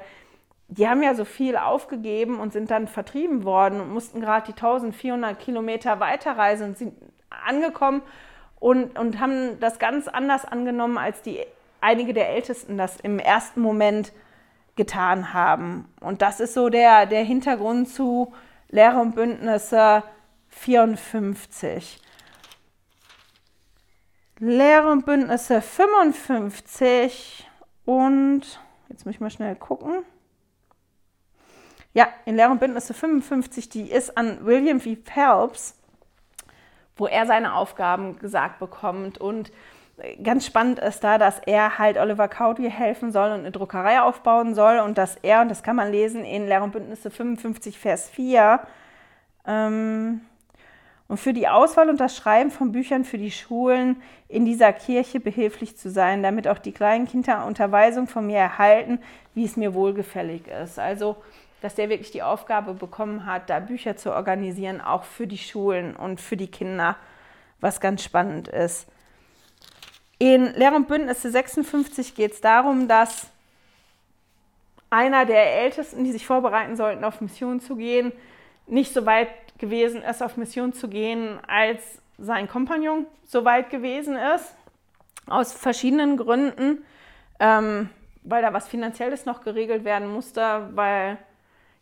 die 0.68 0.88
haben 0.88 1.02
ja 1.02 1.14
so 1.14 1.24
viel 1.24 1.56
aufgegeben 1.56 2.40
und 2.40 2.52
sind 2.52 2.70
dann 2.70 2.88
vertrieben 2.88 3.44
worden 3.44 3.80
und 3.80 3.92
mussten 3.92 4.20
gerade 4.20 4.46
die 4.46 4.58
1400 4.58 5.38
Kilometer 5.38 6.00
weiterreisen 6.00 6.70
und 6.70 6.78
sind 6.78 6.94
angekommen 7.28 8.02
und, 8.58 8.98
und 8.98 9.20
haben 9.20 9.60
das 9.60 9.78
ganz 9.78 10.08
anders 10.08 10.44
angenommen, 10.44 10.98
als 10.98 11.22
die 11.22 11.40
einige 11.84 12.14
der 12.14 12.30
Ältesten 12.30 12.78
das 12.78 12.96
im 13.00 13.18
ersten 13.18 13.60
Moment 13.60 14.12
getan 14.74 15.32
haben. 15.32 15.92
Und 16.00 16.22
das 16.22 16.40
ist 16.40 16.54
so 16.54 16.68
der, 16.68 17.06
der 17.06 17.22
Hintergrund 17.22 17.88
zu 17.88 18.32
Lehre 18.70 18.98
und 18.98 19.14
Bündnisse 19.14 20.02
54. 20.48 22.00
Lehre 24.38 24.90
und 24.90 25.06
Bündnisse 25.06 25.60
55 25.60 27.48
und 27.84 28.42
jetzt 28.88 29.06
muss 29.06 29.14
ich 29.14 29.20
mal 29.20 29.30
schnell 29.30 29.54
gucken. 29.54 30.02
Ja, 31.92 32.08
in 32.24 32.34
Lehre 32.34 32.50
und 32.50 32.58
Bündnisse 32.58 32.94
55, 32.94 33.68
die 33.68 33.90
ist 33.90 34.18
an 34.18 34.44
William 34.44 34.80
V. 34.80 34.96
Phelps, 35.04 35.76
wo 36.96 37.06
er 37.06 37.26
seine 37.26 37.54
Aufgaben 37.54 38.18
gesagt 38.18 38.58
bekommt 38.58 39.18
und 39.18 39.52
ganz 40.22 40.46
spannend 40.46 40.78
ist 40.78 41.04
da, 41.04 41.18
dass 41.18 41.38
er 41.40 41.78
halt 41.78 41.98
Oliver 41.98 42.28
Cowdery 42.28 42.70
helfen 42.70 43.12
soll 43.12 43.30
und 43.30 43.40
eine 43.40 43.50
Druckerei 43.50 44.00
aufbauen 44.00 44.54
soll 44.54 44.78
und 44.78 44.98
dass 44.98 45.16
er, 45.22 45.40
und 45.40 45.48
das 45.48 45.62
kann 45.62 45.76
man 45.76 45.90
lesen 45.90 46.24
in 46.24 46.46
Lehr 46.46 46.62
und 46.62 46.72
Bündnisse 46.72 47.10
55, 47.10 47.78
Vers 47.78 48.08
4, 48.10 48.60
ähm, 49.46 50.20
und 51.06 51.18
für 51.18 51.34
die 51.34 51.48
Auswahl 51.48 51.90
und 51.90 52.00
das 52.00 52.16
Schreiben 52.16 52.50
von 52.50 52.72
Büchern 52.72 53.04
für 53.04 53.18
die 53.18 53.30
Schulen 53.30 54.02
in 54.26 54.46
dieser 54.46 54.72
Kirche 54.72 55.20
behilflich 55.20 55.76
zu 55.76 55.90
sein, 55.90 56.22
damit 56.22 56.48
auch 56.48 56.58
die 56.58 56.72
kleinen 56.72 57.06
Kinder 57.06 57.44
Unterweisung 57.44 58.06
von 58.06 58.26
mir 58.26 58.38
erhalten, 58.38 58.98
wie 59.34 59.44
es 59.44 59.56
mir 59.56 59.74
wohlgefällig 59.74 60.48
ist. 60.48 60.78
Also, 60.78 61.16
dass 61.60 61.74
der 61.74 61.90
wirklich 61.90 62.10
die 62.10 62.22
Aufgabe 62.22 62.72
bekommen 62.72 63.26
hat, 63.26 63.50
da 63.50 63.60
Bücher 63.60 63.96
zu 63.96 64.14
organisieren, 64.14 64.80
auch 64.80 65.04
für 65.04 65.26
die 65.26 65.38
Schulen 65.38 65.94
und 65.94 66.20
für 66.20 66.38
die 66.38 66.50
Kinder, 66.50 66.96
was 67.60 67.80
ganz 67.80 68.02
spannend 68.02 68.48
ist. 68.48 68.88
In 70.24 70.54
Lehr 70.54 70.74
und 70.74 70.88
Bündnisse 70.88 71.30
56 71.30 72.14
geht 72.14 72.32
es 72.32 72.40
darum, 72.40 72.88
dass 72.88 73.26
einer 74.88 75.26
der 75.26 75.60
Ältesten, 75.60 76.02
die 76.02 76.12
sich 76.12 76.24
vorbereiten 76.24 76.76
sollten, 76.76 77.04
auf 77.04 77.20
Mission 77.20 77.60
zu 77.60 77.76
gehen, 77.76 78.10
nicht 78.66 78.94
so 78.94 79.04
weit 79.04 79.28
gewesen 79.58 80.00
ist, 80.00 80.22
auf 80.22 80.38
Mission 80.38 80.72
zu 80.72 80.88
gehen, 80.88 81.38
als 81.46 82.00
sein 82.16 82.48
Kompagnon 82.48 83.04
so 83.26 83.44
weit 83.44 83.68
gewesen 83.68 84.16
ist. 84.16 84.54
Aus 85.26 85.52
verschiedenen 85.52 86.16
Gründen, 86.16 86.86
ähm, 87.38 87.90
weil 88.22 88.40
da 88.40 88.54
was 88.54 88.66
Finanzielles 88.66 89.26
noch 89.26 89.42
geregelt 89.42 89.84
werden 89.84 90.08
musste, 90.08 90.70
weil 90.72 91.18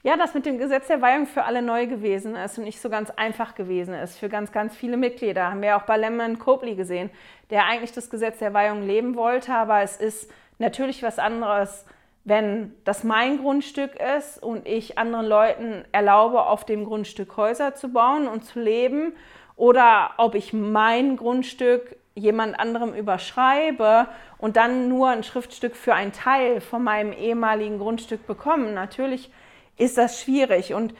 ja, 0.04 0.16
das 0.16 0.34
mit 0.34 0.46
dem 0.46 0.58
Gesetz 0.58 0.88
der 0.88 1.00
Weihung 1.00 1.26
für 1.26 1.44
alle 1.44 1.62
neu 1.62 1.86
gewesen 1.86 2.34
ist 2.34 2.58
und 2.58 2.64
nicht 2.64 2.80
so 2.80 2.90
ganz 2.90 3.10
einfach 3.10 3.54
gewesen 3.54 3.94
ist 3.94 4.18
für 4.18 4.28
ganz, 4.28 4.50
ganz 4.50 4.74
viele 4.74 4.96
Mitglieder. 4.96 5.50
Haben 5.50 5.62
wir 5.62 5.76
auch 5.76 5.82
bei 5.82 5.96
Lemon 5.96 6.40
Copley 6.40 6.74
gesehen, 6.74 7.10
der 7.50 7.66
eigentlich 7.66 7.92
das 7.92 8.10
Gesetz 8.10 8.38
der 8.38 8.52
Weihung 8.52 8.82
leben 8.84 9.14
wollte, 9.14 9.54
aber 9.54 9.82
es 9.82 9.96
ist 9.96 10.30
natürlich 10.58 11.04
was 11.04 11.20
anderes, 11.20 11.86
wenn 12.24 12.74
das 12.84 13.04
mein 13.04 13.38
Grundstück 13.38 13.92
ist 14.16 14.42
und 14.42 14.66
ich 14.66 14.98
anderen 14.98 15.26
Leuten 15.26 15.84
erlaube, 15.92 16.46
auf 16.46 16.64
dem 16.64 16.84
Grundstück 16.84 17.36
Häuser 17.36 17.74
zu 17.74 17.92
bauen 17.92 18.26
und 18.26 18.44
zu 18.44 18.60
leben 18.60 19.12
oder 19.56 20.12
ob 20.18 20.34
ich 20.34 20.52
mein 20.52 21.16
Grundstück 21.16 21.96
jemand 22.14 22.58
anderem 22.58 22.94
überschreibe 22.94 24.08
und 24.38 24.56
dann 24.56 24.88
nur 24.88 25.10
ein 25.10 25.22
Schriftstück 25.22 25.76
für 25.76 25.94
einen 25.94 26.12
Teil 26.12 26.60
von 26.60 26.82
meinem 26.82 27.12
ehemaligen 27.12 27.78
Grundstück 27.78 28.26
bekomme. 28.26 28.72
Natürlich 28.72 29.30
ist 29.76 29.98
das 29.98 30.20
schwierig. 30.20 30.74
Und 30.74 30.94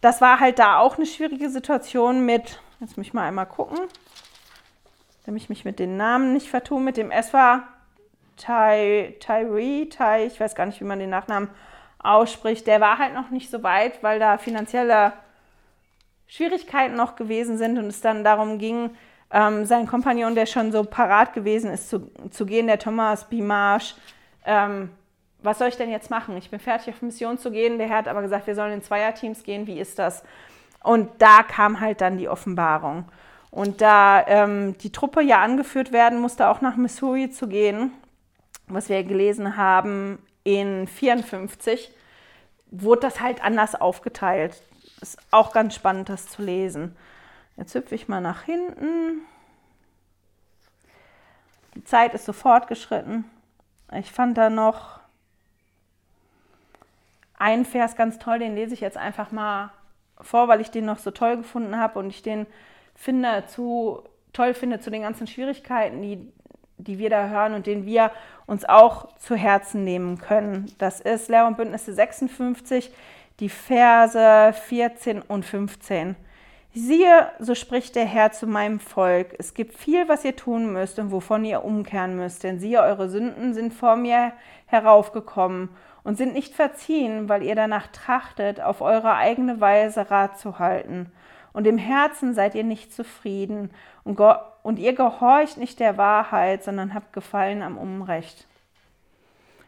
das 0.00 0.20
war 0.20 0.40
halt 0.40 0.58
da 0.58 0.78
auch 0.78 0.96
eine 0.96 1.06
schwierige 1.06 1.50
Situation 1.50 2.24
mit, 2.24 2.60
jetzt 2.80 2.96
muss 2.96 3.06
ich 3.06 3.14
mal 3.14 3.26
einmal 3.26 3.46
gucken, 3.46 3.78
damit 5.26 5.42
ich 5.42 5.48
mich 5.48 5.64
mit 5.64 5.78
den 5.78 5.96
Namen 5.96 6.32
nicht 6.32 6.48
vertue, 6.48 6.80
mit 6.80 6.96
dem 6.96 7.10
Eswa 7.10 7.64
Ty, 8.36 9.16
Tyree, 9.18 9.86
Ty, 9.86 10.26
ich 10.26 10.38
weiß 10.38 10.54
gar 10.54 10.66
nicht, 10.66 10.80
wie 10.80 10.84
man 10.84 11.00
den 11.00 11.10
Nachnamen 11.10 11.50
ausspricht, 11.98 12.66
der 12.66 12.80
war 12.80 12.98
halt 12.98 13.14
noch 13.14 13.30
nicht 13.30 13.50
so 13.50 13.62
weit, 13.62 14.02
weil 14.02 14.20
da 14.20 14.38
finanzielle 14.38 15.12
Schwierigkeiten 16.28 16.94
noch 16.94 17.16
gewesen 17.16 17.58
sind 17.58 17.78
und 17.78 17.86
es 17.86 18.00
dann 18.00 18.22
darum 18.22 18.58
ging, 18.58 18.90
ähm, 19.30 19.66
sein 19.66 19.86
Kompagnon, 19.86 20.34
der 20.34 20.46
schon 20.46 20.72
so 20.72 20.84
parat 20.84 21.32
gewesen 21.32 21.70
ist, 21.70 21.90
zu, 21.90 22.10
zu 22.30 22.46
gehen, 22.46 22.66
der 22.66 22.78
Thomas 22.78 23.24
B. 23.24 23.42
Marsh, 23.42 23.94
ähm, 24.44 24.90
was 25.48 25.58
soll 25.58 25.68
ich 25.68 25.76
denn 25.76 25.90
jetzt 25.90 26.10
machen? 26.10 26.36
Ich 26.36 26.50
bin 26.50 26.60
fertig 26.60 26.94
auf 26.94 27.02
Mission 27.02 27.38
zu 27.38 27.50
gehen. 27.50 27.78
Der 27.78 27.88
Herr 27.88 27.98
hat 27.98 28.08
aber 28.08 28.22
gesagt, 28.22 28.46
wir 28.46 28.54
sollen 28.54 28.72
in 28.72 28.82
Zweierteams 28.82 29.42
gehen. 29.42 29.66
Wie 29.66 29.80
ist 29.80 29.98
das? 29.98 30.22
Und 30.82 31.10
da 31.18 31.42
kam 31.42 31.80
halt 31.80 32.00
dann 32.00 32.18
die 32.18 32.28
Offenbarung. 32.28 33.06
Und 33.50 33.80
da 33.80 34.26
ähm, 34.26 34.76
die 34.78 34.92
Truppe 34.92 35.22
ja 35.22 35.40
angeführt 35.40 35.90
werden 35.90 36.20
musste, 36.20 36.48
auch 36.48 36.60
nach 36.60 36.76
Missouri 36.76 37.30
zu 37.30 37.48
gehen, 37.48 37.92
was 38.66 38.90
wir 38.90 39.02
gelesen 39.04 39.56
haben 39.56 40.18
in 40.44 40.86
54, 40.86 41.90
wurde 42.70 43.00
das 43.00 43.20
halt 43.20 43.42
anders 43.42 43.74
aufgeteilt. 43.74 44.60
Ist 45.00 45.18
auch 45.30 45.52
ganz 45.52 45.74
spannend, 45.74 46.10
das 46.10 46.28
zu 46.28 46.42
lesen. 46.42 46.94
Jetzt 47.56 47.74
hüpfe 47.74 47.94
ich 47.94 48.08
mal 48.08 48.20
nach 48.20 48.42
hinten. 48.42 49.22
Die 51.74 51.84
Zeit 51.84 52.12
ist 52.12 52.26
so 52.26 52.32
fortgeschritten. 52.32 53.24
Ich 53.92 54.12
fand 54.12 54.36
da 54.36 54.50
noch 54.50 55.00
einen 57.38 57.64
Vers 57.64 57.96
ganz 57.96 58.18
toll, 58.18 58.38
den 58.38 58.54
lese 58.54 58.74
ich 58.74 58.80
jetzt 58.80 58.96
einfach 58.96 59.32
mal 59.32 59.70
vor, 60.20 60.48
weil 60.48 60.60
ich 60.60 60.70
den 60.70 60.84
noch 60.84 60.98
so 60.98 61.10
toll 61.10 61.36
gefunden 61.36 61.78
habe 61.78 61.98
und 61.98 62.10
ich 62.10 62.22
den 62.22 62.46
finde 62.94 63.44
zu 63.46 64.02
toll 64.32 64.54
finde 64.54 64.80
zu 64.80 64.90
den 64.90 65.02
ganzen 65.02 65.26
Schwierigkeiten, 65.26 66.02
die, 66.02 66.32
die 66.76 66.98
wir 66.98 67.10
da 67.10 67.28
hören 67.28 67.54
und 67.54 67.66
den 67.66 67.86
wir 67.86 68.10
uns 68.46 68.64
auch 68.64 69.16
zu 69.16 69.34
Herzen 69.34 69.84
nehmen 69.84 70.18
können. 70.18 70.72
Das 70.78 71.00
ist 71.00 71.28
Lehr 71.28 71.46
und 71.46 71.56
Bündnisse 71.56 71.92
56, 71.92 72.90
die 73.40 73.48
Verse 73.48 74.52
14 74.52 75.22
und 75.22 75.44
15. 75.44 76.16
Siehe, 76.74 77.30
so 77.38 77.54
spricht 77.54 77.96
der 77.96 78.04
Herr 78.04 78.30
zu 78.30 78.46
meinem 78.46 78.78
Volk, 78.78 79.34
es 79.38 79.54
gibt 79.54 79.76
viel, 79.76 80.08
was 80.08 80.24
ihr 80.24 80.36
tun 80.36 80.72
müsst 80.72 80.98
und 80.98 81.10
wovon 81.10 81.44
ihr 81.44 81.64
umkehren 81.64 82.14
müsst, 82.14 82.44
denn 82.44 82.60
siehe, 82.60 82.80
eure 82.80 83.08
Sünden 83.08 83.54
sind 83.54 83.72
vor 83.72 83.96
mir 83.96 84.32
heraufgekommen 84.66 85.70
und 86.08 86.16
sind 86.16 86.32
nicht 86.32 86.54
verziehen, 86.54 87.28
weil 87.28 87.42
ihr 87.42 87.54
danach 87.54 87.88
trachtet, 87.88 88.62
auf 88.62 88.80
eure 88.80 89.16
eigene 89.16 89.60
Weise 89.60 90.10
Rat 90.10 90.38
zu 90.38 90.58
halten. 90.58 91.12
Und 91.52 91.66
im 91.66 91.76
Herzen 91.76 92.32
seid 92.32 92.54
ihr 92.54 92.64
nicht 92.64 92.94
zufrieden 92.94 93.70
und, 94.04 94.18
und 94.62 94.78
ihr 94.78 94.94
gehorcht 94.94 95.58
nicht 95.58 95.80
der 95.80 95.98
Wahrheit, 95.98 96.64
sondern 96.64 96.94
habt 96.94 97.12
Gefallen 97.12 97.60
am 97.60 97.76
Unrecht. 97.76 98.46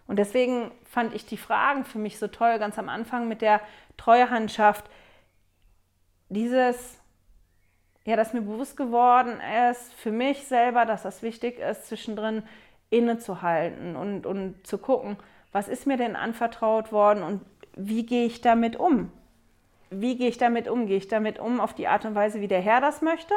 Und 0.06 0.18
deswegen 0.18 0.70
fand 0.86 1.14
ich 1.14 1.26
die 1.26 1.36
Fragen 1.36 1.84
für 1.84 1.98
mich 1.98 2.18
so 2.18 2.26
toll, 2.26 2.58
ganz 2.58 2.78
am 2.78 2.88
Anfang 2.88 3.28
mit 3.28 3.42
der 3.42 3.60
Treuhandschaft. 3.98 4.88
Dieses, 6.30 7.02
ja, 8.06 8.16
dass 8.16 8.32
mir 8.32 8.40
bewusst 8.40 8.78
geworden 8.78 9.42
ist, 9.68 9.92
für 9.92 10.10
mich 10.10 10.46
selber, 10.46 10.86
dass 10.86 11.02
das 11.02 11.22
wichtig 11.22 11.58
ist, 11.58 11.88
zwischendrin 11.88 12.44
innezuhalten 12.88 13.94
und, 13.94 14.24
und 14.24 14.66
zu 14.66 14.78
gucken, 14.78 15.18
was 15.52 15.68
ist 15.68 15.86
mir 15.86 15.96
denn 15.96 16.16
anvertraut 16.16 16.92
worden 16.92 17.22
und 17.22 17.40
wie 17.76 18.04
gehe 18.04 18.26
ich 18.26 18.40
damit 18.40 18.76
um? 18.76 19.10
Wie 19.90 20.16
gehe 20.16 20.28
ich 20.28 20.38
damit 20.38 20.68
um? 20.68 20.86
Gehe 20.86 20.98
ich 20.98 21.08
damit 21.08 21.40
um 21.40 21.60
auf 21.60 21.74
die 21.74 21.88
Art 21.88 22.04
und 22.04 22.14
Weise, 22.14 22.40
wie 22.40 22.48
der 22.48 22.60
Herr 22.60 22.80
das 22.80 23.02
möchte? 23.02 23.34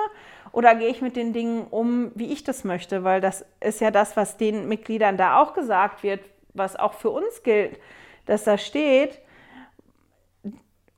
Oder 0.52 0.76
gehe 0.76 0.90
ich 0.90 1.02
mit 1.02 1.16
den 1.16 1.34
Dingen 1.34 1.66
um, 1.70 2.12
wie 2.14 2.32
ich 2.32 2.44
das 2.44 2.64
möchte? 2.64 3.04
Weil 3.04 3.22
das 3.22 3.44
ist 3.60 3.82
ja 3.82 3.90
das, 3.90 4.16
was 4.16 4.38
den 4.38 4.68
Mitgliedern 4.68 5.18
da 5.18 5.42
auch 5.42 5.54
gesagt 5.54 6.04
wird, 6.04 6.20
was 6.54 6.76
auch 6.76 6.94
für 6.94 7.10
uns 7.10 7.42
gilt, 7.42 7.80
dass 8.28 8.44
da 8.44 8.60
steht, 8.60 9.20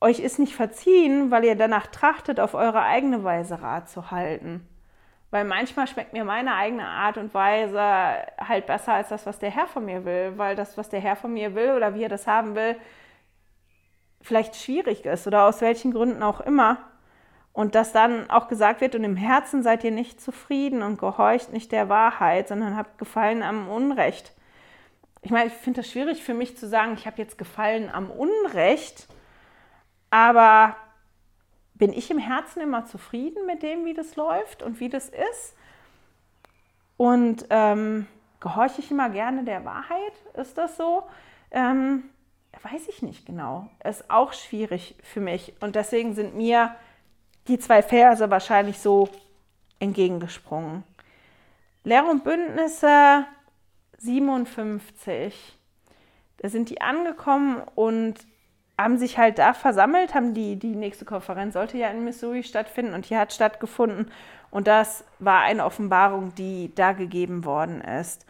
euch 0.00 0.20
ist 0.20 0.38
nicht 0.38 0.54
verziehen, 0.54 1.30
weil 1.30 1.44
ihr 1.44 1.56
danach 1.56 1.86
trachtet, 1.86 2.38
auf 2.38 2.54
eure 2.54 2.82
eigene 2.82 3.24
Weise 3.24 3.62
Rat 3.62 3.88
zu 3.88 4.10
halten. 4.10 4.66
Weil 5.30 5.44
manchmal 5.44 5.86
schmeckt 5.86 6.12
mir 6.12 6.24
meine 6.24 6.54
eigene 6.54 6.86
Art 6.86 7.18
und 7.18 7.34
Weise 7.34 7.80
halt 7.80 8.66
besser 8.66 8.94
als 8.94 9.08
das, 9.08 9.26
was 9.26 9.38
der 9.38 9.50
Herr 9.50 9.66
von 9.66 9.84
mir 9.84 10.04
will. 10.04 10.34
Weil 10.36 10.56
das, 10.56 10.76
was 10.78 10.88
der 10.88 11.00
Herr 11.00 11.16
von 11.16 11.32
mir 11.32 11.54
will 11.54 11.72
oder 11.72 11.94
wie 11.94 12.04
er 12.04 12.08
das 12.08 12.26
haben 12.26 12.54
will, 12.54 12.76
vielleicht 14.22 14.56
schwierig 14.56 15.04
ist 15.04 15.26
oder 15.26 15.44
aus 15.44 15.60
welchen 15.60 15.92
Gründen 15.92 16.22
auch 16.22 16.40
immer. 16.40 16.78
Und 17.52 17.74
dass 17.74 17.92
dann 17.92 18.28
auch 18.28 18.48
gesagt 18.48 18.82
wird, 18.82 18.94
und 18.94 19.02
im 19.02 19.16
Herzen 19.16 19.62
seid 19.62 19.82
ihr 19.82 19.90
nicht 19.90 20.20
zufrieden 20.20 20.82
und 20.82 20.98
gehorcht 20.98 21.52
nicht 21.52 21.72
der 21.72 21.88
Wahrheit, 21.88 22.48
sondern 22.48 22.76
habt 22.76 22.98
Gefallen 22.98 23.42
am 23.42 23.68
Unrecht. 23.68 24.34
Ich 25.22 25.30
meine, 25.30 25.46
ich 25.46 25.54
finde 25.54 25.80
das 25.80 25.90
schwierig 25.90 26.22
für 26.22 26.34
mich 26.34 26.56
zu 26.58 26.68
sagen, 26.68 26.94
ich 26.94 27.06
habe 27.06 27.16
jetzt 27.16 27.38
Gefallen 27.38 27.88
am 27.90 28.10
Unrecht, 28.10 29.08
aber 30.10 30.76
bin 31.78 31.92
ich 31.92 32.10
im 32.10 32.18
Herzen 32.18 32.60
immer 32.62 32.86
zufrieden 32.86 33.46
mit 33.46 33.62
dem, 33.62 33.84
wie 33.84 33.94
das 33.94 34.16
läuft 34.16 34.62
und 34.62 34.80
wie 34.80 34.88
das 34.88 35.08
ist? 35.08 35.54
Und 36.96 37.46
ähm, 37.50 38.06
gehorche 38.40 38.80
ich 38.80 38.90
immer 38.90 39.10
gerne 39.10 39.44
der 39.44 39.64
Wahrheit? 39.64 40.12
Ist 40.34 40.56
das 40.56 40.76
so? 40.76 41.02
Ähm, 41.50 42.04
weiß 42.62 42.88
ich 42.88 43.02
nicht 43.02 43.26
genau. 43.26 43.68
Ist 43.84 44.10
auch 44.10 44.32
schwierig 44.32 44.96
für 45.02 45.20
mich. 45.20 45.54
Und 45.60 45.76
deswegen 45.76 46.14
sind 46.14 46.34
mir 46.34 46.74
die 47.48 47.58
zwei 47.58 47.82
Verse 47.82 48.28
wahrscheinlich 48.30 48.78
so 48.78 49.08
entgegengesprungen. 49.78 50.82
Lehr 51.84 52.06
und 52.06 52.24
Bündnisse 52.24 53.26
57. 53.98 55.58
Da 56.38 56.48
sind 56.48 56.70
die 56.70 56.80
angekommen 56.80 57.62
und 57.74 58.14
haben 58.78 58.98
sich 58.98 59.16
halt 59.16 59.38
da 59.38 59.54
versammelt, 59.54 60.14
haben 60.14 60.34
die, 60.34 60.56
die 60.56 60.74
nächste 60.74 61.04
Konferenz 61.04 61.54
sollte 61.54 61.78
ja 61.78 61.88
in 61.88 62.04
Missouri 62.04 62.42
stattfinden 62.42 62.94
und 62.94 63.08
die 63.08 63.16
hat 63.16 63.32
stattgefunden. 63.32 64.10
Und 64.50 64.66
das 64.66 65.04
war 65.18 65.40
eine 65.40 65.64
Offenbarung, 65.64 66.34
die 66.34 66.74
da 66.74 66.92
gegeben 66.92 67.44
worden 67.44 67.80
ist. 67.80 68.26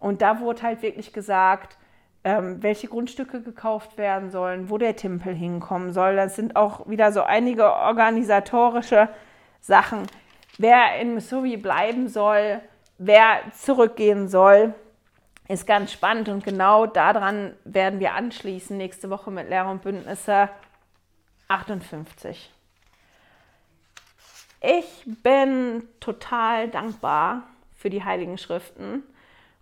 Und 0.00 0.22
da 0.22 0.40
wurde 0.40 0.62
halt 0.62 0.82
wirklich 0.82 1.12
gesagt, 1.12 1.76
ähm, 2.24 2.62
welche 2.62 2.88
Grundstücke 2.88 3.42
gekauft 3.42 3.98
werden 3.98 4.30
sollen, 4.30 4.70
wo 4.70 4.78
der 4.78 4.96
Tempel 4.96 5.34
hinkommen 5.34 5.92
soll. 5.92 6.16
Das 6.16 6.36
sind 6.36 6.56
auch 6.56 6.88
wieder 6.88 7.12
so 7.12 7.22
einige 7.22 7.72
organisatorische 7.72 9.08
Sachen. 9.60 10.06
Wer 10.58 11.00
in 11.00 11.14
Missouri 11.14 11.56
bleiben 11.56 12.08
soll, 12.08 12.60
wer 12.98 13.40
zurückgehen 13.56 14.28
soll, 14.28 14.74
ist 15.48 15.66
ganz 15.66 15.92
spannend 15.92 16.28
und 16.28 16.44
genau 16.44 16.86
daran 16.86 17.54
werden 17.64 18.00
wir 18.00 18.14
anschließen 18.14 18.76
nächste 18.76 19.10
Woche 19.10 19.30
mit 19.30 19.48
Lehrer 19.48 19.70
und 19.70 19.82
Bündnisse 19.82 20.48
58. 21.48 22.50
Ich 24.60 25.04
bin 25.04 25.88
total 25.98 26.68
dankbar 26.68 27.42
für 27.76 27.90
die 27.90 28.04
Heiligen 28.04 28.38
Schriften 28.38 29.02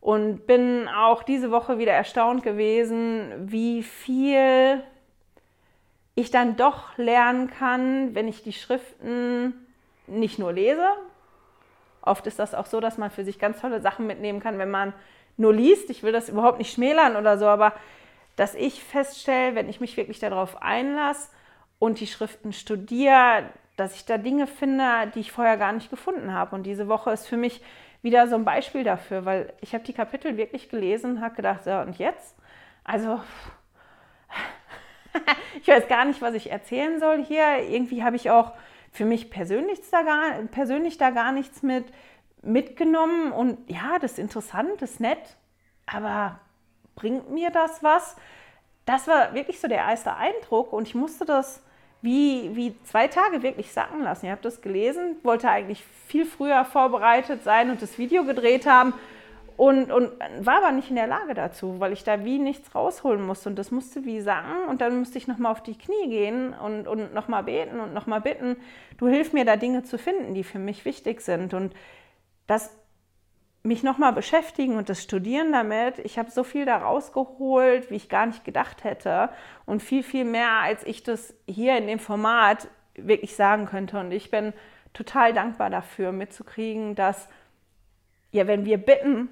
und 0.01 0.47
bin 0.47 0.89
auch 0.89 1.22
diese 1.22 1.51
Woche 1.51 1.78
wieder 1.78 1.93
erstaunt 1.93 2.43
gewesen, 2.43 3.51
wie 3.51 3.83
viel 3.83 4.83
ich 6.14 6.31
dann 6.31 6.57
doch 6.57 6.97
lernen 6.99 7.51
kann, 7.51 8.14
wenn 8.14 8.28
ich 8.28 8.43
die 8.43 8.53
Schriften 8.53 9.55
nicht 10.07 10.39
nur 10.39 10.53
lese. 10.53 10.87
Oft 12.03 12.26
ist 12.26 12.39
das 12.39 12.55
auch 12.55 12.66
so, 12.66 12.81
dass 12.81 12.99
man 12.99 13.11
für 13.11 13.24
sich 13.24 13.39
ganz 13.39 13.61
tolle 13.61 13.81
Sachen 13.81 14.07
mitnehmen 14.07 14.41
kann, 14.41 14.59
wenn 14.59 14.70
man 14.70 14.93
nur 15.41 15.53
liest. 15.53 15.91
Ich 15.91 16.03
will 16.03 16.12
das 16.12 16.28
überhaupt 16.28 16.59
nicht 16.59 16.72
schmälern 16.72 17.16
oder 17.16 17.38
so, 17.38 17.47
aber 17.47 17.72
dass 18.36 18.55
ich 18.55 18.82
feststelle, 18.84 19.55
wenn 19.55 19.68
ich 19.68 19.80
mich 19.80 19.97
wirklich 19.97 20.18
darauf 20.18 20.62
einlasse 20.62 21.30
und 21.78 22.01
die 22.01 22.07
Schriften 22.07 22.53
studiere, 22.53 23.45
dass 23.76 23.95
ich 23.95 24.05
da 24.05 24.18
Dinge 24.18 24.47
finde, 24.47 25.11
die 25.14 25.20
ich 25.20 25.32
vorher 25.32 25.57
gar 25.57 25.72
nicht 25.72 25.91
gefunden 25.91 26.32
habe. 26.32 26.55
Und 26.55 26.64
diese 26.64 26.88
Woche 26.88 27.11
ist 27.11 27.26
für 27.26 27.36
mich 27.36 27.62
wieder 28.03 28.28
so 28.28 28.36
ein 28.36 28.45
Beispiel 28.45 28.84
dafür, 28.84 29.24
weil 29.24 29.53
ich 29.61 29.74
habe 29.74 29.84
die 29.84 29.93
Kapitel 29.93 30.36
wirklich 30.36 30.68
gelesen 30.68 31.20
habe 31.20 31.34
gedacht, 31.34 31.64
so 31.64 31.72
und 31.72 31.99
jetzt? 31.99 32.36
Also 32.84 33.20
ich 35.61 35.68
weiß 35.68 35.88
gar 35.88 36.05
nicht, 36.05 36.22
was 36.22 36.34
ich 36.34 36.51
erzählen 36.51 37.01
soll 37.01 37.24
hier. 37.24 37.59
Irgendwie 37.68 38.03
habe 38.03 38.16
ich 38.16 38.30
auch 38.30 38.53
für 38.93 39.05
mich 39.05 39.30
persönlich 39.30 39.80
da 39.91 40.03
gar, 40.03 40.32
persönlich 40.51 40.99
da 40.99 41.11
gar 41.11 41.32
nichts 41.32 41.62
mit 41.62 41.86
mitgenommen 42.43 43.32
und 43.32 43.59
ja, 43.68 43.99
das 44.01 44.12
ist 44.12 44.18
interessant, 44.18 44.70
das 44.80 44.93
ist 44.93 45.01
nett, 45.01 45.36
aber 45.86 46.41
bringt 46.95 47.30
mir 47.30 47.51
das 47.51 47.82
was? 47.82 48.16
Das 48.86 49.07
war 49.09 49.34
wirklich 49.34 49.61
so 49.61 49.68
der 49.68 49.78
erste 49.78 50.16
Eindruck 50.16 50.72
und 50.72 50.88
ich 50.88 50.95
musste 50.95 51.24
das 51.24 51.62
wie, 52.03 52.51
wie 52.55 52.74
zwei 52.84 53.09
Tage 53.09 53.43
wirklich 53.43 53.72
sacken 53.72 54.03
lassen. 54.03 54.26
Ihr 54.26 54.32
habt 54.32 54.45
das 54.45 54.62
gelesen, 54.62 55.16
wollte 55.22 55.51
eigentlich 55.51 55.84
viel 56.07 56.24
früher 56.24 56.64
vorbereitet 56.64 57.45
sein 57.45 57.70
und 57.70 57.82
das 57.82 57.99
Video 57.99 58.24
gedreht 58.24 58.66
haben 58.66 58.95
und, 59.61 59.93
und 59.93 60.11
war 60.41 60.57
aber 60.57 60.72
nicht 60.72 60.88
in 60.88 60.97
der 60.97 61.07
Lage 61.07 61.34
dazu, 61.34 61.80
weil 61.80 61.93
ich 61.93 62.03
da 62.03 62.24
wie 62.24 62.38
nichts 62.38 62.74
rausholen 62.74 63.22
musste 63.26 63.51
und 63.51 63.59
das 63.59 63.70
musste 63.70 64.07
wie 64.07 64.22
sagen 64.22 64.64
und 64.70 64.80
dann 64.80 64.99
musste 64.99 65.18
ich 65.18 65.28
nochmal 65.28 65.53
auf 65.53 65.62
die 65.62 65.76
Knie 65.76 66.09
gehen 66.09 66.55
und, 66.55 66.88
und 66.88 67.12
nochmal 67.12 67.43
beten 67.43 67.78
und 67.78 67.93
nochmal 67.93 68.22
bitten, 68.22 68.57
du 68.97 69.07
hilf 69.07 69.34
mir 69.34 69.45
da 69.45 69.57
Dinge 69.57 69.82
zu 69.82 69.99
finden, 69.99 70.32
die 70.32 70.45
für 70.45 70.59
mich 70.59 70.86
wichtig 70.86 71.20
sind 71.20 71.53
und 71.53 71.74
das 72.51 72.70
mich 73.62 73.82
nochmal 73.82 74.12
beschäftigen 74.12 74.76
und 74.76 74.88
das 74.88 75.03
Studieren 75.03 75.53
damit, 75.53 75.98
ich 76.01 76.18
habe 76.18 76.30
so 76.30 76.44
viel 76.44 76.64
da 76.64 76.78
rausgeholt, 76.78 77.90
wie 77.90 77.96
ich 77.96 78.09
gar 78.09 78.26
nicht 78.26 78.44
gedacht 78.44 78.84
hätte 78.84 79.28
und 79.66 79.82
viel, 79.82 80.03
viel 80.03 80.24
mehr, 80.24 80.53
als 80.62 80.84
ich 80.84 81.03
das 81.03 81.34
hier 81.46 81.76
in 81.76 81.86
dem 81.86 81.98
Format 81.98 82.68
wirklich 82.94 83.36
sagen 83.36 83.66
könnte. 83.66 84.01
Und 84.01 84.12
ich 84.12 84.30
bin 84.30 84.55
total 84.94 85.34
dankbar 85.34 85.68
dafür, 85.68 86.11
mitzukriegen, 86.11 86.94
dass, 86.94 87.28
ja, 88.32 88.46
wenn 88.46 88.64
wir 88.64 88.78
bitten, 88.78 89.30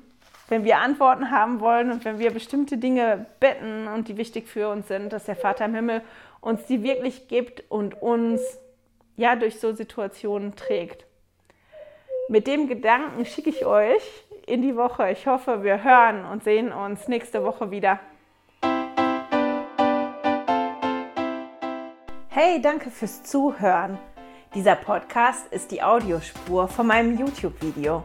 wenn 0.48 0.64
wir 0.64 0.78
Antworten 0.78 1.30
haben 1.30 1.60
wollen 1.60 1.90
und 1.90 2.04
wenn 2.04 2.18
wir 2.18 2.30
bestimmte 2.30 2.76
Dinge 2.76 3.26
bitten 3.40 3.88
und 3.88 4.08
die 4.08 4.18
wichtig 4.18 4.46
für 4.46 4.68
uns 4.68 4.88
sind, 4.88 5.12
dass 5.12 5.24
der 5.24 5.36
Vater 5.36 5.64
im 5.64 5.74
Himmel 5.74 6.02
uns 6.40 6.66
die 6.66 6.82
wirklich 6.82 7.28
gibt 7.28 7.64
und 7.70 8.00
uns 8.00 8.40
ja 9.16 9.36
durch 9.36 9.58
so 9.58 9.72
Situationen 9.72 10.54
trägt 10.54 11.07
mit 12.28 12.46
dem 12.46 12.68
Gedanken 12.68 13.24
schicke 13.24 13.48
ich 13.50 13.64
euch 13.64 14.02
in 14.46 14.62
die 14.62 14.76
Woche. 14.76 15.10
Ich 15.10 15.26
hoffe, 15.26 15.64
wir 15.64 15.82
hören 15.82 16.24
und 16.26 16.44
sehen 16.44 16.70
uns 16.72 17.08
nächste 17.08 17.42
Woche 17.42 17.70
wieder. 17.70 17.98
Hey, 22.28 22.60
danke 22.60 22.90
fürs 22.90 23.22
Zuhören. 23.22 23.96
Dieser 24.54 24.76
Podcast 24.76 25.50
ist 25.52 25.70
die 25.70 25.82
Audiospur 25.82 26.68
von 26.68 26.86
meinem 26.86 27.18
YouTube-Video. 27.18 28.02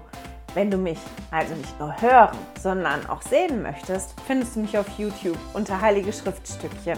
Wenn 0.53 0.71
du 0.71 0.77
mich 0.77 0.99
also 1.31 1.55
nicht 1.55 1.79
nur 1.79 2.01
hören, 2.01 2.37
sondern 2.59 3.05
auch 3.07 3.21
sehen 3.21 3.61
möchtest, 3.61 4.15
findest 4.25 4.55
du 4.55 4.61
mich 4.61 4.77
auf 4.77 4.87
YouTube 4.97 5.37
unter 5.53 5.81
Heilige 5.81 6.13
Schriftstückchen. 6.13 6.97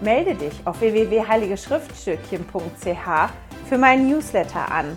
Melde 0.00 0.34
dich 0.34 0.54
auf 0.64 0.80
www.heiligeschriftstückchen.ch 0.80 3.68
für 3.68 3.78
meinen 3.78 4.08
Newsletter 4.08 4.70
an 4.70 4.96